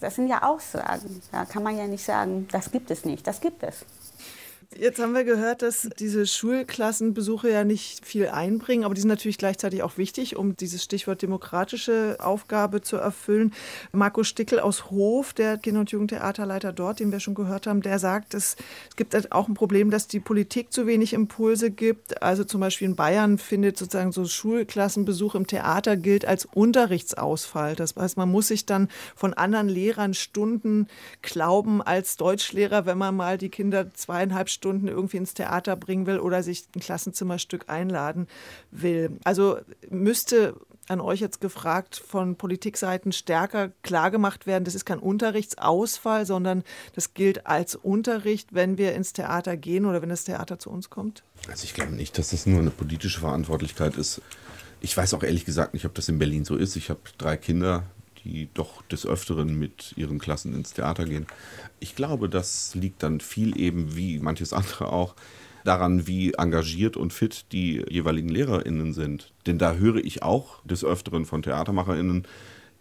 Das 0.00 0.16
sind 0.16 0.26
ja 0.26 0.42
Aussagen. 0.42 1.22
Da 1.30 1.44
kann 1.44 1.62
man 1.62 1.78
ja 1.78 1.86
nicht 1.86 2.04
sagen, 2.04 2.48
das 2.50 2.72
gibt 2.72 2.90
es 2.90 3.04
nicht. 3.04 3.24
Das 3.26 3.40
gibt 3.40 3.62
es. 3.62 3.84
Jetzt 4.78 5.00
haben 5.00 5.12
wir 5.12 5.24
gehört, 5.24 5.60
dass 5.62 5.88
diese 5.98 6.26
Schulklassenbesuche 6.26 7.50
ja 7.50 7.62
nicht 7.62 8.06
viel 8.06 8.28
einbringen, 8.28 8.84
aber 8.84 8.94
die 8.94 9.00
sind 9.02 9.10
natürlich 9.10 9.36
gleichzeitig 9.36 9.82
auch 9.82 9.98
wichtig, 9.98 10.36
um 10.36 10.56
dieses 10.56 10.82
Stichwort 10.82 11.20
demokratische 11.20 12.16
Aufgabe 12.20 12.80
zu 12.80 12.96
erfüllen. 12.96 13.52
Marco 13.92 14.24
Stickel 14.24 14.60
aus 14.60 14.90
Hof, 14.90 15.34
der 15.34 15.58
Kinder- 15.58 15.80
und 15.80 15.90
Jugendtheaterleiter 15.90 16.72
dort, 16.72 17.00
den 17.00 17.12
wir 17.12 17.20
schon 17.20 17.34
gehört 17.34 17.66
haben, 17.66 17.82
der 17.82 17.98
sagt, 17.98 18.34
es 18.34 18.56
gibt 18.96 19.14
halt 19.14 19.32
auch 19.32 19.46
ein 19.46 19.54
Problem, 19.54 19.90
dass 19.90 20.08
die 20.08 20.20
Politik 20.20 20.72
zu 20.72 20.86
wenig 20.86 21.12
Impulse 21.12 21.70
gibt. 21.70 22.22
Also 22.22 22.44
zum 22.44 22.60
Beispiel 22.60 22.88
in 22.88 22.96
Bayern 22.96 23.38
findet 23.38 23.76
sozusagen 23.76 24.12
so 24.12 24.24
Schulklassenbesuch 24.24 25.34
im 25.34 25.46
Theater 25.46 25.96
gilt 25.96 26.24
als 26.24 26.46
Unterrichtsausfall. 26.46 27.76
Das 27.76 27.94
heißt, 27.94 28.16
man 28.16 28.30
muss 28.30 28.48
sich 28.48 28.64
dann 28.64 28.88
von 29.16 29.34
anderen 29.34 29.68
Lehrern 29.68 30.14
Stunden 30.14 30.86
glauben 31.20 31.82
als 31.82 32.16
Deutschlehrer, 32.16 32.86
wenn 32.86 32.98
man 32.98 33.14
mal 33.14 33.36
die 33.36 33.50
Kinder 33.50 33.92
zweieinhalb 33.92 34.48
Stunden 34.48 34.61
irgendwie 34.64 35.16
ins 35.16 35.34
Theater 35.34 35.76
bringen 35.76 36.06
will 36.06 36.18
oder 36.18 36.42
sich 36.42 36.64
ein 36.74 36.80
Klassenzimmerstück 36.80 37.68
einladen 37.68 38.26
will. 38.70 39.18
Also 39.24 39.58
müsste 39.90 40.54
an 40.88 41.00
euch 41.00 41.20
jetzt 41.20 41.40
gefragt, 41.40 41.96
von 41.96 42.36
Politikseiten 42.36 43.12
stärker 43.12 43.70
klargemacht 43.82 44.46
werden, 44.46 44.64
das 44.64 44.74
ist 44.74 44.84
kein 44.84 44.98
Unterrichtsausfall, 44.98 46.26
sondern 46.26 46.64
das 46.94 47.14
gilt 47.14 47.46
als 47.46 47.76
Unterricht, 47.76 48.52
wenn 48.52 48.78
wir 48.78 48.94
ins 48.94 49.12
Theater 49.12 49.56
gehen 49.56 49.86
oder 49.86 50.02
wenn 50.02 50.08
das 50.08 50.24
Theater 50.24 50.58
zu 50.58 50.70
uns 50.70 50.90
kommt? 50.90 51.22
Also 51.48 51.64
ich 51.64 51.74
glaube 51.74 51.92
nicht, 51.92 52.18
dass 52.18 52.30
das 52.30 52.46
nur 52.46 52.58
eine 52.58 52.70
politische 52.70 53.20
Verantwortlichkeit 53.20 53.96
ist. 53.96 54.20
Ich 54.80 54.96
weiß 54.96 55.14
auch 55.14 55.22
ehrlich 55.22 55.44
gesagt 55.44 55.74
nicht, 55.74 55.86
ob 55.86 55.94
das 55.94 56.08
in 56.08 56.18
Berlin 56.18 56.44
so 56.44 56.56
ist. 56.56 56.74
Ich 56.74 56.90
habe 56.90 57.00
drei 57.16 57.36
Kinder, 57.36 57.84
die 58.24 58.48
doch 58.54 58.82
des 58.82 59.06
Öfteren 59.06 59.58
mit 59.58 59.94
ihren 59.96 60.18
Klassen 60.18 60.54
ins 60.54 60.72
Theater 60.72 61.04
gehen. 61.04 61.26
Ich 61.80 61.94
glaube, 61.94 62.28
das 62.28 62.74
liegt 62.74 63.02
dann 63.02 63.20
viel 63.20 63.58
eben, 63.58 63.96
wie 63.96 64.18
manches 64.18 64.52
andere 64.52 64.92
auch, 64.92 65.14
daran, 65.64 66.06
wie 66.06 66.32
engagiert 66.34 66.96
und 66.96 67.12
fit 67.12 67.46
die 67.52 67.84
jeweiligen 67.88 68.28
LehrerInnen 68.28 68.92
sind. 68.92 69.32
Denn 69.46 69.58
da 69.58 69.74
höre 69.74 70.04
ich 70.04 70.22
auch 70.22 70.64
des 70.64 70.84
Öfteren 70.84 71.24
von 71.24 71.42
TheatermacherInnen, 71.42 72.26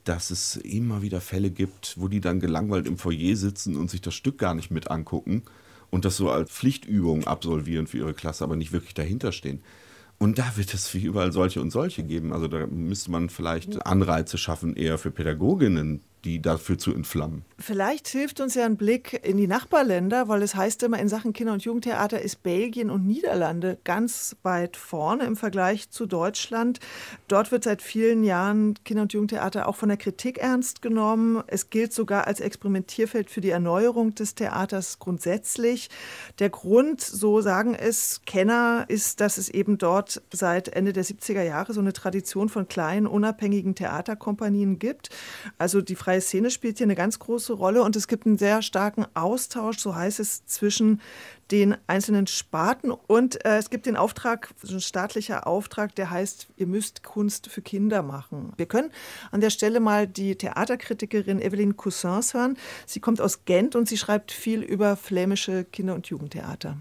dass 0.03 0.31
es 0.31 0.55
immer 0.55 1.01
wieder 1.01 1.21
Fälle 1.21 1.51
gibt, 1.51 1.95
wo 1.97 2.07
die 2.07 2.21
dann 2.21 2.39
gelangweilt 2.39 2.87
im 2.87 2.97
Foyer 2.97 3.35
sitzen 3.35 3.75
und 3.75 3.91
sich 3.91 4.01
das 4.01 4.15
Stück 4.15 4.37
gar 4.37 4.55
nicht 4.55 4.71
mit 4.71 4.89
angucken 4.89 5.43
und 5.91 6.05
das 6.05 6.17
so 6.17 6.31
als 6.31 6.49
Pflichtübung 6.49 7.27
absolvieren 7.27 7.85
für 7.85 7.99
ihre 7.99 8.13
Klasse, 8.13 8.43
aber 8.43 8.55
nicht 8.55 8.71
wirklich 8.71 8.95
dahinter 8.95 9.31
stehen. 9.31 9.61
Und 10.21 10.37
da 10.37 10.55
wird 10.55 10.71
es 10.75 10.93
wie 10.93 11.03
überall 11.03 11.31
solche 11.31 11.59
und 11.63 11.71
solche 11.71 12.03
geben. 12.03 12.31
Also 12.31 12.47
da 12.47 12.67
müsste 12.67 13.09
man 13.09 13.31
vielleicht 13.31 13.87
Anreize 13.87 14.37
schaffen, 14.37 14.75
eher 14.75 14.99
für 14.99 15.09
Pädagoginnen, 15.09 16.03
die 16.23 16.41
dafür 16.41 16.77
zu 16.77 16.93
entflammen. 16.93 17.43
Vielleicht 17.57 18.07
hilft 18.07 18.39
uns 18.41 18.55
ja 18.55 18.65
ein 18.65 18.77
Blick 18.77 19.19
in 19.25 19.37
die 19.37 19.47
Nachbarländer, 19.47 20.27
weil 20.27 20.41
es 20.41 20.55
heißt 20.55 20.83
immer, 20.83 20.99
in 20.99 21.09
Sachen 21.09 21.33
Kinder- 21.33 21.53
und 21.53 21.63
Jugendtheater 21.63 22.21
ist 22.21 22.43
Belgien 22.43 22.89
und 22.89 23.05
Niederlande 23.05 23.77
ganz 23.83 24.35
weit 24.43 24.77
vorne 24.77 25.25
im 25.25 25.35
Vergleich 25.35 25.89
zu 25.89 26.05
Deutschland. 26.05 26.79
Dort 27.27 27.51
wird 27.51 27.63
seit 27.63 27.81
vielen 27.81 28.23
Jahren 28.23 28.75
Kinder- 28.83 29.03
und 29.03 29.13
Jugendtheater 29.13 29.67
auch 29.67 29.75
von 29.75 29.89
der 29.89 29.97
Kritik 29.97 30.37
ernst 30.37 30.81
genommen. 30.81 31.43
Es 31.47 31.69
gilt 31.69 31.93
sogar 31.93 32.27
als 32.27 32.39
Experimentierfeld 32.39 33.29
für 33.29 33.41
die 33.41 33.49
Erneuerung 33.49 34.13
des 34.15 34.35
Theaters 34.35 34.99
grundsätzlich. 34.99 35.89
Der 36.39 36.49
Grund, 36.49 37.01
so 37.01 37.41
sagen 37.41 37.75
es 37.75 38.21
Kenner, 38.25 38.85
ist, 38.87 39.21
dass 39.21 39.37
es 39.37 39.49
eben 39.49 39.77
dort 39.77 40.21
seit 40.31 40.67
Ende 40.67 40.93
der 40.93 41.05
70er 41.05 41.43
Jahre 41.43 41.73
so 41.73 41.79
eine 41.79 41.93
Tradition 41.93 42.49
von 42.49 42.67
kleinen, 42.67 43.07
unabhängigen 43.07 43.75
Theaterkompanien 43.75 44.79
gibt. 44.79 45.09
Also 45.57 45.81
die 45.81 45.95
freie 45.95 46.10
Szene 46.19 46.49
spielt 46.49 46.79
hier 46.79 46.87
eine 46.87 46.95
ganz 46.95 47.19
große 47.19 47.53
Rolle 47.53 47.83
und 47.83 47.95
es 47.95 48.07
gibt 48.07 48.25
einen 48.25 48.37
sehr 48.37 48.61
starken 48.61 49.05
Austausch, 49.13 49.77
so 49.79 49.95
heißt 49.95 50.19
es, 50.19 50.45
zwischen 50.45 50.99
den 51.51 51.75
einzelnen 51.87 52.27
Sparten 52.27 52.91
und 52.91 53.43
äh, 53.45 53.57
es 53.57 53.69
gibt 53.69 53.85
den 53.85 53.97
Auftrag, 53.97 54.49
so 54.61 54.75
ein 54.75 54.81
staatlicher 54.81 55.47
Auftrag, 55.47 55.95
der 55.95 56.09
heißt, 56.09 56.47
ihr 56.55 56.67
müsst 56.67 57.03
Kunst 57.03 57.47
für 57.47 57.61
Kinder 57.61 58.01
machen. 58.03 58.53
Wir 58.57 58.65
können 58.65 58.91
an 59.31 59.41
der 59.41 59.49
Stelle 59.49 59.79
mal 59.79 60.07
die 60.07 60.35
Theaterkritikerin 60.35 61.41
Evelyn 61.41 61.77
Coussins 61.77 62.33
hören. 62.33 62.57
Sie 62.85 62.99
kommt 62.99 63.21
aus 63.21 63.45
Gent 63.45 63.75
und 63.75 63.87
sie 63.87 63.97
schreibt 63.97 64.31
viel 64.31 64.61
über 64.61 64.95
flämische 64.95 65.65
Kinder- 65.65 65.95
und 65.95 66.07
Jugendtheater. 66.07 66.77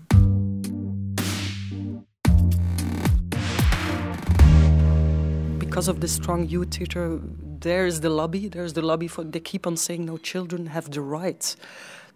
Because 5.59 5.88
of 5.88 5.99
the 6.01 6.09
strong 6.09 6.45
youth 6.45 6.73
theater 6.73 7.21
there's 7.61 8.01
the 8.01 8.11
lobby. 8.11 8.49
There's 8.49 8.73
the 8.73 8.83
lobby 8.83 9.09
for. 9.09 9.25
They 9.25 9.40
keep 9.40 9.66
on 9.66 9.77
saying 9.77 10.07
no. 10.07 10.16
Children 10.16 10.66
have 10.66 10.90
the 10.90 11.01
right 11.01 11.57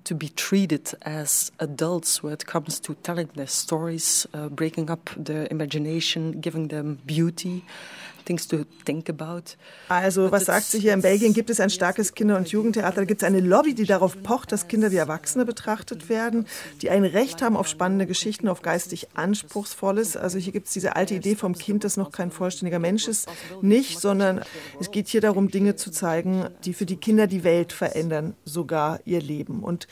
to 0.04 0.14
be 0.14 0.28
treated 0.28 0.92
as 1.02 1.50
adults 1.58 2.22
when 2.22 2.32
it 2.34 2.44
comes 2.44 2.78
to 2.78 2.94
telling 3.02 3.30
their 3.34 3.46
stories, 3.46 4.26
uh, 4.34 4.48
breaking 4.48 4.90
up 4.90 5.10
their 5.16 5.48
imagination, 5.50 6.40
giving 6.40 6.68
them 6.68 6.98
beauty. 7.06 7.64
Things 8.24 8.46
to 8.48 8.64
think 8.84 9.08
about. 9.08 9.56
Also, 9.88 10.30
was 10.30 10.46
sagt 10.46 10.66
sie 10.66 10.80
hier? 10.80 10.94
In 10.94 11.02
Belgien 11.02 11.34
gibt 11.34 11.50
es 11.50 11.60
ein 11.60 11.70
starkes 11.70 12.14
Kinder- 12.14 12.36
und 12.36 12.48
Jugendtheater. 12.48 12.96
Da 12.96 13.04
gibt 13.04 13.22
es 13.22 13.26
eine 13.26 13.40
Lobby, 13.40 13.74
die 13.74 13.84
darauf 13.84 14.22
pocht, 14.22 14.52
dass 14.52 14.68
Kinder 14.68 14.90
wie 14.90 14.96
Erwachsene 14.96 15.44
betrachtet 15.44 16.08
werden, 16.08 16.46
die 16.82 16.90
ein 16.90 17.04
Recht 17.04 17.42
haben 17.42 17.56
auf 17.56 17.68
spannende 17.68 18.06
Geschichten, 18.06 18.48
auf 18.48 18.62
geistig 18.62 19.08
Anspruchsvolles. 19.14 20.16
Also 20.16 20.38
hier 20.38 20.52
gibt 20.52 20.66
es 20.66 20.72
diese 20.72 20.96
alte 20.96 21.14
Idee 21.14 21.36
vom 21.36 21.54
Kind, 21.54 21.84
das 21.84 21.96
noch 21.96 22.12
kein 22.12 22.30
vollständiger 22.30 22.78
Mensch 22.78 23.08
ist, 23.08 23.28
nicht, 23.62 24.00
sondern 24.00 24.40
es 24.80 24.90
geht 24.90 25.08
hier 25.08 25.20
darum, 25.20 25.50
Dinge 25.50 25.76
zu 25.76 25.90
zeigen, 25.90 26.48
die 26.64 26.74
für 26.74 26.86
die 26.86 26.96
Kinder 26.96 27.26
die 27.26 27.44
Welt 27.44 27.72
verändern, 27.72 28.34
sogar 28.44 29.00
ihr 29.04 29.20
Leben. 29.20 29.62
Und 29.62 29.86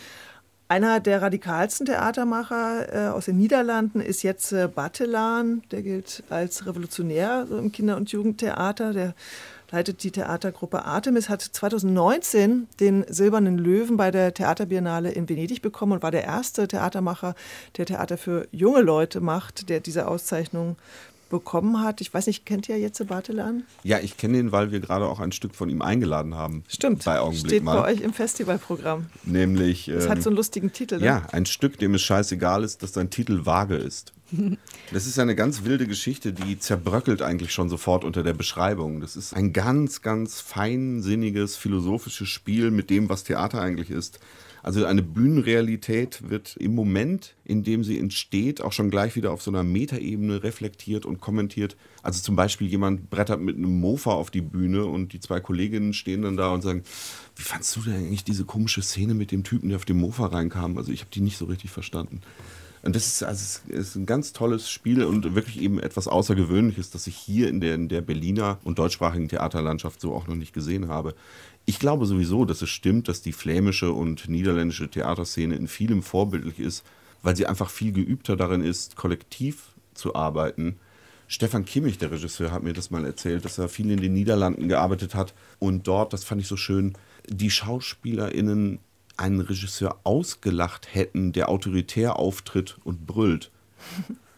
einer 0.68 1.00
der 1.00 1.20
radikalsten 1.20 1.86
Theatermacher 1.86 3.08
äh, 3.08 3.08
aus 3.10 3.26
den 3.26 3.36
Niederlanden 3.36 4.00
ist 4.00 4.22
jetzt 4.22 4.52
äh, 4.52 4.68
Battelan. 4.68 5.62
Der 5.70 5.82
gilt 5.82 6.22
als 6.30 6.66
Revolutionär 6.66 7.46
so 7.48 7.58
im 7.58 7.72
Kinder- 7.72 7.96
und 7.96 8.10
Jugendtheater. 8.10 8.92
Der 8.92 9.14
leitet 9.70 10.02
die 10.02 10.10
Theatergruppe 10.10 10.84
Artemis, 10.84 11.28
hat 11.28 11.40
2019 11.42 12.68
den 12.78 13.04
Silbernen 13.08 13.58
Löwen 13.58 13.96
bei 13.96 14.10
der 14.10 14.34
Theaterbiennale 14.34 15.10
in 15.10 15.28
Venedig 15.28 15.62
bekommen 15.62 15.92
und 15.92 16.02
war 16.02 16.10
der 16.10 16.24
erste 16.24 16.68
Theatermacher, 16.68 17.34
der 17.76 17.86
Theater 17.86 18.18
für 18.18 18.46
junge 18.52 18.82
Leute 18.82 19.20
macht, 19.20 19.68
der 19.68 19.80
diese 19.80 20.06
Auszeichnung 20.06 20.76
bekommen 21.32 21.80
hat. 21.80 22.00
Ich 22.00 22.14
weiß 22.14 22.28
nicht, 22.28 22.46
kennt 22.46 22.68
ihr 22.68 22.78
Jetze 22.78 23.06
Bartelan? 23.06 23.64
Ja, 23.82 23.98
ich 23.98 24.16
kenne 24.16 24.38
ihn, 24.38 24.52
weil 24.52 24.70
wir 24.70 24.78
gerade 24.78 25.06
auch 25.06 25.18
ein 25.18 25.32
Stück 25.32 25.56
von 25.56 25.68
ihm 25.68 25.82
eingeladen 25.82 26.36
haben. 26.36 26.62
Stimmt. 26.68 27.04
Bei 27.04 27.18
Augenblick 27.18 27.46
Steht 27.46 27.64
mal. 27.64 27.80
bei 27.80 27.92
euch 27.92 28.00
im 28.02 28.12
Festivalprogramm. 28.12 29.06
Nämlich. 29.24 29.86
Das 29.86 30.04
ähm, 30.04 30.10
hat 30.10 30.22
so 30.22 30.30
einen 30.30 30.36
lustigen 30.36 30.72
Titel. 30.72 30.98
Ne? 30.98 31.06
Ja, 31.06 31.26
ein 31.32 31.46
Stück, 31.46 31.78
dem 31.78 31.94
es 31.94 32.02
scheißegal 32.02 32.62
ist, 32.62 32.82
dass 32.84 32.92
sein 32.92 33.10
Titel 33.10 33.44
vage 33.44 33.74
ist. 33.74 34.12
Das 34.92 35.06
ist 35.06 35.18
eine 35.18 35.34
ganz 35.34 35.64
wilde 35.64 35.86
Geschichte, 35.86 36.34
die 36.34 36.58
zerbröckelt 36.58 37.22
eigentlich 37.22 37.52
schon 37.52 37.70
sofort 37.70 38.04
unter 38.04 38.22
der 38.22 38.34
Beschreibung. 38.34 39.00
Das 39.00 39.16
ist 39.16 39.34
ein 39.34 39.54
ganz, 39.54 40.02
ganz 40.02 40.40
feinsinniges, 40.40 41.56
philosophisches 41.56 42.28
Spiel 42.28 42.70
mit 42.70 42.90
dem, 42.90 43.08
was 43.08 43.24
Theater 43.24 43.62
eigentlich 43.62 43.90
ist. 43.90 44.20
Also 44.62 44.84
eine 44.84 45.02
Bühnenrealität 45.02 46.28
wird 46.30 46.56
im 46.56 46.74
Moment, 46.74 47.34
in 47.44 47.64
dem 47.64 47.82
sie 47.82 47.98
entsteht, 47.98 48.60
auch 48.60 48.72
schon 48.72 48.90
gleich 48.90 49.16
wieder 49.16 49.32
auf 49.32 49.42
so 49.42 49.50
einer 49.50 49.64
Metaebene 49.64 50.42
reflektiert 50.42 51.04
und 51.04 51.20
kommentiert. 51.20 51.76
Also 52.02 52.22
zum 52.22 52.36
Beispiel 52.36 52.68
jemand 52.68 53.10
brettert 53.10 53.40
mit 53.40 53.56
einem 53.56 53.80
Mofa 53.80 54.12
auf 54.12 54.30
die 54.30 54.40
Bühne 54.40 54.86
und 54.86 55.12
die 55.12 55.20
zwei 55.20 55.40
Kolleginnen 55.40 55.94
stehen 55.94 56.22
dann 56.22 56.36
da 56.36 56.52
und 56.52 56.62
sagen, 56.62 56.84
wie 57.34 57.42
fandst 57.42 57.74
du 57.74 57.80
denn 57.80 57.94
eigentlich 57.94 58.24
diese 58.24 58.44
komische 58.44 58.82
Szene 58.82 59.14
mit 59.14 59.32
dem 59.32 59.42
Typen, 59.42 59.68
der 59.68 59.76
auf 59.76 59.84
dem 59.84 59.98
Mofa 59.98 60.26
reinkam? 60.26 60.78
Also 60.78 60.92
ich 60.92 61.00
habe 61.00 61.10
die 61.12 61.22
nicht 61.22 61.38
so 61.38 61.46
richtig 61.46 61.70
verstanden. 61.70 62.20
Und 62.82 62.96
das 62.96 63.06
ist, 63.06 63.22
also 63.22 63.60
ist 63.68 63.94
ein 63.94 64.06
ganz 64.06 64.32
tolles 64.32 64.68
Spiel 64.68 65.04
und 65.04 65.36
wirklich 65.36 65.60
eben 65.60 65.78
etwas 65.78 66.08
Außergewöhnliches, 66.08 66.90
das 66.90 67.06
ich 67.06 67.16
hier 67.16 67.48
in 67.48 67.60
der, 67.60 67.76
in 67.76 67.88
der 67.88 68.00
Berliner 68.00 68.58
und 68.64 68.78
deutschsprachigen 68.80 69.28
Theaterlandschaft 69.28 70.00
so 70.00 70.12
auch 70.12 70.26
noch 70.26 70.34
nicht 70.34 70.52
gesehen 70.52 70.88
habe. 70.88 71.14
Ich 71.64 71.78
glaube 71.78 72.06
sowieso, 72.06 72.44
dass 72.44 72.60
es 72.60 72.70
stimmt, 72.70 73.06
dass 73.06 73.22
die 73.22 73.32
flämische 73.32 73.92
und 73.92 74.28
niederländische 74.28 74.88
Theaterszene 74.88 75.54
in 75.54 75.68
vielem 75.68 76.02
vorbildlich 76.02 76.58
ist, 76.58 76.84
weil 77.22 77.36
sie 77.36 77.46
einfach 77.46 77.70
viel 77.70 77.92
geübter 77.92 78.36
darin 78.36 78.64
ist, 78.64 78.96
kollektiv 78.96 79.68
zu 79.94 80.16
arbeiten. 80.16 80.76
Stefan 81.28 81.64
Kimmich, 81.64 81.98
der 81.98 82.10
Regisseur, 82.10 82.50
hat 82.50 82.64
mir 82.64 82.72
das 82.72 82.90
mal 82.90 83.04
erzählt, 83.04 83.44
dass 83.44 83.58
er 83.58 83.68
viel 83.68 83.92
in 83.92 84.00
den 84.00 84.12
Niederlanden 84.12 84.68
gearbeitet 84.68 85.14
hat 85.14 85.34
und 85.60 85.86
dort, 85.86 86.12
das 86.12 86.24
fand 86.24 86.40
ich 86.40 86.48
so 86.48 86.56
schön, 86.56 86.94
die 87.28 87.50
SchauspielerInnen 87.50 88.80
einen 89.16 89.40
Regisseur 89.40 89.98
ausgelacht 90.04 90.94
hätten, 90.94 91.32
der 91.32 91.48
autoritär 91.48 92.18
auftritt 92.18 92.76
und 92.84 93.06
brüllt. 93.06 93.50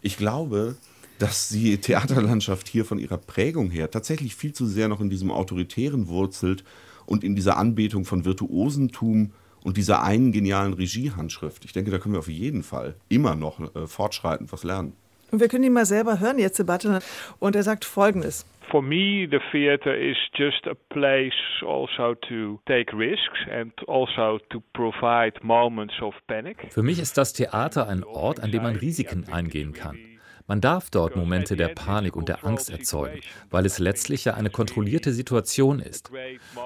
Ich 0.02 0.16
glaube, 0.16 0.76
dass 1.18 1.48
die 1.48 1.78
Theaterlandschaft 1.78 2.68
hier 2.68 2.84
von 2.84 2.98
ihrer 2.98 3.18
Prägung 3.18 3.70
her 3.70 3.90
tatsächlich 3.90 4.34
viel 4.34 4.52
zu 4.52 4.66
sehr 4.66 4.88
noch 4.88 5.00
in 5.00 5.10
diesem 5.10 5.30
Autoritären 5.30 6.08
wurzelt 6.08 6.64
und 7.06 7.24
in 7.24 7.36
dieser 7.36 7.56
Anbetung 7.56 8.04
von 8.04 8.24
Virtuosentum 8.24 9.32
und 9.62 9.76
dieser 9.76 10.02
einen 10.02 10.32
genialen 10.32 10.74
Regiehandschrift. 10.74 11.64
Ich 11.64 11.72
denke, 11.72 11.90
da 11.90 11.98
können 11.98 12.14
wir 12.14 12.18
auf 12.18 12.28
jeden 12.28 12.62
Fall 12.62 12.96
immer 13.08 13.34
noch 13.34 13.60
äh, 13.74 13.86
fortschreitend 13.86 14.52
was 14.52 14.64
lernen. 14.64 14.92
Und 15.30 15.40
wir 15.40 15.48
können 15.48 15.64
ihn 15.64 15.72
mal 15.72 15.86
selber 15.86 16.20
hören 16.20 16.38
jetzt, 16.38 16.56
Sebastian. 16.56 17.00
Und 17.40 17.56
er 17.56 17.62
sagt 17.62 17.84
Folgendes. 17.84 18.44
For 18.70 18.82
me, 18.82 19.26
the 19.26 19.40
theater 19.52 19.94
is 19.94 20.16
just 20.36 20.66
a 20.66 20.74
place 20.74 21.32
also 21.64 22.14
to 22.28 22.60
take 22.66 22.92
risks 22.92 23.38
and 23.50 23.72
also 23.86 24.38
to 24.50 24.62
provide 24.72 25.42
moments 25.42 25.94
of 26.00 26.14
panic. 26.26 26.56
Für 26.70 26.82
mich 26.82 26.98
ist 26.98 27.16
das 27.16 27.32
Theater 27.32 27.88
ein 27.88 28.04
Ort, 28.04 28.40
an 28.40 28.50
dem 28.50 28.62
man 28.62 28.76
Risiken 28.76 29.26
eingehen 29.30 29.72
kann. 29.72 29.98
Man 30.46 30.60
darf 30.60 30.90
dort 30.90 31.16
Momente 31.16 31.56
der 31.56 31.68
Panik 31.68 32.16
und 32.16 32.28
der 32.28 32.44
Angst 32.44 32.68
erzeugen, 32.68 33.20
weil 33.50 33.64
es 33.64 33.78
letztlich 33.78 34.26
ja 34.26 34.34
eine 34.34 34.50
kontrollierte 34.50 35.10
Situation 35.10 35.80
ist. 35.80 36.10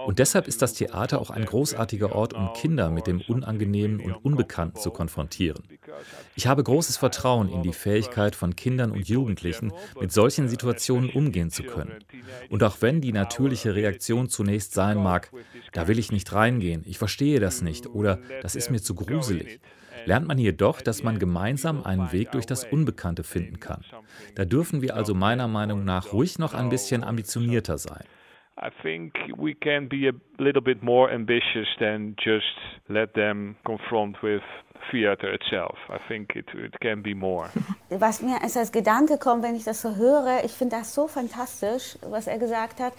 Und 0.07 0.19
deshalb 0.19 0.49
ist 0.49 0.63
das 0.63 0.75
Theater 0.75 1.21
auch 1.21 1.31
ein 1.31 1.45
großartiger 1.45 2.13
Ort, 2.13 2.33
um 2.33 2.53
Kinder 2.55 2.91
mit 2.91 3.07
dem 3.07 3.21
Unangenehmen 3.21 4.01
und 4.01 4.15
Unbekannten 4.15 4.81
zu 4.81 4.91
konfrontieren. 4.91 5.63
Ich 6.35 6.49
habe 6.49 6.65
großes 6.65 6.97
Vertrauen 6.97 7.49
in 7.49 7.63
die 7.63 7.73
Fähigkeit 7.73 8.35
von 8.35 8.57
Kindern 8.57 8.91
und 8.91 9.09
Jugendlichen, 9.09 9.73
mit 10.01 10.11
solchen 10.11 10.49
Situationen 10.49 11.11
umgehen 11.11 11.51
zu 11.51 11.63
können. 11.63 12.05
Und 12.51 12.65
auch 12.65 12.79
wenn 12.81 13.01
die 13.01 13.13
natürliche 13.13 13.77
Reaktion 13.77 14.29
zunächst 14.29 14.75
sein 14.75 15.01
mag, 15.01 15.31
da 15.73 15.87
will 15.87 16.01
ich 16.01 16.11
nicht 16.11 16.33
reingehen, 16.33 16.83
ich 16.85 16.99
verstehe 16.99 17.39
das 17.39 17.63
nicht 17.63 17.87
oder 17.87 18.19
das 18.43 18.57
ist 18.57 18.71
mir 18.71 18.83
zu 18.83 18.97
gruselig 18.97 19.61
lernt 20.07 20.27
man 20.27 20.39
jedoch, 20.39 20.81
dass 20.81 21.03
man 21.03 21.19
gemeinsam 21.19 21.85
einen 21.85 22.13
Weg 22.13 22.33
durch 22.33 22.47
das 22.47 22.65
Unbekannte 22.65 23.25
finden 23.25 23.61
kann. 23.61 23.85
Da 24.35 24.45
dürfen 24.45 24.83
wir 24.83 24.97
also 24.97 25.15
meiner 25.15 25.49
Meinung 25.49 25.85
nach 25.85 26.13
ruhig 26.13 26.39
noch 26.39 26.55
ein 26.55 26.69
bisschen 26.69 27.05
ambitionierter 27.05 27.79
sein. 27.79 28.05
I 28.61 28.71
think 28.83 29.15
we 29.37 29.55
can 29.55 29.89
be 29.89 30.09
a 30.09 30.43
little 30.43 30.61
bit 30.61 30.83
more 30.83 31.09
ambitious 31.09 31.69
than 31.79 32.17
just 32.19 32.45
let 32.89 33.15
them 33.15 33.55
confront 33.65 34.21
with 34.21 34.43
theater 34.91 35.33
itself. 35.33 35.77
I 35.89 35.99
think 36.09 36.35
it, 36.35 36.47
it 36.55 36.81
can 36.81 37.03
be 37.03 37.15
more. 37.15 37.51
Was 37.91 38.21
mir 38.21 38.43
als 38.43 38.73
Gedanke 38.73 39.19
kommt, 39.19 39.45
wenn 39.45 39.55
ich 39.55 39.65
das 39.65 39.83
so 39.83 39.95
höre, 39.95 40.45
ich 40.45 40.53
finde 40.53 40.77
das 40.77 40.95
so 40.95 41.07
fantastisch, 41.07 41.99
was 42.03 42.27
er 42.27 42.39
gesagt 42.39 42.81
hat. 42.81 42.95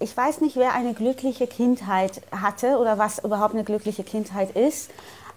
Ich 0.00 0.16
weiß 0.16 0.40
nicht, 0.40 0.56
wer 0.56 0.74
eine 0.74 0.94
glückliche 0.94 1.46
Kindheit 1.46 2.20
hatte 2.32 2.78
oder 2.78 2.98
was 2.98 3.24
überhaupt 3.24 3.54
eine 3.54 3.62
glückliche 3.62 4.02
Kindheit 4.02 4.56
ist. 4.56 4.92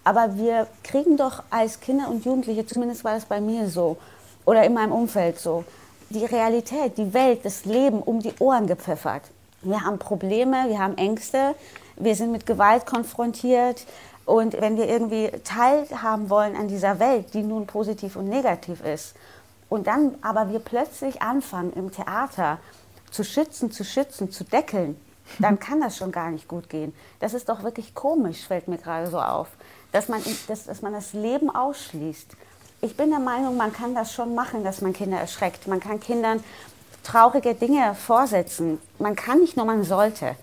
Aber 0.08 0.38
wir 0.38 0.68
kriegen 0.86 1.18
doch 1.18 1.44
als 1.50 1.82
Kinder 1.82 2.08
und 2.08 2.24
Jugendliche, 2.24 2.66
zumindest 2.66 3.04
war 3.04 3.16
das 3.16 3.26
bei 3.26 3.42
mir 3.42 3.68
so 3.68 3.98
oder 4.46 4.64
in 4.64 4.74
meinem 4.74 4.94
Umfeld 4.94 5.38
so, 5.38 5.66
die 6.10 6.24
Realität, 6.24 6.98
die 6.98 7.14
Welt, 7.14 7.44
das 7.44 7.66
Leben 7.66 8.02
um 8.02 8.22
die 8.22 8.34
Ohren 8.40 8.68
gepfeffert. 8.68 9.24
Wir 9.64 9.82
haben 9.82 10.00
Probleme, 10.00 10.70
wir 10.70 10.80
haben 10.80 10.98
Ängste, 10.98 11.56
wir 11.98 12.16
sind 12.16 12.32
mit 12.32 12.46
Gewalt 12.46 12.86
konfrontiert. 12.86 13.86
Und 14.24 14.54
wenn 14.62 14.78
wir 14.78 14.88
irgendwie 14.88 15.30
teilhaben 15.44 16.30
wollen 16.30 16.56
an 16.56 16.70
dieser 16.70 17.00
Welt, 17.00 17.34
die 17.34 17.44
nun 17.44 17.68
positiv 17.68 18.16
und 18.16 18.30
negativ 18.30 18.86
ist, 18.86 19.14
und 19.68 19.88
dann 19.88 20.16
aber 20.22 20.50
wir 20.50 20.60
plötzlich 20.60 21.22
anfangen 21.22 21.74
im 21.74 21.92
Theater 21.92 22.60
zu 23.12 23.26
schützen, 23.26 23.74
zu 23.74 23.84
schützen, 23.84 24.32
zu 24.32 24.46
deckeln, 24.46 24.96
dann 25.40 25.60
kann 25.60 25.82
das 25.82 25.98
schon 25.98 26.14
gar 26.14 26.32
nicht 26.32 26.48
gut 26.48 26.70
gehen. 26.70 26.94
Das 27.20 27.34
ist 27.34 27.50
doch 27.50 27.64
wirklich 27.64 27.94
komisch, 27.94 28.48
fällt 28.48 28.70
mir 28.70 28.78
gerade 28.78 29.08
so 29.12 29.20
auf 29.20 29.50
dass 29.92 30.08
man, 30.08 30.22
dass, 30.48 30.66
dass 30.66 30.82
man 30.82 30.94
das 30.94 31.14
Leben 31.14 31.50
ausschließt. 31.50 32.36
Ich 32.82 32.96
bin 32.96 33.10
der 33.10 33.20
Meinung, 33.20 33.58
man 33.58 33.74
kann 33.74 33.96
das 33.96 34.14
schon 34.14 34.36
machen, 34.36 34.64
dass 34.64 34.82
man 34.82 34.94
Kinder 34.94 35.18
erschreckt. 35.18 35.68
Man 35.68 35.80
kann 35.80 36.00
Kindern 36.00 36.44
traurige 37.04 37.56
Dinge 37.56 37.96
vorsetzen. 37.96 38.80
Man 39.00 39.16
kann 39.16 39.40
nicht 39.40 39.58
nur, 39.58 39.66
man 39.66 39.84
sollte. 39.84 40.36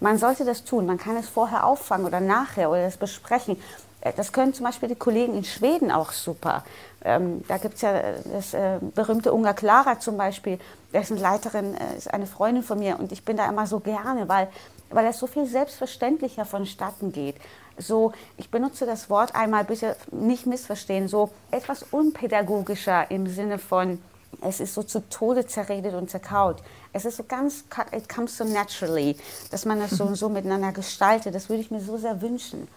Man 0.00 0.18
sollte 0.18 0.44
das 0.44 0.64
tun. 0.64 0.86
Man 0.86 0.98
kann 0.98 1.16
es 1.16 1.28
vorher 1.28 1.66
auffangen 1.66 2.06
oder 2.06 2.20
nachher 2.20 2.70
oder 2.70 2.84
das 2.84 2.96
besprechen. 2.96 3.60
Äh, 4.00 4.12
das 4.16 4.32
können 4.32 4.54
zum 4.54 4.64
Beispiel 4.64 4.88
die 4.88 4.94
Kollegen 4.94 5.34
in 5.34 5.44
Schweden 5.44 5.90
auch 5.90 6.12
super. 6.12 6.64
Ähm, 7.04 7.44
da 7.48 7.58
gibt 7.58 7.74
es 7.74 7.82
ja 7.82 8.00
das 8.32 8.54
äh, 8.54 8.78
berühmte 8.94 9.32
Unga 9.32 9.52
Clara 9.52 9.98
zum 9.98 10.16
Beispiel, 10.16 10.58
dessen 10.92 11.18
Leiterin 11.18 11.74
äh, 11.74 11.96
ist 11.96 12.12
eine 12.12 12.26
Freundin 12.26 12.62
von 12.62 12.78
mir 12.78 12.98
und 12.98 13.12
ich 13.12 13.24
bin 13.24 13.36
da 13.36 13.48
immer 13.48 13.66
so 13.66 13.80
gerne, 13.80 14.28
weil, 14.28 14.48
weil 14.90 15.06
es 15.06 15.18
so 15.18 15.26
viel 15.26 15.46
selbstverständlicher 15.46 16.44
vonstatten 16.44 17.12
geht 17.12 17.36
so, 17.78 18.12
ich 18.36 18.50
benutze 18.50 18.86
das 18.86 19.10
Wort 19.10 19.34
einmal, 19.34 19.64
bitte 19.64 19.96
nicht 20.10 20.46
missverstehen, 20.46 21.08
so 21.08 21.30
etwas 21.50 21.84
unpädagogischer 21.90 23.10
im 23.10 23.26
Sinne 23.26 23.58
von, 23.58 24.00
es 24.40 24.60
ist 24.60 24.74
so 24.74 24.82
zu 24.82 25.08
Tode 25.08 25.46
zerredet 25.46 25.94
und 25.94 26.10
zerkaut. 26.10 26.62
Es 26.92 27.04
ist 27.04 27.16
so 27.16 27.24
ganz, 27.24 27.64
it 27.92 28.08
comes 28.08 28.36
so 28.36 28.44
naturally, 28.44 29.16
dass 29.50 29.64
man 29.64 29.80
das 29.80 29.90
so, 29.90 30.14
so 30.14 30.28
miteinander 30.28 30.72
gestaltet. 30.72 31.34
Das 31.34 31.48
würde 31.48 31.62
ich 31.62 31.70
mir 31.70 31.80
so 31.80 31.96
sehr 31.96 32.20
wünschen. 32.20 32.68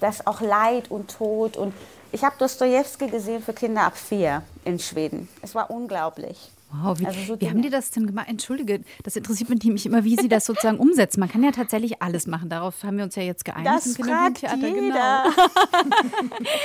Dass 0.00 0.26
auch 0.26 0.40
Leid 0.40 0.90
und 0.90 1.10
Tod 1.10 1.56
und 1.56 1.72
ich 2.10 2.24
habe 2.24 2.36
Dostoevsky 2.38 3.08
gesehen 3.08 3.42
für 3.42 3.54
Kinder 3.54 3.84
ab 3.84 3.96
vier 3.96 4.42
in 4.64 4.78
Schweden. 4.78 5.28
Es 5.40 5.54
war 5.54 5.70
unglaublich. 5.70 6.50
Wow, 6.72 6.98
wie, 6.98 7.06
also 7.06 7.20
so 7.20 7.40
wie 7.40 7.50
haben 7.50 7.60
die 7.60 7.68
das 7.68 7.90
denn 7.90 8.06
gemacht? 8.06 8.28
Entschuldige, 8.28 8.80
das 9.02 9.14
interessiert 9.16 9.50
mich 9.50 9.62
nämlich 9.62 9.84
immer, 9.84 10.04
wie 10.04 10.16
sie 10.16 10.28
das 10.28 10.46
sozusagen 10.46 10.78
umsetzen. 10.78 11.20
Man 11.20 11.28
kann 11.28 11.42
ja 11.42 11.50
tatsächlich 11.50 12.00
alles 12.00 12.26
machen. 12.26 12.48
Darauf 12.48 12.82
haben 12.82 12.96
wir 12.96 13.04
uns 13.04 13.14
ja 13.14 13.22
jetzt 13.22 13.44
geeinigt. 13.44 13.68
Das 13.68 13.96
fragt 13.96 14.40
jeder. 14.40 14.56
Genau. 14.56 14.94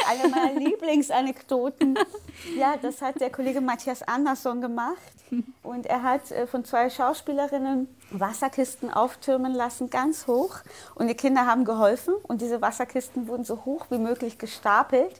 Eine 0.10 0.30
meiner 0.30 0.60
Lieblingsanekdoten. 0.60 1.99
Ja, 2.58 2.76
das 2.82 3.01
hat 3.01 3.20
der 3.20 3.30
Kollege 3.30 3.60
Matthias 3.60 4.01
Andersson 4.03 4.62
gemacht. 4.62 4.97
Und 5.62 5.86
er 5.88 6.03
hat 6.03 6.32
äh, 6.32 6.47
von 6.47 6.64
zwei 6.64 6.89
Schauspielerinnen 6.89 7.89
Wasserkisten 8.12 8.89
auftürmen 8.89 9.53
lassen, 9.53 9.89
ganz 9.89 10.28
hoch. 10.28 10.60
Und 10.95 11.08
die 11.08 11.16
Kinder 11.16 11.45
haben 11.45 11.66
geholfen. 11.66 12.14
Und 12.24 12.41
diese 12.41 12.62
Wasserkisten 12.62 13.28
wurden 13.28 13.43
so 13.43 13.66
hoch 13.66 13.88
wie 13.89 13.97
möglich 13.97 14.38
gestapelt. 14.38 15.20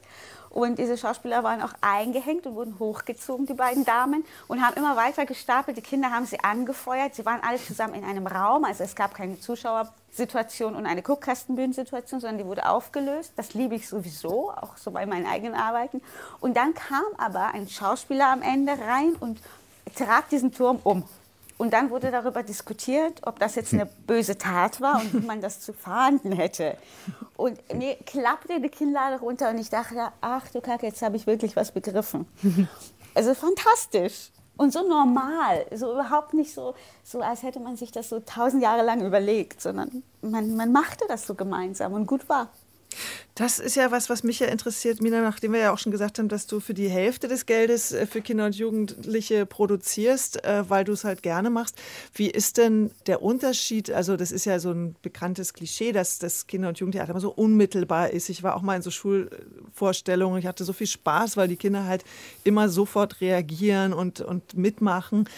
Und 0.58 0.80
diese 0.80 0.97
Schauspieler 0.97 1.43
waren 1.43 1.62
auch 1.62 1.74
eingehängt 1.82 2.47
und 2.47 2.55
wurden 2.55 2.80
hochgezogen, 2.80 3.45
die 3.45 3.53
beiden 3.53 3.86
Damen, 3.86 4.26
und 4.47 4.60
haben 4.66 4.76
immer 4.76 4.95
weiter 4.95 5.28
gestapelt. 5.28 5.78
Die 5.78 5.84
Kinder 5.84 6.10
haben 6.10 6.26
sie 6.26 6.39
angefeuert. 6.39 7.14
Sie 7.14 7.28
waren 7.28 7.41
alle 7.43 7.60
zusammen 7.60 7.93
in 7.93 8.03
einem 8.03 8.26
Raum. 8.26 8.66
Also 8.66 8.84
es 8.84 8.95
gab 8.95 9.14
keine 9.14 9.39
Zuschauersituation 9.39 10.74
und 10.74 10.88
eine 10.88 11.03
Guckkastenbühnensituation, 11.03 12.22
sondern 12.22 12.39
die 12.39 12.45
wurde 12.47 12.68
aufgelöst. 12.68 13.34
Das 13.36 13.53
liebe 13.53 13.76
ich 13.76 13.88
sowieso, 13.88 14.49
auch 14.49 14.78
so 14.78 14.89
bei 14.89 15.05
meinen 15.05 15.28
eigenen 15.28 15.53
Arbeiten. 15.53 16.01
Und 16.39 16.58
dann 16.58 16.74
kam 16.74 17.05
aber 17.20 17.53
ein 17.53 17.70
Schauspieler 17.70 18.32
am 18.32 18.41
Ende 18.41 18.72
rein 18.80 19.16
und 19.20 19.39
trat 19.93 20.32
diesen 20.32 20.51
Turm 20.51 20.80
um. 20.84 21.03
Und 21.58 21.74
dann 21.74 21.89
wurde 21.89 22.12
darüber 22.12 22.43
diskutiert, 22.43 23.22
ob 23.24 23.39
das 23.39 23.55
jetzt 23.55 23.74
eine 23.74 23.88
böse 23.88 24.38
Tat 24.38 24.80
war 24.80 25.01
und 25.01 25.14
wie 25.14 25.26
man 25.26 25.41
das 25.41 25.60
zu 25.60 25.74
fahnden 25.74 26.32
hätte. 26.32 26.78
Und 27.36 27.60
mir 27.74 27.95
klappte 28.05 28.62
die 28.62 28.70
Kinnlade 28.70 29.20
runter 29.20 29.49
und 29.49 29.58
ich 29.58 29.70
dachte, 29.70 30.12
ach 30.22 30.47
du 30.49 30.62
Kacke, 30.62 30.86
jetzt 30.86 31.01
habe 31.01 31.16
ich 31.16 31.26
wirklich 31.26 31.55
was 31.55 31.72
begriffen. 31.72 32.28
Also 33.16 33.34
fantastisch 33.34 34.30
und 34.58 34.72
so 34.74 34.88
normal, 34.88 35.66
so 35.74 35.91
überhaupt 35.91 36.36
nicht 36.36 36.53
so, 36.53 36.76
so 37.03 37.22
als 37.22 37.41
hätte 37.41 37.60
man 37.60 37.78
sich 37.78 37.91
das 37.91 38.10
so 38.10 38.20
tausend 38.20 38.62
Jahre 38.62 38.84
lang 38.84 39.03
überlegt, 39.03 39.62
sondern 39.62 40.03
man, 40.22 40.55
man 40.55 40.72
machte 40.72 41.05
das 41.08 41.26
so 41.26 41.34
gemeinsam 41.34 41.93
und 41.93 42.05
gut 42.05 42.28
war. 42.30 42.49
Das 43.36 43.60
ist 43.60 43.76
ja 43.76 43.91
was, 43.91 44.10
was 44.10 44.24
mich 44.24 44.39
ja 44.39 44.48
interessiert, 44.48 45.02
Mina, 45.02 45.22
nachdem 45.22 45.54
wir 45.54 45.60
ja 45.60 45.72
auch 45.72 45.78
schon 45.78 45.91
gesagt 45.91 46.18
haben, 46.18 46.28
dass 46.28 46.48
du 46.48 46.60
für 46.60 46.74
die 46.74 46.89
Hälfte 46.89 47.28
des 47.28 47.45
Geldes 47.45 47.91
äh, 47.91 48.08
für 48.08 48.22
Kinder 48.22 48.45
und 48.45 48.56
Jugendliche 48.56 49.45
produzierst, 49.45 50.43
äh, 50.43 50.68
weil 50.70 50.84
du 50.84 50.93
es 50.93 51.04
halt 51.04 51.22
gerne 51.22 51.50
machst. 51.50 51.76
Wie 52.14 52.30
ist 52.30 52.58
denn 52.58 52.89
der 53.06 53.22
Unterschied? 53.22 53.91
Also, 53.91 54.18
das 54.18 54.32
ist 54.32 54.45
ja 54.45 54.60
so 54.60 54.72
ein 54.72 54.95
bekanntes 55.02 55.54
Klischee, 55.54 55.91
dass 55.91 56.18
das 56.18 56.48
Kinder- 56.48 56.70
und 56.70 56.80
Jugendtheater 56.80 57.12
immer 57.12 57.20
so 57.20 57.32
unmittelbar 57.32 58.10
ist. 58.10 58.30
Ich 58.30 58.41
war 58.41 58.56
auch 58.56 58.62
mal 58.64 58.76
in 58.76 58.82
so 58.82 58.91
Schulvorstellungen, 58.91 60.39
ich 60.39 60.48
hatte 60.48 60.64
so 60.64 60.74
viel 60.74 60.88
Spaß, 60.88 61.38
weil 61.38 61.48
die 61.48 61.58
Kinder 61.58 61.86
halt 61.86 62.04
immer 62.43 62.70
sofort 62.70 63.22
reagieren 63.22 63.93
und, 63.93 64.22
und 64.22 64.58
mitmachen 64.58 65.30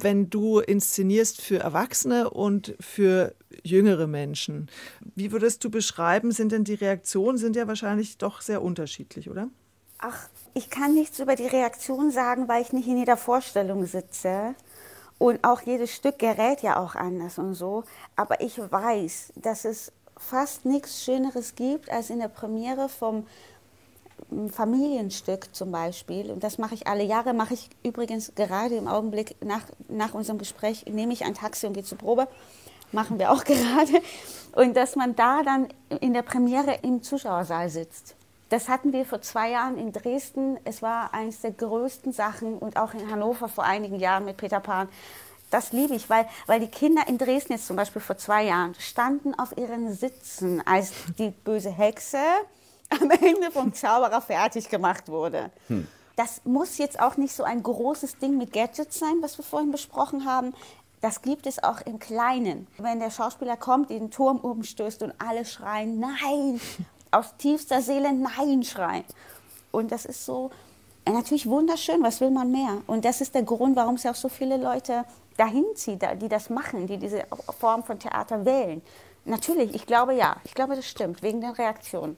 wenn 0.00 0.30
du 0.30 0.60
inszenierst 0.60 1.40
für 1.40 1.58
Erwachsene 1.58 2.30
und 2.30 2.74
für 2.80 3.34
jüngere 3.62 4.06
Menschen. 4.06 4.70
Wie 5.14 5.32
würdest 5.32 5.64
du 5.64 5.70
beschreiben, 5.70 6.32
sind 6.32 6.52
denn 6.52 6.64
die 6.64 6.74
Reaktionen, 6.74 7.38
sind 7.38 7.56
ja 7.56 7.66
wahrscheinlich 7.68 8.18
doch 8.18 8.40
sehr 8.40 8.62
unterschiedlich, 8.62 9.30
oder? 9.30 9.48
Ach, 9.98 10.28
ich 10.54 10.68
kann 10.70 10.94
nichts 10.94 11.20
über 11.20 11.36
die 11.36 11.46
Reaktion 11.46 12.10
sagen, 12.10 12.48
weil 12.48 12.62
ich 12.62 12.72
nicht 12.72 12.88
in 12.88 12.98
jeder 12.98 13.16
Vorstellung 13.16 13.86
sitze. 13.86 14.54
Und 15.18 15.44
auch 15.44 15.60
jedes 15.60 15.94
Stück 15.94 16.18
gerät 16.18 16.62
ja 16.62 16.76
auch 16.78 16.96
anders 16.96 17.38
und 17.38 17.54
so. 17.54 17.84
Aber 18.16 18.40
ich 18.40 18.58
weiß, 18.58 19.32
dass 19.36 19.64
es 19.64 19.92
fast 20.16 20.64
nichts 20.64 21.04
Schöneres 21.04 21.54
gibt, 21.54 21.90
als 21.90 22.10
in 22.10 22.18
der 22.18 22.28
Premiere 22.28 22.88
vom 22.88 23.26
Familienstück 24.50 25.54
zum 25.54 25.72
Beispiel, 25.72 26.30
und 26.30 26.42
das 26.42 26.58
mache 26.58 26.74
ich 26.74 26.86
alle 26.86 27.04
Jahre, 27.04 27.34
mache 27.34 27.54
ich 27.54 27.70
übrigens 27.82 28.32
gerade 28.34 28.76
im 28.76 28.88
Augenblick 28.88 29.36
nach, 29.44 29.62
nach 29.88 30.14
unserem 30.14 30.38
Gespräch, 30.38 30.84
nehme 30.86 31.12
ich 31.12 31.24
ein 31.24 31.34
Taxi 31.34 31.66
und 31.66 31.74
gehe 31.74 31.84
zur 31.84 31.98
Probe, 31.98 32.28
machen 32.92 33.18
wir 33.18 33.30
auch 33.30 33.44
gerade, 33.44 34.02
und 34.52 34.76
dass 34.76 34.96
man 34.96 35.16
da 35.16 35.42
dann 35.42 35.68
in 36.00 36.14
der 36.14 36.22
Premiere 36.22 36.78
im 36.82 37.02
Zuschauersaal 37.02 37.68
sitzt. 37.68 38.16
Das 38.52 38.68
hatten 38.68 38.92
wir 38.92 39.06
vor 39.06 39.22
zwei 39.22 39.50
Jahren 39.50 39.78
in 39.78 39.92
Dresden. 39.92 40.58
Es 40.64 40.82
war 40.82 41.14
eines 41.14 41.40
der 41.40 41.52
größten 41.52 42.12
Sachen 42.12 42.58
und 42.58 42.76
auch 42.76 42.92
in 42.92 43.10
Hannover 43.10 43.48
vor 43.48 43.64
einigen 43.64 43.98
Jahren 43.98 44.26
mit 44.26 44.36
Peter 44.36 44.60
Pan. 44.60 44.90
Das 45.50 45.72
liebe 45.72 45.94
ich, 45.94 46.10
weil, 46.10 46.28
weil 46.46 46.60
die 46.60 46.68
Kinder 46.68 47.02
in 47.08 47.16
Dresden 47.16 47.54
jetzt 47.54 47.66
zum 47.66 47.76
Beispiel 47.76 48.02
vor 48.02 48.18
zwei 48.18 48.44
Jahren 48.44 48.74
standen 48.78 49.34
auf 49.34 49.56
ihren 49.56 49.94
Sitzen, 49.94 50.66
als 50.66 50.92
die 51.18 51.30
böse 51.30 51.70
Hexe 51.70 52.18
am 53.00 53.10
Ende 53.10 53.50
vom 53.50 53.72
Zauberer 53.72 54.20
fertig 54.20 54.68
gemacht 54.68 55.08
wurde. 55.08 55.50
Hm. 55.68 55.86
Das 56.16 56.42
muss 56.44 56.78
jetzt 56.78 57.00
auch 57.00 57.16
nicht 57.16 57.34
so 57.34 57.42
ein 57.42 57.62
großes 57.62 58.18
Ding 58.18 58.36
mit 58.36 58.52
Gadgets 58.52 58.98
sein, 58.98 59.16
was 59.20 59.38
wir 59.38 59.44
vorhin 59.44 59.72
besprochen 59.72 60.26
haben. 60.26 60.54
Das 61.00 61.22
gibt 61.22 61.46
es 61.46 61.62
auch 61.62 61.80
im 61.80 61.98
Kleinen. 61.98 62.66
Wenn 62.78 63.00
der 63.00 63.10
Schauspieler 63.10 63.56
kommt, 63.56 63.90
den 63.90 64.10
Turm 64.10 64.36
umstößt 64.38 65.02
und 65.02 65.14
alle 65.18 65.44
schreien, 65.44 65.98
nein, 65.98 66.60
aus 67.10 67.34
tiefster 67.38 67.80
Seele 67.82 68.12
nein 68.12 68.62
schreien. 68.62 69.04
Und 69.70 69.90
das 69.90 70.04
ist 70.04 70.24
so 70.24 70.50
natürlich 71.10 71.46
wunderschön, 71.46 72.02
was 72.02 72.20
will 72.20 72.30
man 72.30 72.52
mehr? 72.52 72.82
Und 72.86 73.04
das 73.04 73.20
ist 73.20 73.34
der 73.34 73.42
Grund, 73.42 73.74
warum 73.74 73.96
es 73.96 74.04
ja 74.04 74.12
auch 74.12 74.16
so 74.16 74.28
viele 74.28 74.56
Leute 74.56 75.04
dahin 75.36 75.64
zieht, 75.74 76.02
die 76.20 76.28
das 76.28 76.50
machen, 76.50 76.86
die 76.86 76.98
diese 76.98 77.24
Form 77.58 77.82
von 77.82 77.98
Theater 77.98 78.44
wählen. 78.44 78.82
Natürlich, 79.24 79.74
ich 79.74 79.86
glaube 79.86 80.14
ja, 80.14 80.36
ich 80.44 80.54
glaube, 80.54 80.76
das 80.76 80.86
stimmt, 80.86 81.22
wegen 81.22 81.40
der 81.40 81.56
Reaktion. 81.56 82.16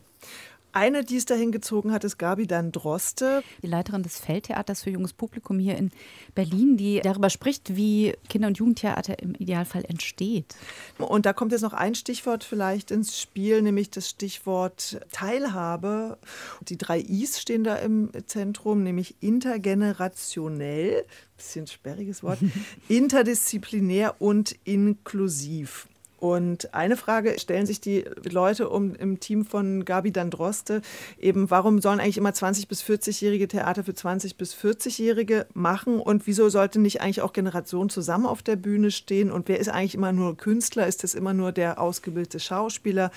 Eine, 0.75 1.05
die 1.05 1.17
es 1.17 1.25
dahin 1.25 1.53
gezogen 1.53 1.93
hat, 1.93 2.03
ist 2.03 2.19
Gabi 2.19 2.49
Dan 2.49 2.73
Droste. 2.73 3.45
Die 3.63 3.69
Leiterin 3.69 4.03
des 4.03 4.19
Feldtheaters 4.19 4.83
für 4.83 4.91
junges 4.91 5.13
Publikum 5.13 5.61
hier 5.61 5.77
in 5.77 5.93
Berlin, 6.35 6.77
die 6.77 7.01
darüber 7.01 7.31
spricht, 7.31 7.77
wie 7.77 8.15
Kinder- 8.29 8.49
und 8.49 8.59
Jugendtheater 8.59 9.21
im 9.21 9.37
Idealfall 9.37 9.85
entsteht. 9.85 10.57
Und 10.99 11.27
da 11.27 11.33
kommt 11.33 11.53
jetzt 11.53 11.63
noch 11.63 11.75
ein 11.75 11.95
Stichwort 11.95 12.43
vielleicht 12.43 12.91
ins 12.91 13.21
Spiel, 13.21 13.63
nämlich 13.63 13.91
das 13.91 14.11
Stichwort 14.11 14.99
Teilhabe. 15.13 16.19
Die 16.63 16.77
drei 16.77 16.99
Is 16.99 17.41
stehen 17.41 17.63
da 17.63 17.77
im 17.77 18.11
Zentrum, 18.27 18.83
nämlich 18.83 19.15
intergenerationell, 19.21 21.07
bisschen 21.37 21.69
sperriges 21.69 22.25
Wort, 22.25 22.41
interdisziplinär 22.89 24.17
und 24.19 24.57
inklusiv. 24.65 25.87
Und 26.25 26.73
eine 26.73 26.97
Frage 26.97 27.39
stellen 27.39 27.67
sich 27.67 27.83
die 27.83 28.07
Leute 28.31 28.71
um, 28.71 28.95
im 28.95 29.21
Team 29.21 29.45
von 29.45 29.85
Gabi 29.85 30.11
Dandroste 30.11 30.81
eben, 31.21 31.51
warum 31.51 31.83
sollen 31.83 32.01
eigentlich 32.01 32.17
immer 32.17 32.31
20- 32.31 32.67
bis 32.67 32.83
40-jährige 32.83 33.47
Theater 33.47 33.85
für 33.85 33.91
20- 33.91 34.35
bis 34.39 34.55
40-jährige 34.55 35.45
machen 35.53 36.01
und 36.01 36.27
wieso 36.27 36.49
sollte 36.49 36.81
nicht 36.81 37.03
eigentlich 37.03 37.21
auch 37.21 37.35
Generationen 37.35 37.91
zusammen 37.91 38.25
auf 38.25 38.43
der 38.43 38.57
Bühne 38.57 38.91
stehen 38.91 39.31
und 39.31 39.49
wer 39.49 39.61
ist 39.61 39.69
eigentlich 39.69 39.95
immer 39.95 40.13
nur 40.13 40.35
Künstler, 40.35 40.87
ist 40.87 41.05
das 41.05 41.13
immer 41.13 41.35
nur 41.35 41.53
der 41.53 41.79
ausgebildete 41.79 42.41
Schauspieler? 42.41 43.11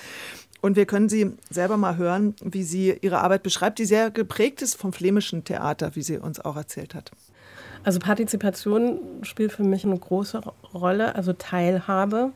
Und 0.60 0.76
wir 0.76 0.86
können 0.86 1.08
Sie 1.08 1.32
selber 1.50 1.78
mal 1.78 1.96
hören, 1.96 2.36
wie 2.44 2.64
sie 2.64 2.98
ihre 3.00 3.20
Arbeit 3.20 3.42
beschreibt, 3.42 3.80
die 3.80 3.86
sehr 3.86 4.12
geprägt 4.12 4.62
ist 4.62 4.76
vom 4.76 4.92
flämischen 4.92 5.46
Theater, 5.46 5.96
wie 5.96 6.02
sie 6.02 6.18
uns 6.18 6.42
auch 6.42 6.58
erzählt 6.58 6.94
hat. 6.94 7.12
Also 7.86 8.00
Partizipation 8.00 9.00
spielt 9.22 9.54
für 9.54 9.64
mich 9.64 9.86
eine 9.86 9.98
große 9.98 10.42
Rolle, 10.74 11.16
also 11.16 11.32
Teilhabe. 11.32 12.34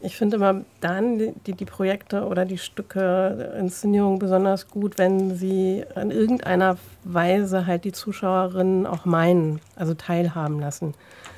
Ich 0.00 0.16
finde 0.16 0.36
immer 0.36 0.62
dann 0.80 1.18
die, 1.46 1.52
die 1.52 1.64
Projekte 1.64 2.26
oder 2.26 2.44
die 2.44 2.58
Stücke, 2.58 3.54
Inszenierungen 3.58 4.18
besonders 4.18 4.68
gut, 4.68 4.98
wenn 4.98 5.34
sie 5.36 5.84
in 5.94 6.10
irgendeiner 6.10 6.76
Weise 7.04 7.66
halt 7.66 7.84
die 7.84 7.92
Zuschauerinnen 7.92 8.86
auch 8.86 9.04
meinen, 9.04 9.60
also 9.74 9.94
teilhaben 9.94 10.60
lassen. 10.60 10.94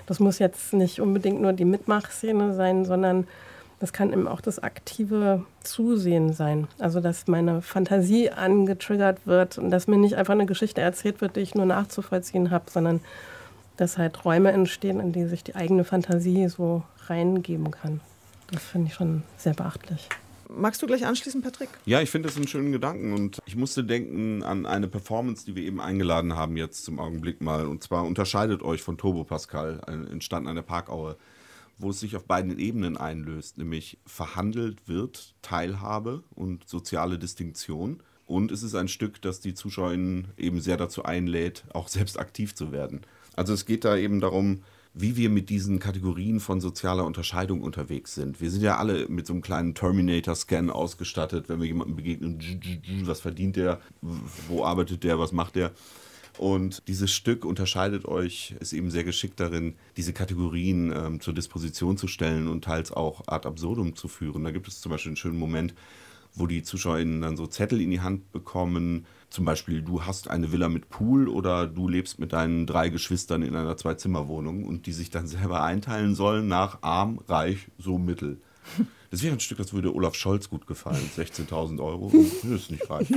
Das 0.07 0.21
muss 0.21 0.39
jetzt 0.39 0.73
nicht 0.73 1.01
unbedingt 1.01 1.41
nur 1.41 1.53
die 1.53 1.65
Mitmachszene 1.65 2.55
sein, 2.55 2.85
sondern 2.85 3.27
das 3.81 3.93
kann 3.93 4.13
eben 4.13 4.27
auch 4.27 4.41
das 4.41 4.59
aktive 4.59 5.45
Zusehen 5.63 6.33
sein. 6.33 6.67
Also, 6.79 7.01
dass 7.01 7.29
meine 7.29 7.63
Fantasie 7.63 8.31
angetriggert 8.31 9.27
wird 9.27 9.57
und 9.59 9.71
dass 9.71 9.87
mir 9.87 9.99
nicht 9.99 10.17
einfach 10.17 10.33
eine 10.33 10.47
Geschichte 10.47 10.81
erzählt 10.81 11.21
wird, 11.21 11.37
die 11.37 11.41
ich 11.41 11.55
nur 11.55 11.67
nachzuvollziehen 11.67 12.51
habe, 12.51 12.65
sondern 12.71 13.01
dass 13.77 13.97
halt 13.97 14.25
Räume 14.25 14.51
entstehen, 14.51 14.99
in 14.99 15.13
die 15.13 15.27
sich 15.27 15.45
die 15.45 15.55
eigene 15.55 15.85
Fantasie 15.85 16.49
so 16.49 16.83
reingeben 17.07 17.71
kann. 17.71 18.01
Das 18.51 18.63
finde 18.63 18.89
ich 18.89 18.95
schon 18.95 19.23
sehr 19.37 19.55
beachtlich. 19.55 20.09
Magst 20.49 20.81
du 20.81 20.87
gleich 20.87 21.05
anschließen, 21.05 21.43
Patrick? 21.43 21.69
Ja, 21.85 22.01
ich 22.01 22.09
finde 22.09 22.29
das 22.29 22.37
einen 22.37 22.49
schönen 22.49 22.73
Gedanken 22.73 23.13
und 23.13 23.39
ich 23.45 23.55
musste 23.55 23.85
denken 23.85 24.43
an 24.43 24.65
eine 24.65 24.89
Performance, 24.89 25.45
die 25.45 25.55
wir 25.55 25.63
eben 25.63 25.81
eingeladen 25.81 26.35
haben 26.35 26.57
jetzt 26.57 26.85
zum 26.85 26.99
Augenblick 26.99 27.43
mal. 27.43 27.67
Und 27.67 27.83
zwar 27.83 28.05
unterscheidet 28.05 28.63
euch 28.63 28.83
von 28.83 28.97
Turbo 28.97 29.25
Pascal, 29.25 29.81
entstanden 30.11 30.49
an 30.49 30.57
der 30.57 30.63
Parkaue, 30.63 31.19
wo 31.77 31.91
es 31.91 32.01
sich 32.01 32.17
auf 32.17 32.25
beiden 32.25 32.59
Ebenen 32.59 32.97
einlöst, 32.97 33.59
nämlich 33.59 33.99
verhandelt 34.07 34.89
wird 34.89 35.35
Teilhabe 35.43 36.23
und 36.35 36.67
soziale 36.67 37.19
Distinktion. 37.19 38.03
Und 38.27 38.51
es 38.51 38.63
ist 38.63 38.75
ein 38.75 38.89
Stück, 38.89 39.21
das 39.21 39.41
die 39.41 39.53
ZuschauerInnen 39.53 40.29
eben 40.39 40.61
sehr 40.63 40.79
dazu 40.79 41.05
einlädt, 41.05 41.65
auch 41.75 41.89
selbst 41.89 42.19
aktiv 42.19 42.55
zu 42.55 42.73
werden. 42.73 43.03
Also 43.37 43.53
es 43.53 43.67
geht 43.67 43.85
da 43.85 43.97
eben 43.97 44.21
darum, 44.21 44.63
wie 45.01 45.17
wir 45.17 45.31
mit 45.31 45.49
diesen 45.49 45.79
Kategorien 45.79 46.41
von 46.41 46.61
sozialer 46.61 47.05
Unterscheidung 47.05 47.63
unterwegs 47.63 48.15
sind. 48.15 48.41
Wir 48.41 48.51
sind 48.51 48.63
ja 48.63 48.79
alle 48.79 49.09
mit 49.09 49.27
so 49.27 49.33
einem 49.33 49.43
kleinen 49.43 49.75
Terminator-Scan 49.75 50.71
ausgestattet, 50.71 51.49
wenn 51.49 51.61
wir 51.61 51.67
jemandem 51.67 51.97
begegnen, 51.97 52.41
was 53.05 53.21
verdient 53.21 53.57
der, 53.57 53.81
wo 54.49 54.65
arbeitet 54.65 55.05
der, 55.05 55.19
was 55.19 55.31
macht 55.31 55.55
der. 55.55 55.73
Und 56.37 56.83
dieses 56.89 57.13
Stück 57.13 57.45
unterscheidet 57.45 58.07
euch, 58.07 58.55
ist 58.61 58.73
eben 58.73 58.91
sehr 58.91 59.05
geschickt 59.05 59.41
darin, 59.41 59.75
diese 59.97 60.13
Kategorien 60.13 60.93
ähm, 60.95 61.21
zur 61.21 61.35
Disposition 61.35 61.97
zu 61.97 62.07
stellen 62.07 62.49
und 62.49 62.65
teils 62.65 62.93
auch 62.93 63.23
ad 63.27 63.47
absurdum 63.47 63.97
zu 63.97 64.09
führen. 64.09 64.45
Da 64.45 64.51
gibt 64.51 64.69
es 64.69 64.81
zum 64.81 64.91
Beispiel 64.91 65.11
einen 65.11 65.17
schönen 65.17 65.39
Moment, 65.39 65.75
wo 66.35 66.47
die 66.47 66.63
ZuschauerInnen 66.63 67.21
dann 67.21 67.37
so 67.37 67.47
Zettel 67.47 67.81
in 67.81 67.91
die 67.91 68.01
Hand 68.01 68.33
bekommen. 68.33 69.07
Zum 69.31 69.45
Beispiel, 69.45 69.83
du 69.83 70.05
hast 70.05 70.29
eine 70.29 70.53
Villa 70.53 70.69
mit 70.69 70.89
Pool 70.89 71.29
oder 71.29 71.67
du 71.67 71.89
lebst 71.89 72.19
mit 72.19 72.33
deinen 72.33 72.67
drei 72.67 72.89
Geschwistern 72.89 73.43
in 73.43 73.55
einer 73.55 73.77
Zwei-Zimmer-Wohnung 73.77 74.65
und 74.65 74.87
die 74.87 74.93
sich 74.93 75.11
dann 75.11 75.27
selber 75.29 75.63
einteilen 75.63 76.15
sollen 76.15 76.49
nach 76.49 76.79
arm, 76.83 77.21
reich, 77.29 77.69
so 77.79 77.99
mittel. 77.99 78.41
Das 79.11 79.23
wäre 79.23 79.33
ein 79.33 79.41
Stück, 79.41 79.57
das 79.57 79.73
würde 79.73 79.95
Olaf 79.95 80.15
Scholz 80.15 80.51
gut 80.51 80.67
gefallen. 80.67 81.11
16.000 81.17 81.83
Euro, 81.83 82.13
das 82.43 82.45
ist 82.45 82.71
nicht 82.71 82.91
reich. 82.91 83.09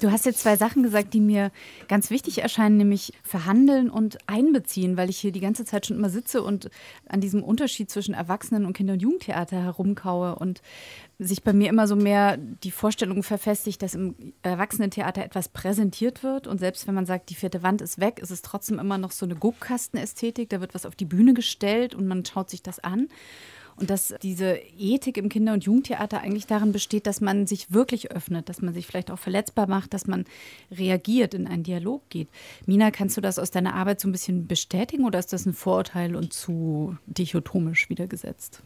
Du 0.00 0.10
hast 0.10 0.26
jetzt 0.26 0.40
zwei 0.40 0.56
Sachen 0.56 0.82
gesagt, 0.82 1.14
die 1.14 1.20
mir 1.20 1.50
ganz 1.88 2.10
wichtig 2.10 2.38
erscheinen, 2.38 2.76
nämlich 2.76 3.12
verhandeln 3.22 3.90
und 3.90 4.18
einbeziehen, 4.26 4.96
weil 4.96 5.10
ich 5.10 5.18
hier 5.18 5.32
die 5.32 5.40
ganze 5.40 5.64
Zeit 5.64 5.86
schon 5.86 5.96
immer 5.96 6.10
sitze 6.10 6.42
und 6.42 6.70
an 7.08 7.20
diesem 7.20 7.42
Unterschied 7.42 7.90
zwischen 7.90 8.14
Erwachsenen- 8.14 8.66
und 8.66 8.74
Kinder- 8.74 8.92
und 8.92 9.02
Jugendtheater 9.02 9.62
herumkaue 9.62 10.36
und 10.36 10.62
sich 11.18 11.42
bei 11.42 11.52
mir 11.52 11.68
immer 11.68 11.86
so 11.86 11.96
mehr 11.96 12.36
die 12.36 12.70
Vorstellung 12.70 13.22
verfestigt, 13.22 13.82
dass 13.82 13.94
im 13.94 14.14
Erwachsenentheater 14.42 15.24
etwas 15.24 15.48
präsentiert 15.48 16.22
wird 16.22 16.46
und 16.46 16.58
selbst 16.58 16.86
wenn 16.86 16.94
man 16.94 17.06
sagt, 17.06 17.30
die 17.30 17.34
vierte 17.34 17.62
Wand 17.62 17.82
ist 17.82 17.98
weg, 17.98 18.20
ist 18.20 18.30
es 18.30 18.42
trotzdem 18.42 18.78
immer 18.78 18.98
noch 18.98 19.12
so 19.12 19.26
eine 19.26 19.34
Guckkastenästhetik, 19.34 20.48
da 20.48 20.60
wird 20.60 20.74
was 20.74 20.86
auf 20.86 20.94
die 20.94 21.04
Bühne 21.04 21.34
gestellt 21.34 21.94
und 21.94 22.06
man 22.06 22.24
schaut 22.24 22.50
sich 22.50 22.62
das 22.62 22.78
an. 22.78 23.08
Und 23.80 23.88
dass 23.88 24.14
diese 24.22 24.60
Ethik 24.78 25.16
im 25.16 25.30
Kinder- 25.30 25.54
und 25.54 25.64
Jugendtheater 25.64 26.20
eigentlich 26.20 26.46
darin 26.46 26.70
besteht, 26.70 27.06
dass 27.06 27.22
man 27.22 27.46
sich 27.46 27.72
wirklich 27.72 28.10
öffnet, 28.10 28.50
dass 28.50 28.60
man 28.60 28.74
sich 28.74 28.86
vielleicht 28.86 29.10
auch 29.10 29.18
verletzbar 29.18 29.66
macht, 29.66 29.94
dass 29.94 30.06
man 30.06 30.26
reagiert, 30.70 31.32
in 31.32 31.46
einen 31.46 31.62
Dialog 31.62 32.02
geht. 32.10 32.28
Mina, 32.66 32.90
kannst 32.90 33.16
du 33.16 33.22
das 33.22 33.38
aus 33.38 33.50
deiner 33.50 33.74
Arbeit 33.74 33.98
so 33.98 34.08
ein 34.08 34.12
bisschen 34.12 34.46
bestätigen 34.46 35.06
oder 35.06 35.18
ist 35.18 35.32
das 35.32 35.46
ein 35.46 35.54
Vorurteil 35.54 36.14
und 36.14 36.34
zu 36.34 36.96
dichotomisch 37.06 37.88
wiedergesetzt? 37.88 38.62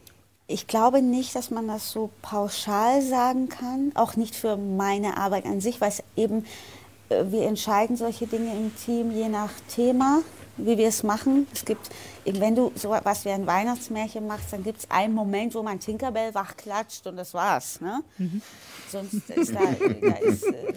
Ich 0.47 0.67
glaube 0.67 1.01
nicht, 1.01 1.33
dass 1.33 1.49
man 1.49 1.67
das 1.67 1.91
so 1.91 2.11
pauschal 2.21 3.01
sagen 3.01 3.47
kann, 3.47 3.91
auch 3.95 4.17
nicht 4.17 4.35
für 4.35 4.57
meine 4.57 5.17
Arbeit 5.17 5.45
an 5.45 5.61
sich, 5.61 5.79
weil 5.79 5.89
es 5.89 6.03
eben, 6.15 6.45
äh, 7.09 7.23
wir 7.29 7.47
entscheiden 7.47 7.95
solche 7.95 8.27
Dinge 8.27 8.51
im 8.51 8.75
Team 8.75 9.11
je 9.11 9.29
nach 9.29 9.51
Thema 9.69 10.21
wie 10.57 10.77
wir 10.77 10.87
es 10.87 11.03
machen. 11.03 11.47
Es 11.53 11.65
gibt, 11.65 11.89
wenn 12.23 12.55
du 12.55 12.71
so 12.75 12.89
was 12.89 13.25
wie 13.25 13.29
ein 13.29 13.47
Weihnachtsmärchen 13.47 14.27
machst, 14.27 14.51
dann 14.51 14.63
gibt 14.63 14.79
es 14.79 14.91
einen 14.91 15.13
Moment, 15.13 15.55
wo 15.55 15.63
man 15.63 15.79
Tinkerbell 15.79 16.33
wach 16.33 16.55
klatscht 16.55 17.05
und 17.07 17.17
das 17.17 17.33
war's. 17.33 17.81
Ne? 17.81 18.01
Mhm. 18.17 18.41
Sonst 18.89 19.29
ist 19.29 19.53
da, 19.53 19.59
da 19.59 20.15
ist, 20.17 20.43
äh, 20.43 20.73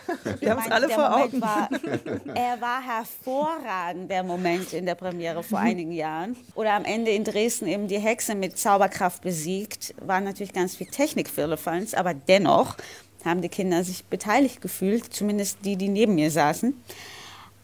wir 0.40 0.50
haben 0.50 0.62
es 0.64 0.70
alle 0.70 0.88
vor 0.88 1.10
Moment 1.10 1.34
Augen. 1.34 1.40
War, 1.42 1.68
er 2.34 2.60
war 2.60 2.82
hervorragend, 2.82 4.10
der 4.10 4.22
Moment 4.22 4.72
in 4.72 4.86
der 4.86 4.94
Premiere 4.94 5.42
vor 5.42 5.58
einigen 5.58 5.92
Jahren. 5.92 6.36
Oder 6.54 6.72
am 6.72 6.84
Ende 6.84 7.10
in 7.10 7.24
Dresden 7.24 7.66
eben 7.66 7.88
die 7.88 7.98
Hexe 7.98 8.34
mit 8.34 8.58
Zauberkraft 8.58 9.22
besiegt. 9.22 9.94
War 10.00 10.20
natürlich 10.20 10.52
ganz 10.52 10.76
viel 10.76 10.86
Technik 10.86 11.28
für 11.28 11.42
Firlefanz, 11.42 11.92
aber 11.94 12.14
dennoch 12.14 12.76
haben 13.24 13.42
die 13.42 13.48
Kinder 13.48 13.82
sich 13.84 14.04
beteiligt 14.04 14.60
gefühlt, 14.60 15.12
zumindest 15.12 15.58
die, 15.64 15.76
die 15.76 15.88
neben 15.88 16.14
mir 16.14 16.30
saßen. 16.30 16.74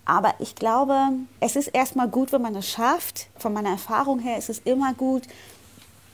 Aber 0.09 0.35
ich 0.39 0.55
glaube, 0.55 0.97
es 1.39 1.55
ist 1.55 1.69
erstmal 1.69 2.09
gut, 2.09 2.33
wenn 2.33 2.41
man 2.41 2.57
es 2.57 2.67
schafft. 2.67 3.27
Von 3.37 3.53
meiner 3.53 3.69
Erfahrung 3.69 4.21
her 4.21 4.39
ist 4.39 4.49
es 4.49 4.61
immer 4.61 4.95
gut, 4.95 5.25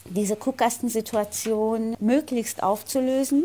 diese 0.07 0.35
Guckkastensituation 0.35 1.97
möglichst 2.01 2.61
aufzulösen. 2.61 3.45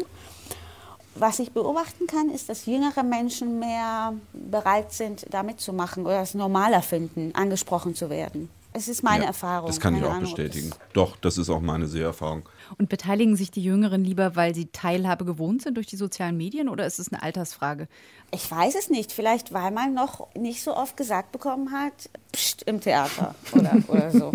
Was 1.14 1.38
ich 1.38 1.52
beobachten 1.52 2.08
kann, 2.08 2.32
ist, 2.32 2.50
dass 2.50 2.66
jüngere 2.66 3.04
Menschen 3.04 3.60
mehr 3.60 4.14
bereit 4.34 4.92
sind, 4.92 5.28
damit 5.30 5.62
zu 5.62 5.72
machen 5.72 6.08
oder 6.08 6.22
es 6.22 6.34
normaler 6.34 6.82
finden, 6.82 7.36
angesprochen 7.36 7.94
zu 7.94 8.10
werden. 8.10 8.50
Es 8.74 8.88
ist 8.88 9.04
meine 9.04 9.26
Ja, 9.26 9.30
Erfahrung. 9.30 9.68
Das 9.68 9.80
kann 9.80 9.96
ich 9.96 10.04
auch 10.04 10.10
Ahnung, 10.10 10.22
bestätigen. 10.22 10.72
Doch, 10.94 11.16
das 11.18 11.38
ist 11.38 11.50
auch 11.52 11.62
meine 11.62 11.86
Seherfahrung. 11.88 12.42
Und 12.78 12.90
beteiligen 12.90 13.36
sich 13.36 13.52
die 13.52 13.64
Jüngeren 13.64 14.04
lieber, 14.04 14.36
weil 14.36 14.54
sie 14.54 14.68
Teilhabe 14.68 15.26
gewohnt 15.26 15.62
sind 15.64 15.78
durch 15.78 15.88
die 15.88 15.96
sozialen 15.96 16.38
Medien 16.38 16.70
oder 16.70 16.86
ist 16.86 17.00
es 17.00 17.12
eine 17.12 17.24
Altersfrage? 17.24 17.88
Ich 18.32 18.50
weiß 18.50 18.76
es 18.76 18.90
nicht. 18.90 19.12
Vielleicht, 19.12 19.54
weil 19.54 19.72
man 19.72 19.94
noch 19.94 20.34
nicht 20.36 20.64
so 20.64 20.76
oft 20.76 20.96
gesagt 20.96 21.32
bekommen 21.32 21.72
hat, 21.72 22.10
Psst, 22.32 22.64
im 22.64 22.80
Theater 22.80 23.36
oder, 23.54 23.78
oder 23.88 24.12
so. 24.12 24.32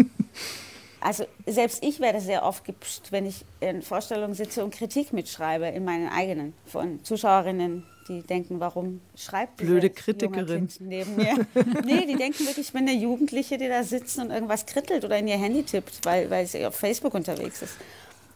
Also 1.01 1.25
selbst 1.47 1.85
ich 1.85 2.01
werde 2.01 2.19
sehr 2.19 2.45
oft 2.45 2.65
gepscht, 2.65 3.09
wenn 3.11 3.27
ich 3.27 3.45
in 3.61 3.83
Vorstellungen 3.83 4.33
sitze 4.33 4.65
und 4.65 4.75
Kritik 4.75 5.13
mitschreibe 5.13 5.67
in 5.67 5.85
meinen 5.85 6.09
eigenen 6.09 6.55
von 6.65 7.05
Zuschauerinnen, 7.05 7.85
die 8.09 8.23
denken, 8.23 8.59
warum 8.59 9.03
schreibt 9.15 9.61
diese 9.61 9.71
Blöde 9.71 9.87
junge 9.89 9.99
Kritikerin. 9.99 10.69
Kind 10.69 10.81
neben 10.81 11.17
mir? 11.17 11.47
nee, 11.85 12.07
die 12.07 12.17
denken 12.17 12.47
wirklich, 12.47 12.69
ich 12.69 12.73
bin 12.73 12.89
eine 12.89 12.97
Jugendliche, 12.97 13.59
die 13.59 13.69
da 13.69 13.83
sitzt 13.83 14.19
und 14.19 14.31
irgendwas 14.31 14.65
krittelt 14.65 15.05
oder 15.05 15.19
in 15.19 15.29
ihr 15.29 15.37
Handy 15.37 15.63
tippt, 15.63 16.07
weil, 16.07 16.31
weil 16.31 16.47
sie 16.47 16.65
auf 16.65 16.75
Facebook 16.75 17.13
unterwegs 17.13 17.61
ist. 17.61 17.77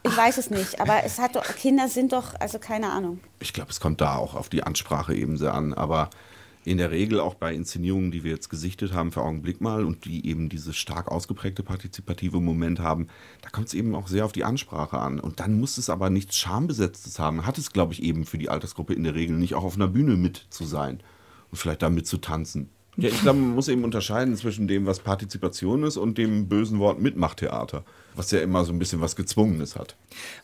Ich 0.04 0.16
weiß 0.16 0.38
es 0.38 0.50
nicht, 0.50 0.80
aber 0.80 1.04
es 1.04 1.18
hat 1.18 1.36
doch, 1.36 1.44
Kinder 1.56 1.88
sind 1.88 2.12
doch, 2.12 2.34
also 2.40 2.58
keine 2.58 2.90
Ahnung. 2.90 3.20
Ich 3.40 3.52
glaube, 3.52 3.70
es 3.70 3.80
kommt 3.80 4.00
da 4.00 4.16
auch 4.16 4.34
auf 4.34 4.48
die 4.48 4.62
Ansprache 4.62 5.14
eben 5.14 5.36
sehr 5.36 5.54
an, 5.54 5.74
aber 5.74 6.10
in 6.64 6.78
der 6.78 6.90
Regel 6.90 7.20
auch 7.20 7.34
bei 7.34 7.54
Inszenierungen, 7.54 8.10
die 8.10 8.24
wir 8.24 8.32
jetzt 8.32 8.50
gesichtet 8.50 8.92
haben 8.92 9.10
für 9.10 9.22
Augenblick 9.22 9.60
mal 9.60 9.84
und 9.84 10.04
die 10.04 10.26
eben 10.26 10.48
dieses 10.48 10.76
stark 10.76 11.08
ausgeprägte 11.08 11.62
partizipative 11.62 12.40
Moment 12.40 12.78
haben, 12.78 13.08
da 13.42 13.48
kommt 13.48 13.68
es 13.68 13.74
eben 13.74 13.94
auch 13.94 14.06
sehr 14.06 14.24
auf 14.24 14.32
die 14.32 14.44
Ansprache 14.44 14.98
an. 14.98 15.18
Und 15.18 15.40
dann 15.40 15.58
muss 15.58 15.78
es 15.78 15.88
aber 15.88 16.10
nichts 16.10 16.36
Schambesetztes 16.36 17.18
haben. 17.18 17.46
Hat 17.46 17.58
es, 17.58 17.72
glaube 17.72 17.94
ich, 17.94 18.02
eben 18.02 18.26
für 18.26 18.38
die 18.38 18.50
Altersgruppe 18.50 18.94
in 18.94 19.04
der 19.04 19.14
Regel 19.14 19.36
nicht 19.36 19.54
auch 19.54 19.64
auf 19.64 19.76
einer 19.76 19.88
Bühne 19.88 20.16
mit 20.16 20.46
zu 20.50 20.64
sein 20.64 21.00
und 21.50 21.56
vielleicht 21.56 21.82
da 21.82 21.90
mit 21.90 22.06
zu 22.06 22.18
tanzen. 22.18 22.68
Ja, 22.96 23.08
ich 23.08 23.20
glaube, 23.22 23.38
man 23.38 23.54
muss 23.54 23.68
eben 23.68 23.84
unterscheiden 23.84 24.36
zwischen 24.36 24.66
dem, 24.66 24.84
was 24.84 24.98
Partizipation 24.98 25.84
ist 25.84 25.96
und 25.96 26.18
dem 26.18 26.48
bösen 26.48 26.80
Wort 26.80 27.00
Mitmachtheater, 27.00 27.84
was 28.18 28.32
ja 28.32 28.40
immer 28.40 28.64
so 28.64 28.72
ein 28.72 28.78
bisschen 28.78 29.00
was 29.00 29.16
Gezwungenes 29.16 29.76
hat. 29.76 29.96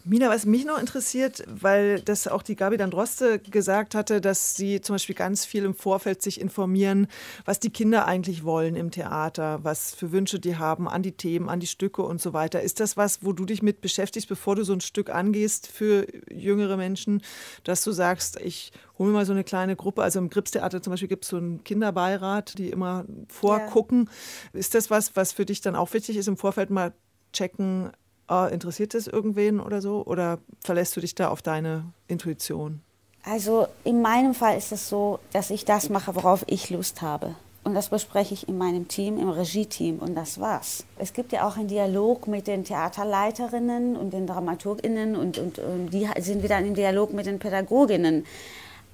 Mina, 0.04 0.30
was 0.30 0.46
mich 0.46 0.64
noch 0.64 0.78
interessiert, 0.78 1.44
weil 1.48 2.00
das 2.00 2.28
auch 2.28 2.42
die 2.42 2.54
Gabi 2.56 2.76
Dandroste 2.76 3.40
gesagt 3.40 3.94
hatte, 3.94 4.20
dass 4.20 4.54
sie 4.54 4.80
zum 4.80 4.94
Beispiel 4.94 5.16
ganz 5.16 5.44
viel 5.44 5.64
im 5.64 5.74
Vorfeld 5.74 6.22
sich 6.22 6.40
informieren, 6.40 7.08
was 7.44 7.60
die 7.60 7.70
Kinder 7.70 8.06
eigentlich 8.06 8.44
wollen 8.44 8.76
im 8.76 8.90
Theater, 8.90 9.58
was 9.64 9.94
für 9.94 10.12
Wünsche 10.12 10.38
die 10.38 10.56
haben 10.56 10.88
an 10.88 11.02
die 11.02 11.12
Themen, 11.12 11.48
an 11.48 11.60
die 11.60 11.66
Stücke 11.66 12.02
und 12.02 12.22
so 12.22 12.32
weiter. 12.32 12.62
Ist 12.62 12.80
das 12.80 12.96
was, 12.96 13.24
wo 13.24 13.32
du 13.32 13.44
dich 13.44 13.62
mit 13.62 13.80
beschäftigst, 13.80 14.28
bevor 14.28 14.54
du 14.54 14.64
so 14.64 14.72
ein 14.72 14.80
Stück 14.80 15.10
angehst 15.10 15.66
für 15.66 16.06
jüngere 16.32 16.76
Menschen, 16.76 17.22
dass 17.64 17.82
du 17.82 17.90
sagst, 17.90 18.40
ich 18.40 18.72
hole 18.98 19.10
mir 19.10 19.16
mal 19.16 19.26
so 19.26 19.32
eine 19.32 19.44
kleine 19.44 19.74
Gruppe, 19.74 20.02
also 20.02 20.20
im 20.20 20.30
Gripstheater 20.30 20.80
zum 20.80 20.92
Beispiel 20.92 21.08
gibt 21.08 21.24
es 21.24 21.30
so 21.30 21.36
einen 21.36 21.64
Kinderbeirat, 21.64 22.56
die 22.58 22.70
immer 22.70 23.04
vorgucken. 23.28 24.08
Ist 24.52 24.74
das 24.74 24.90
was, 24.90 25.16
was 25.16 25.32
für 25.32 25.44
dich 25.44 25.60
dann 25.60 25.74
auch 25.74 25.92
wichtig 25.92 26.16
ist, 26.16 26.28
im 26.28 26.36
Vorfeld 26.36 26.70
mal 26.70 26.92
checken, 27.34 27.90
äh, 28.30 28.52
interessiert 28.52 28.94
das 28.94 29.06
irgendwen 29.06 29.60
oder 29.60 29.80
so? 29.80 30.04
Oder 30.06 30.38
verlässt 30.60 30.96
du 30.96 31.00
dich 31.00 31.14
da 31.14 31.28
auf 31.28 31.42
deine 31.42 31.84
Intuition? 32.08 32.80
Also 33.24 33.66
in 33.84 34.02
meinem 34.02 34.34
Fall 34.34 34.56
ist 34.56 34.72
es 34.72 34.88
so, 34.88 35.18
dass 35.32 35.50
ich 35.50 35.64
das 35.64 35.88
mache, 35.88 36.14
worauf 36.14 36.44
ich 36.46 36.70
Lust 36.70 37.02
habe. 37.02 37.34
Und 37.64 37.72
das 37.72 37.88
bespreche 37.88 38.34
ich 38.34 38.46
in 38.46 38.58
meinem 38.58 38.88
Team, 38.88 39.18
im 39.18 39.30
Regie-Team 39.30 39.98
und 40.00 40.14
das 40.14 40.38
war's. 40.38 40.84
Es 40.98 41.14
gibt 41.14 41.32
ja 41.32 41.48
auch 41.48 41.56
einen 41.56 41.68
Dialog 41.68 42.26
mit 42.26 42.46
den 42.46 42.62
Theaterleiterinnen 42.64 43.96
und 43.96 44.12
den 44.12 44.26
DramaturgInnen 44.26 45.16
und, 45.16 45.38
und, 45.38 45.58
und 45.58 45.90
die 45.90 46.06
sind 46.20 46.42
wieder 46.42 46.58
im 46.58 46.74
Dialog 46.74 47.14
mit 47.14 47.24
den 47.24 47.38
Pädagoginnen. 47.38 48.26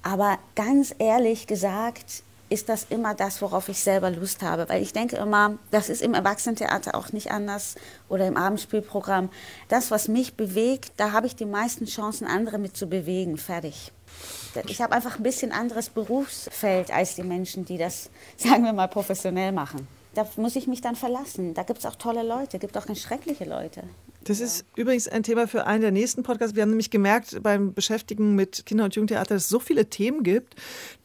Aber 0.03 0.39
ganz 0.55 0.95
ehrlich 0.97 1.47
gesagt, 1.47 2.23
ist 2.51 2.69
das 2.69 2.85
immer 2.89 3.15
das, 3.15 3.41
worauf 3.41 3.69
ich 3.69 3.79
selber 3.79 4.11
Lust 4.11 4.41
habe. 4.41 4.67
Weil 4.67 4.81
ich 4.81 4.93
denke 4.93 5.15
immer, 5.15 5.57
das 5.71 5.89
ist 5.89 6.01
im 6.01 6.13
Erwachsenentheater 6.13 6.95
auch 6.95 7.11
nicht 7.13 7.31
anders 7.31 7.75
oder 8.09 8.27
im 8.27 8.37
Abendspielprogramm. 8.37 9.29
Das, 9.69 9.89
was 9.89 10.07
mich 10.07 10.35
bewegt, 10.35 10.91
da 10.97 11.13
habe 11.13 11.27
ich 11.27 11.35
die 11.35 11.45
meisten 11.45 11.85
Chancen, 11.85 12.27
andere 12.27 12.57
mit 12.57 12.75
zu 12.75 12.87
bewegen. 12.87 13.37
Fertig. 13.37 13.91
Ich 14.67 14.81
habe 14.81 14.93
einfach 14.93 15.17
ein 15.17 15.23
bisschen 15.23 15.51
anderes 15.53 15.89
Berufsfeld 15.89 16.91
als 16.91 17.15
die 17.15 17.23
Menschen, 17.23 17.63
die 17.63 17.77
das, 17.77 18.09
sagen 18.37 18.63
wir 18.63 18.73
mal, 18.73 18.87
professionell 18.87 19.51
machen. 19.51 19.87
Da 20.13 20.27
muss 20.35 20.57
ich 20.57 20.67
mich 20.67 20.81
dann 20.81 20.97
verlassen. 20.97 21.53
Da 21.53 21.63
gibt 21.63 21.79
es 21.79 21.85
auch 21.85 21.95
tolle 21.95 22.23
Leute, 22.23 22.59
gibt 22.59 22.77
auch 22.77 22.85
ganz 22.85 22.99
schreckliche 22.99 23.45
Leute. 23.45 23.83
Das 24.23 24.39
ist 24.39 24.65
übrigens 24.75 25.07
ein 25.07 25.23
Thema 25.23 25.47
für 25.47 25.65
einen 25.65 25.81
der 25.81 25.91
nächsten 25.91 26.21
Podcasts. 26.21 26.55
Wir 26.55 26.61
haben 26.61 26.69
nämlich 26.69 26.91
gemerkt 26.91 27.41
beim 27.41 27.73
Beschäftigen 27.73 28.35
mit 28.35 28.65
Kinder- 28.67 28.83
und 28.83 28.95
Jugendtheater, 28.95 29.33
dass 29.33 29.43
es 29.43 29.49
so 29.49 29.59
viele 29.59 29.87
Themen 29.87 30.21
gibt, 30.21 30.55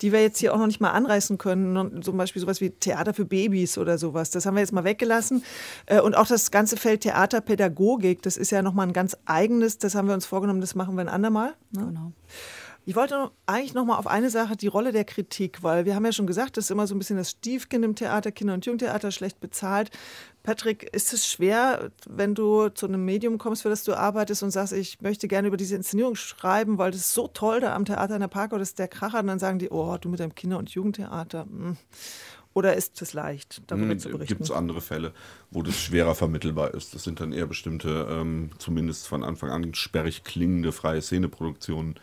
die 0.02 0.12
wir 0.12 0.20
jetzt 0.20 0.38
hier 0.38 0.52
auch 0.52 0.58
noch 0.58 0.66
nicht 0.66 0.80
mal 0.80 0.90
anreißen 0.90 1.38
können. 1.38 2.02
Zum 2.02 2.16
Beispiel 2.16 2.42
sowas 2.42 2.60
wie 2.60 2.70
Theater 2.70 3.14
für 3.14 3.24
Babys 3.24 3.78
oder 3.78 3.96
sowas. 3.96 4.30
Das 4.30 4.44
haben 4.44 4.54
wir 4.54 4.60
jetzt 4.60 4.72
mal 4.72 4.84
weggelassen. 4.84 5.42
Äh, 5.86 6.00
und 6.00 6.14
auch 6.14 6.26
das 6.26 6.50
ganze 6.50 6.76
Feld 6.76 7.02
Theaterpädagogik, 7.02 8.20
das 8.20 8.36
ist 8.36 8.50
ja 8.50 8.60
nochmal 8.60 8.86
ein 8.86 8.92
ganz 8.92 9.16
eigenes. 9.24 9.78
Das 9.78 9.94
haben 9.94 10.08
wir 10.08 10.14
uns 10.14 10.26
vorgenommen, 10.26 10.60
das 10.60 10.74
machen 10.74 10.96
wir 10.96 11.00
ein 11.00 11.08
andermal. 11.08 11.54
Ne? 11.70 11.86
Genau. 11.86 12.12
Ich 12.88 12.94
wollte 12.94 13.32
eigentlich 13.46 13.74
noch 13.74 13.84
mal 13.84 13.96
auf 13.96 14.06
eine 14.06 14.30
Sache, 14.30 14.56
die 14.56 14.68
Rolle 14.68 14.92
der 14.92 15.04
Kritik, 15.04 15.64
weil 15.64 15.86
wir 15.86 15.96
haben 15.96 16.04
ja 16.04 16.12
schon 16.12 16.28
gesagt, 16.28 16.56
das 16.56 16.66
ist 16.66 16.70
immer 16.70 16.86
so 16.86 16.94
ein 16.94 17.00
bisschen 17.00 17.16
das 17.16 17.32
Stiefkind 17.32 17.84
im 17.84 17.96
Theater, 17.96 18.30
Kinder- 18.30 18.54
und 18.54 18.64
Jugendtheater, 18.64 19.10
schlecht 19.10 19.40
bezahlt. 19.40 19.90
Patrick, 20.44 20.84
ist 20.94 21.12
es 21.12 21.26
schwer, 21.26 21.90
wenn 22.08 22.36
du 22.36 22.68
zu 22.68 22.86
einem 22.86 23.04
Medium 23.04 23.38
kommst, 23.38 23.62
für 23.62 23.70
das 23.70 23.82
du 23.82 23.94
arbeitest 23.94 24.44
und 24.44 24.52
sagst, 24.52 24.72
ich 24.72 25.00
möchte 25.00 25.26
gerne 25.26 25.48
über 25.48 25.56
diese 25.56 25.74
Inszenierung 25.74 26.14
schreiben, 26.14 26.78
weil 26.78 26.92
das 26.92 27.00
ist 27.00 27.14
so 27.14 27.26
toll 27.26 27.58
da 27.58 27.74
am 27.74 27.86
Theater 27.86 28.14
in 28.14 28.20
der 28.20 28.28
Park 28.28 28.52
oder 28.52 28.60
das 28.60 28.68
ist 28.68 28.78
der 28.78 28.86
Kracher 28.86 29.18
und 29.18 29.26
dann 29.26 29.40
sagen 29.40 29.58
die, 29.58 29.70
oh, 29.70 29.96
du 30.00 30.08
mit 30.08 30.20
deinem 30.20 30.36
Kinder- 30.36 30.58
und 30.58 30.70
Jugendtheater. 30.70 31.42
Hm. 31.42 31.76
Oder 32.56 32.74
ist 32.74 33.02
es 33.02 33.12
leicht, 33.12 33.60
darüber 33.66 33.90
Hm, 33.90 33.98
zu 33.98 34.08
berichten? 34.08 34.28
Gibt 34.28 34.40
es 34.44 34.50
andere 34.50 34.80
Fälle, 34.80 35.12
wo 35.50 35.62
das 35.62 35.78
schwerer 35.78 36.14
vermittelbar 36.14 36.72
ist? 36.72 36.94
Das 36.94 37.04
sind 37.04 37.20
dann 37.20 37.32
eher 37.34 37.46
bestimmte, 37.46 38.08
ähm, 38.10 38.48
zumindest 38.56 39.06
von 39.08 39.22
Anfang 39.22 39.50
an 39.50 39.74
sperrig 39.74 40.24
klingende 40.24 40.72
freie 40.72 41.02
Szeneproduktionen, 41.02 41.96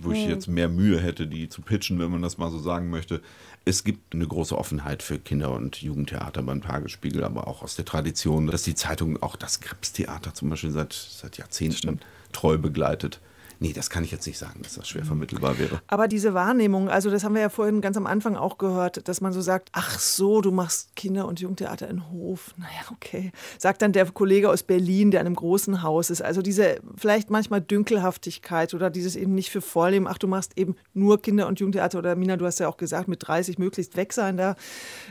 wo 0.00 0.12
ich 0.12 0.24
Hm. 0.24 0.30
jetzt 0.30 0.46
mehr 0.46 0.68
Mühe 0.68 1.00
hätte, 1.00 1.26
die 1.26 1.48
zu 1.48 1.62
pitchen, 1.62 1.98
wenn 2.00 2.10
man 2.10 2.20
das 2.20 2.36
mal 2.36 2.50
so 2.50 2.58
sagen 2.58 2.90
möchte. 2.90 3.22
Es 3.64 3.82
gibt 3.82 4.14
eine 4.14 4.26
große 4.26 4.58
Offenheit 4.58 5.02
für 5.02 5.18
Kinder- 5.18 5.52
und 5.52 5.80
Jugendtheater 5.80 6.42
beim 6.42 6.60
Tagesspiegel, 6.60 7.24
aber 7.24 7.48
auch 7.48 7.62
aus 7.62 7.74
der 7.74 7.86
Tradition, 7.86 8.46
dass 8.48 8.62
die 8.62 8.74
Zeitung 8.74 9.22
auch 9.22 9.36
das 9.36 9.60
Gripstheater 9.60 10.34
zum 10.34 10.50
Beispiel 10.50 10.70
seit, 10.70 10.92
seit 10.92 11.38
Jahrzehnten 11.38 12.00
treu 12.30 12.58
begleitet. 12.58 13.20
Nee, 13.60 13.72
das 13.72 13.90
kann 13.90 14.04
ich 14.04 14.10
jetzt 14.10 14.26
nicht 14.26 14.38
sagen, 14.38 14.60
dass 14.62 14.74
das 14.74 14.88
schwer 14.88 15.04
vermittelbar 15.04 15.58
wäre. 15.58 15.80
Aber 15.86 16.08
diese 16.08 16.34
Wahrnehmung, 16.34 16.88
also 16.88 17.10
das 17.10 17.24
haben 17.24 17.34
wir 17.34 17.42
ja 17.42 17.48
vorhin 17.48 17.80
ganz 17.80 17.96
am 17.96 18.06
Anfang 18.06 18.36
auch 18.36 18.58
gehört, 18.58 19.08
dass 19.08 19.20
man 19.20 19.32
so 19.32 19.40
sagt, 19.40 19.70
ach 19.72 19.98
so, 19.98 20.40
du 20.40 20.50
machst 20.50 20.96
Kinder- 20.96 21.26
und 21.26 21.40
Jugendtheater 21.40 21.88
in 21.88 22.10
Hof. 22.10 22.54
Naja, 22.56 22.70
okay. 22.92 23.32
Sagt 23.58 23.82
dann 23.82 23.92
der 23.92 24.10
Kollege 24.10 24.50
aus 24.50 24.62
Berlin, 24.62 25.10
der 25.10 25.20
in 25.20 25.26
einem 25.26 25.36
großen 25.36 25.82
Haus 25.82 26.10
ist. 26.10 26.22
Also 26.22 26.42
diese 26.42 26.80
vielleicht 26.96 27.30
manchmal 27.30 27.60
Dünkelhaftigkeit 27.60 28.74
oder 28.74 28.90
dieses 28.90 29.16
eben 29.16 29.34
nicht 29.34 29.50
für 29.50 29.60
Vorleben, 29.60 30.06
ach, 30.06 30.18
du 30.18 30.28
machst 30.28 30.58
eben 30.58 30.76
nur 30.92 31.22
Kinder- 31.22 31.46
und 31.46 31.60
Jugendtheater 31.60 31.98
oder 31.98 32.16
Mina, 32.16 32.36
du 32.36 32.46
hast 32.46 32.60
ja 32.60 32.68
auch 32.68 32.76
gesagt, 32.76 33.08
mit 33.08 33.26
30 33.26 33.58
möglichst 33.58 33.96
weg 33.96 34.12
sein 34.12 34.36
da. 34.36 34.56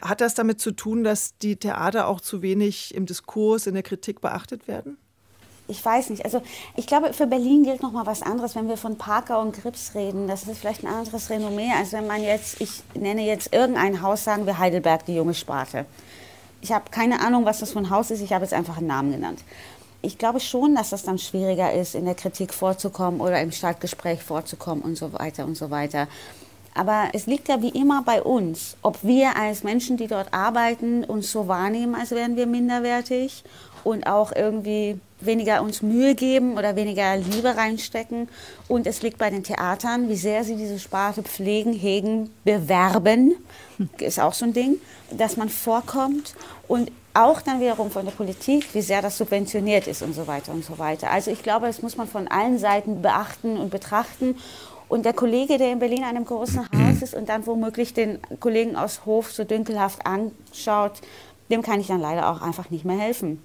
Hat 0.02 0.22
das 0.22 0.36
damit 0.36 0.60
zu 0.60 0.72
tun, 0.72 1.04
dass 1.04 1.38
die 1.38 1.56
Theater 1.56 2.08
auch 2.08 2.22
zu 2.22 2.42
wenig 2.42 2.94
im 2.94 3.06
Diskurs, 3.06 3.68
in 3.68 3.74
der 3.74 3.84
Kritik 3.84 4.22
beachtet 4.22 4.68
werden? 4.68 4.98
Ich 5.68 5.84
weiß 5.84 6.10
nicht. 6.10 6.26
Also 6.26 6.42
ich 6.76 6.88
glaube, 6.88 7.14
für 7.14 7.26
Berlin 7.26 7.64
gilt 7.64 7.82
noch 7.82 7.94
mal 7.94 8.06
was 8.06 8.22
anderes, 8.22 8.56
wenn 8.56 8.68
wir 8.68 8.78
von 8.78 8.98
Parker 8.98 9.40
und 9.40 9.56
Grips 9.56 9.96
reden. 9.96 10.28
Das 10.28 10.44
ist 10.44 10.60
vielleicht 10.60 10.84
ein 10.84 10.94
anderes 10.94 11.30
Renommee, 11.30 11.72
als 11.78 11.94
wenn 11.94 12.06
man 12.06 12.22
jetzt, 12.22 12.60
ich 12.60 12.84
nenne 12.94 13.26
jetzt 13.26 13.54
irgendein 13.54 14.02
Haus, 14.02 14.24
sagen 14.26 14.46
wir 14.46 14.58
Heidelberg, 14.58 15.06
die 15.06 15.16
junge 15.16 15.34
Sparte. 15.34 15.86
Ich 16.62 16.72
habe 16.72 16.86
keine 16.92 17.22
Ahnung, 17.22 17.46
was 17.46 17.60
das 17.60 17.72
für 17.72 17.80
ein 17.80 17.90
Haus 17.90 18.12
ist. 18.12 18.22
Ich 18.22 18.34
habe 18.34 18.44
jetzt 18.44 18.54
einfach 18.54 18.78
einen 18.78 18.88
Namen 18.88 19.12
genannt. 19.12 19.40
Ich 20.02 20.18
glaube 20.18 20.42
schon, 20.42 20.76
dass 20.76 20.90
das 20.90 21.04
dann 21.04 21.18
schwieriger 21.18 21.72
ist, 21.72 21.96
in 21.96 22.04
der 22.04 22.16
Kritik 22.16 22.54
vorzukommen 22.54 23.22
oder 23.22 23.40
im 23.42 23.54
Stadtgespräch 23.54 24.22
vorzukommen 24.22 24.84
und 24.84 24.98
so 24.98 25.14
weiter 25.14 25.46
und 25.46 25.56
so 25.56 25.72
weiter. 25.72 26.10
Aber 26.76 27.10
es 27.14 27.26
liegt 27.26 27.48
ja 27.48 27.62
wie 27.62 27.70
immer 27.70 28.02
bei 28.04 28.22
uns, 28.22 28.76
ob 28.82 29.04
wir 29.04 29.38
als 29.38 29.64
Menschen, 29.64 29.96
die 29.96 30.08
dort 30.08 30.34
arbeiten, 30.34 31.04
uns 31.04 31.32
so 31.32 31.48
wahrnehmen, 31.48 31.96
als 31.96 32.12
wären 32.12 32.36
wir 32.36 32.48
minderwertig 32.48 33.44
und 33.84 34.08
auch 34.08 34.32
irgendwie 34.36 35.00
weniger 35.20 35.62
uns 35.62 35.82
Mühe 35.82 36.16
geben 36.16 36.58
oder 36.58 36.76
weniger 36.76 37.16
Liebe 37.18 37.56
reinstecken. 37.56 38.30
Und 38.68 38.88
es 38.88 39.02
liegt 39.02 39.18
bei 39.18 39.30
den 39.30 39.44
Theatern, 39.44 40.10
wie 40.10 40.16
sehr 40.16 40.44
sie 40.44 40.56
diese 40.56 40.80
Sparte 40.80 41.24
pflegen, 41.24 41.74
hegen, 41.74 42.30
bewerben, 42.44 43.36
ist 44.00 44.20
auch 44.20 44.34
so 44.34 44.46
ein 44.46 44.54
Ding, 44.54 44.78
dass 45.12 45.38
man 45.38 45.50
vorkommt. 45.50 46.36
Und 46.68 46.92
auch 47.14 47.42
dann 47.42 47.62
wiederum 47.62 47.92
von 47.92 48.06
der 48.06 48.12
Politik, 48.12 48.74
wie 48.74 48.82
sehr 48.82 49.02
das 49.02 49.18
subventioniert 49.18 49.88
ist 49.88 50.02
und 50.02 50.14
so 50.14 50.26
weiter 50.26 50.52
und 50.52 50.66
so 50.66 50.80
weiter. 50.80 51.12
Also 51.12 51.30
ich 51.32 51.44
glaube, 51.44 51.68
das 51.68 51.82
muss 51.82 51.96
man 51.96 52.08
von 52.08 52.28
allen 52.28 52.58
Seiten 52.58 53.02
beachten 53.02 53.58
und 53.58 53.70
betrachten. 53.70 54.36
Und 54.90 55.06
der 55.06 55.14
Kollege, 55.14 55.58
der 55.58 55.72
in 55.72 55.80
Berlin 55.80 56.00
in 56.00 56.04
einem 56.06 56.26
großen 56.26 56.62
Haus 56.62 57.02
ist 57.02 57.14
und 57.14 57.30
dann 57.30 57.46
womöglich 57.46 57.94
den 57.94 58.20
Kollegen 58.40 58.76
aus 58.76 59.06
Hof 59.06 59.32
so 59.32 59.44
dünkelhaft 59.44 60.06
anschaut, 60.06 61.02
dem 61.50 61.62
kann 61.62 61.80
ich 61.80 61.88
dann 61.88 62.00
leider 62.00 62.30
auch 62.30 62.42
einfach 62.42 62.70
nicht 62.70 62.86
mehr 62.86 62.98
helfen. 62.98 63.42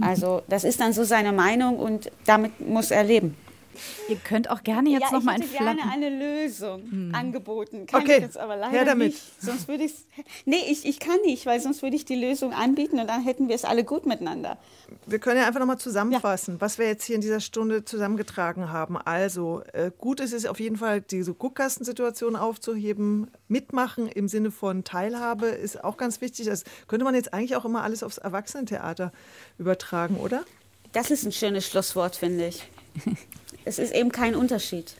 Also 0.00 0.42
das 0.48 0.64
ist 0.64 0.80
dann 0.80 0.92
so 0.92 1.04
seine 1.04 1.32
Meinung 1.32 1.78
und 1.78 2.10
damit 2.26 2.66
muss 2.66 2.90
er 2.90 3.04
leben. 3.04 3.36
Ihr 4.08 4.16
könnt 4.16 4.50
auch 4.50 4.62
gerne 4.62 4.90
jetzt 4.90 5.02
ja, 5.02 5.12
noch 5.12 5.22
mal 5.22 5.32
ein 5.32 5.42
Ich 5.42 5.52
hätte 5.52 5.64
gerne 5.64 5.82
eine 5.90 6.10
Lösung 6.10 6.82
hm. 6.82 7.14
angeboten. 7.14 7.86
Kann 7.86 8.02
okay. 8.02 8.16
ich 8.16 8.22
jetzt 8.22 8.38
aber 8.38 8.56
leider 8.56 8.72
Her 8.72 8.84
damit. 8.84 9.12
nicht. 9.12 9.42
Sonst 9.42 9.68
würde 9.68 9.84
ich 9.84 9.94
Nee, 10.44 10.64
ich, 10.68 10.84
ich 10.84 11.00
kann 11.00 11.20
nicht, 11.24 11.46
weil 11.46 11.60
sonst 11.60 11.82
würde 11.82 11.96
ich 11.96 12.04
die 12.04 12.16
Lösung 12.16 12.52
anbieten 12.52 13.00
und 13.00 13.06
dann 13.06 13.22
hätten 13.22 13.48
wir 13.48 13.54
es 13.54 13.64
alle 13.64 13.84
gut 13.84 14.06
miteinander. 14.06 14.58
Wir 15.06 15.18
können 15.18 15.40
ja 15.40 15.46
einfach 15.46 15.60
noch 15.60 15.66
mal 15.66 15.78
zusammenfassen, 15.78 16.54
ja. 16.54 16.60
was 16.60 16.78
wir 16.78 16.86
jetzt 16.86 17.04
hier 17.04 17.14
in 17.14 17.20
dieser 17.20 17.40
Stunde 17.40 17.84
zusammengetragen 17.84 18.70
haben. 18.70 18.98
Also, 18.98 19.62
äh, 19.72 19.90
gut 19.96 20.20
ist 20.20 20.32
es 20.32 20.46
auf 20.46 20.60
jeden 20.60 20.76
Fall, 20.76 21.00
diese 21.00 21.34
Guckkastensituation 21.34 22.36
aufzuheben. 22.36 23.30
Mitmachen 23.48 24.08
im 24.08 24.28
Sinne 24.28 24.50
von 24.50 24.84
Teilhabe 24.84 25.46
ist 25.46 25.82
auch 25.82 25.96
ganz 25.96 26.20
wichtig. 26.20 26.46
Das 26.46 26.64
könnte 26.88 27.04
man 27.04 27.14
jetzt 27.14 27.32
eigentlich 27.32 27.56
auch 27.56 27.64
immer 27.64 27.82
alles 27.82 28.02
aufs 28.02 28.18
Erwachsenentheater 28.18 29.12
übertragen, 29.58 30.16
oder? 30.16 30.44
Das 30.92 31.10
ist 31.10 31.24
ein 31.24 31.32
schönes 31.32 31.66
Schlusswort, 31.66 32.16
finde 32.16 32.48
ich. 32.48 32.68
es 33.64 33.78
ist 33.78 33.94
eben 33.94 34.10
kein 34.12 34.34
Unterschied. 34.34 34.94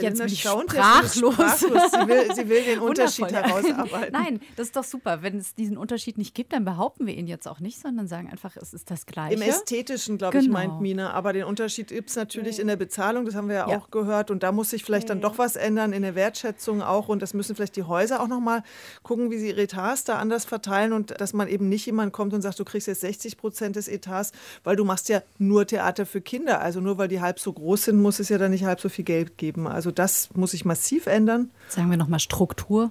Jetzt 0.00 0.18
bin 0.18 0.26
ich 0.26 0.40
sprachlos. 0.40 1.14
sprachlos. 1.14 1.90
Sie, 1.90 2.08
will, 2.08 2.34
sie 2.34 2.48
will 2.48 2.64
den 2.64 2.78
Unterschied 2.80 3.32
herausarbeiten. 3.32 4.12
Nein, 4.12 4.40
das 4.56 4.68
ist 4.68 4.76
doch 4.76 4.84
super. 4.84 5.22
Wenn 5.22 5.38
es 5.38 5.54
diesen 5.54 5.78
Unterschied 5.78 6.18
nicht 6.18 6.34
gibt, 6.34 6.52
dann 6.52 6.66
behaupten 6.66 7.06
wir 7.06 7.14
ihn 7.14 7.26
jetzt 7.26 7.48
auch 7.48 7.60
nicht, 7.60 7.80
sondern 7.80 8.06
sagen 8.06 8.28
einfach, 8.30 8.56
es 8.56 8.74
ist 8.74 8.90
das 8.90 9.06
Gleiche. 9.06 9.34
Im 9.34 9.42
Ästhetischen, 9.42 10.18
glaube 10.18 10.38
genau. 10.38 10.44
ich, 10.44 10.50
meint 10.52 10.82
Mina. 10.82 11.12
Aber 11.12 11.32
den 11.32 11.44
Unterschied 11.44 11.88
gibt 11.88 12.10
es 12.10 12.16
natürlich 12.16 12.56
mhm. 12.56 12.62
in 12.62 12.66
der 12.68 12.76
Bezahlung, 12.76 13.24
das 13.24 13.34
haben 13.34 13.48
wir 13.48 13.56
ja, 13.56 13.70
ja, 13.70 13.78
auch 13.78 13.90
gehört. 13.90 14.30
Und 14.30 14.42
da 14.42 14.52
muss 14.52 14.68
sich 14.68 14.84
vielleicht 14.84 15.06
mhm. 15.06 15.12
dann 15.12 15.20
doch 15.22 15.38
was 15.38 15.56
ändern, 15.56 15.94
in 15.94 16.02
der 16.02 16.14
Wertschätzung 16.14 16.82
auch. 16.82 17.08
Und 17.08 17.22
das 17.22 17.32
müssen 17.32 17.56
vielleicht 17.56 17.76
die 17.76 17.84
Häuser 17.84 18.20
auch 18.20 18.28
nochmal 18.28 18.62
gucken, 19.02 19.30
wie 19.30 19.38
sie 19.38 19.48
ihre 19.48 19.62
Etats 19.62 20.04
da 20.04 20.18
anders 20.18 20.44
verteilen 20.44 20.92
und 20.92 21.18
dass 21.18 21.32
man 21.32 21.48
eben 21.48 21.70
nicht 21.70 21.86
jemand 21.86 22.12
kommt 22.12 22.34
und 22.34 22.42
sagt, 22.42 22.58
du 22.58 22.64
kriegst 22.66 22.86
jetzt 22.86 23.00
60 23.00 23.38
Prozent 23.38 23.76
des 23.76 23.88
Etats, 23.88 24.32
weil 24.62 24.76
du 24.76 24.84
machst 24.84 25.08
ja 25.08 25.22
nur 25.38 25.66
Theater 25.66 26.04
für 26.04 26.20
Kinder. 26.20 26.60
Also 26.60 26.80
nur 26.80 26.98
weil 26.98 27.08
die 27.08 27.22
halb 27.22 27.38
so 27.38 27.50
groß 27.50 27.84
sind, 27.84 28.02
muss 28.02 28.18
es 28.18 28.28
ja 28.28 28.36
dann 28.36 28.50
nicht 28.50 28.64
halb 28.64 28.80
so 28.80 28.90
viel 28.90 29.06
Geld 29.06 29.38
geben. 29.38 29.69
Also 29.70 29.90
das 29.90 30.30
muss 30.34 30.52
sich 30.52 30.64
massiv 30.64 31.06
ändern. 31.06 31.50
Sagen 31.68 31.90
wir 31.90 31.96
nochmal 31.96 32.20
Struktur, 32.20 32.90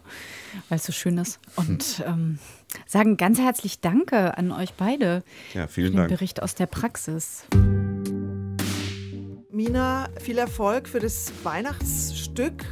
weil 0.70 0.78
es 0.78 0.86
so 0.86 0.92
schön 0.92 1.18
ist. 1.18 1.40
Und 1.56 2.04
ähm, 2.06 2.40
sagen 2.86 3.18
ganz 3.18 3.40
herzlich 3.40 3.82
Danke 3.82 4.38
an 4.38 4.52
euch 4.52 4.74
beide 4.74 5.24
ja, 5.54 5.68
vielen 5.68 5.88
für 5.88 5.92
den 5.92 5.98
Dank. 5.98 6.10
Bericht 6.10 6.42
aus 6.42 6.56
der 6.56 6.68
Praxis. 6.68 7.46
Mina, 9.52 10.08
viel 10.22 10.38
Erfolg 10.38 10.88
für 10.88 11.00
das 11.00 11.32
Weihnachtsstück. 11.44 12.66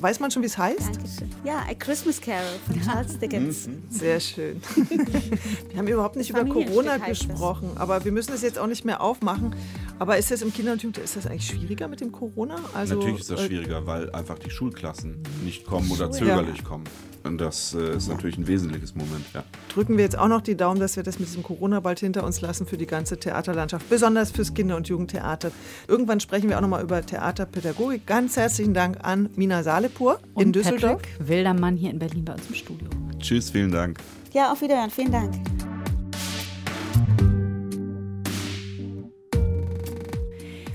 Weiß 0.00 0.18
man 0.18 0.32
schon, 0.32 0.42
wie 0.42 0.46
es 0.46 0.58
heißt? 0.58 0.80
Dankeschön. 0.80 1.30
Ja, 1.44 1.60
A 1.60 1.74
Christmas 1.74 2.20
Carol 2.20 2.58
von 2.66 2.82
Charles 2.82 3.20
Dickens. 3.20 3.68
Mhm. 3.68 3.84
Sehr 3.88 4.18
schön. 4.18 4.60
Wir 5.70 5.78
haben 5.78 5.86
überhaupt 5.86 6.16
nicht 6.16 6.30
über 6.30 6.44
Corona 6.44 6.96
gesprochen, 6.96 7.70
aber 7.76 8.04
wir 8.04 8.10
müssen 8.10 8.32
es 8.32 8.42
jetzt 8.42 8.58
auch 8.58 8.66
nicht 8.66 8.84
mehr 8.84 9.00
aufmachen. 9.00 9.54
Aber 10.02 10.18
ist 10.18 10.32
das 10.32 10.42
im 10.42 10.52
Kinder- 10.52 10.72
und 10.72 10.82
Jugendlichen, 10.82 11.04
ist 11.04 11.14
das 11.14 11.28
eigentlich 11.28 11.46
schwieriger 11.46 11.86
mit 11.86 12.00
dem 12.00 12.10
Corona? 12.10 12.56
Also, 12.74 12.96
Natürlich 12.96 13.20
ist 13.20 13.30
das 13.30 13.42
äh, 13.42 13.46
schwieriger, 13.46 13.86
weil 13.86 14.10
einfach 14.10 14.36
die 14.36 14.50
Schulklassen 14.50 15.22
nicht 15.44 15.64
kommen 15.64 15.88
oder 15.92 16.10
zögerlich 16.10 16.56
ja. 16.56 16.64
kommen. 16.64 16.82
Und 17.22 17.38
das 17.38 17.72
äh, 17.72 17.98
ist 17.98 18.08
natürlich 18.08 18.36
ein 18.36 18.48
wesentliches 18.48 18.96
Moment, 18.96 19.24
ja. 19.32 19.44
Drücken 19.72 19.96
wir 19.96 20.02
jetzt 20.02 20.18
auch 20.18 20.26
noch 20.26 20.40
die 20.40 20.56
Daumen, 20.56 20.80
dass 20.80 20.96
wir 20.96 21.04
das 21.04 21.20
mit 21.20 21.28
diesem 21.28 21.44
Corona 21.44 21.78
bald 21.78 22.00
hinter 22.00 22.24
uns 22.24 22.40
lassen 22.40 22.66
für 22.66 22.76
die 22.76 22.88
ganze 22.88 23.16
Theaterlandschaft, 23.16 23.88
besonders 23.88 24.32
fürs 24.32 24.54
Kinder- 24.54 24.76
und 24.76 24.88
Jugendtheater. 24.88 25.52
Irgendwann 25.86 26.18
sprechen 26.18 26.48
wir 26.48 26.56
auch 26.56 26.62
noch 26.62 26.68
mal 26.68 26.82
über 26.82 27.06
Theaterpädagogik. 27.06 28.04
Ganz 28.04 28.36
herzlichen 28.36 28.74
Dank 28.74 29.04
an 29.04 29.30
Mina 29.36 29.62
Salepur 29.62 30.18
und 30.34 30.42
in 30.42 30.52
Düsseldorf. 30.52 31.00
Patrick 31.00 31.28
Wildermann 31.28 31.76
hier 31.76 31.90
in 31.90 32.00
Berlin 32.00 32.24
bei 32.24 32.32
uns 32.32 32.48
im 32.48 32.56
Studio. 32.56 32.88
Tschüss, 33.20 33.50
vielen 33.50 33.70
Dank. 33.70 34.00
Ja, 34.32 34.50
auf 34.50 34.62
Wiederhören. 34.62 34.90
Vielen 34.90 35.12
Dank. 35.12 35.32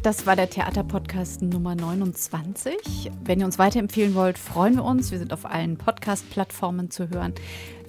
Das 0.07 0.25
war 0.25 0.37
der 0.37 0.49
Theaterpodcast 0.49 1.41
Nummer 1.41 1.75
29. 1.75 3.11
Wenn 3.25 3.41
ihr 3.41 3.45
uns 3.45 3.59
weiterempfehlen 3.59 4.15
wollt, 4.15 4.37
freuen 4.37 4.75
wir 4.75 4.85
uns. 4.85 5.11
Wir 5.11 5.19
sind 5.19 5.33
auf 5.33 5.43
allen 5.43 5.75
Podcast-Plattformen 5.75 6.89
zu 6.89 7.09
hören. 7.09 7.33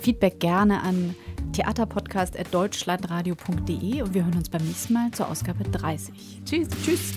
Feedback 0.00 0.40
gerne 0.40 0.82
an 0.82 1.14
theaterpodcast.deutschlandradio.de 1.52 4.02
und 4.02 4.14
wir 4.14 4.24
hören 4.24 4.36
uns 4.36 4.48
beim 4.48 4.64
nächsten 4.64 4.94
Mal 4.94 5.12
zur 5.12 5.28
Ausgabe 5.28 5.62
30. 5.62 6.42
Tschüss. 6.44 6.66
Tschüss. 6.84 7.12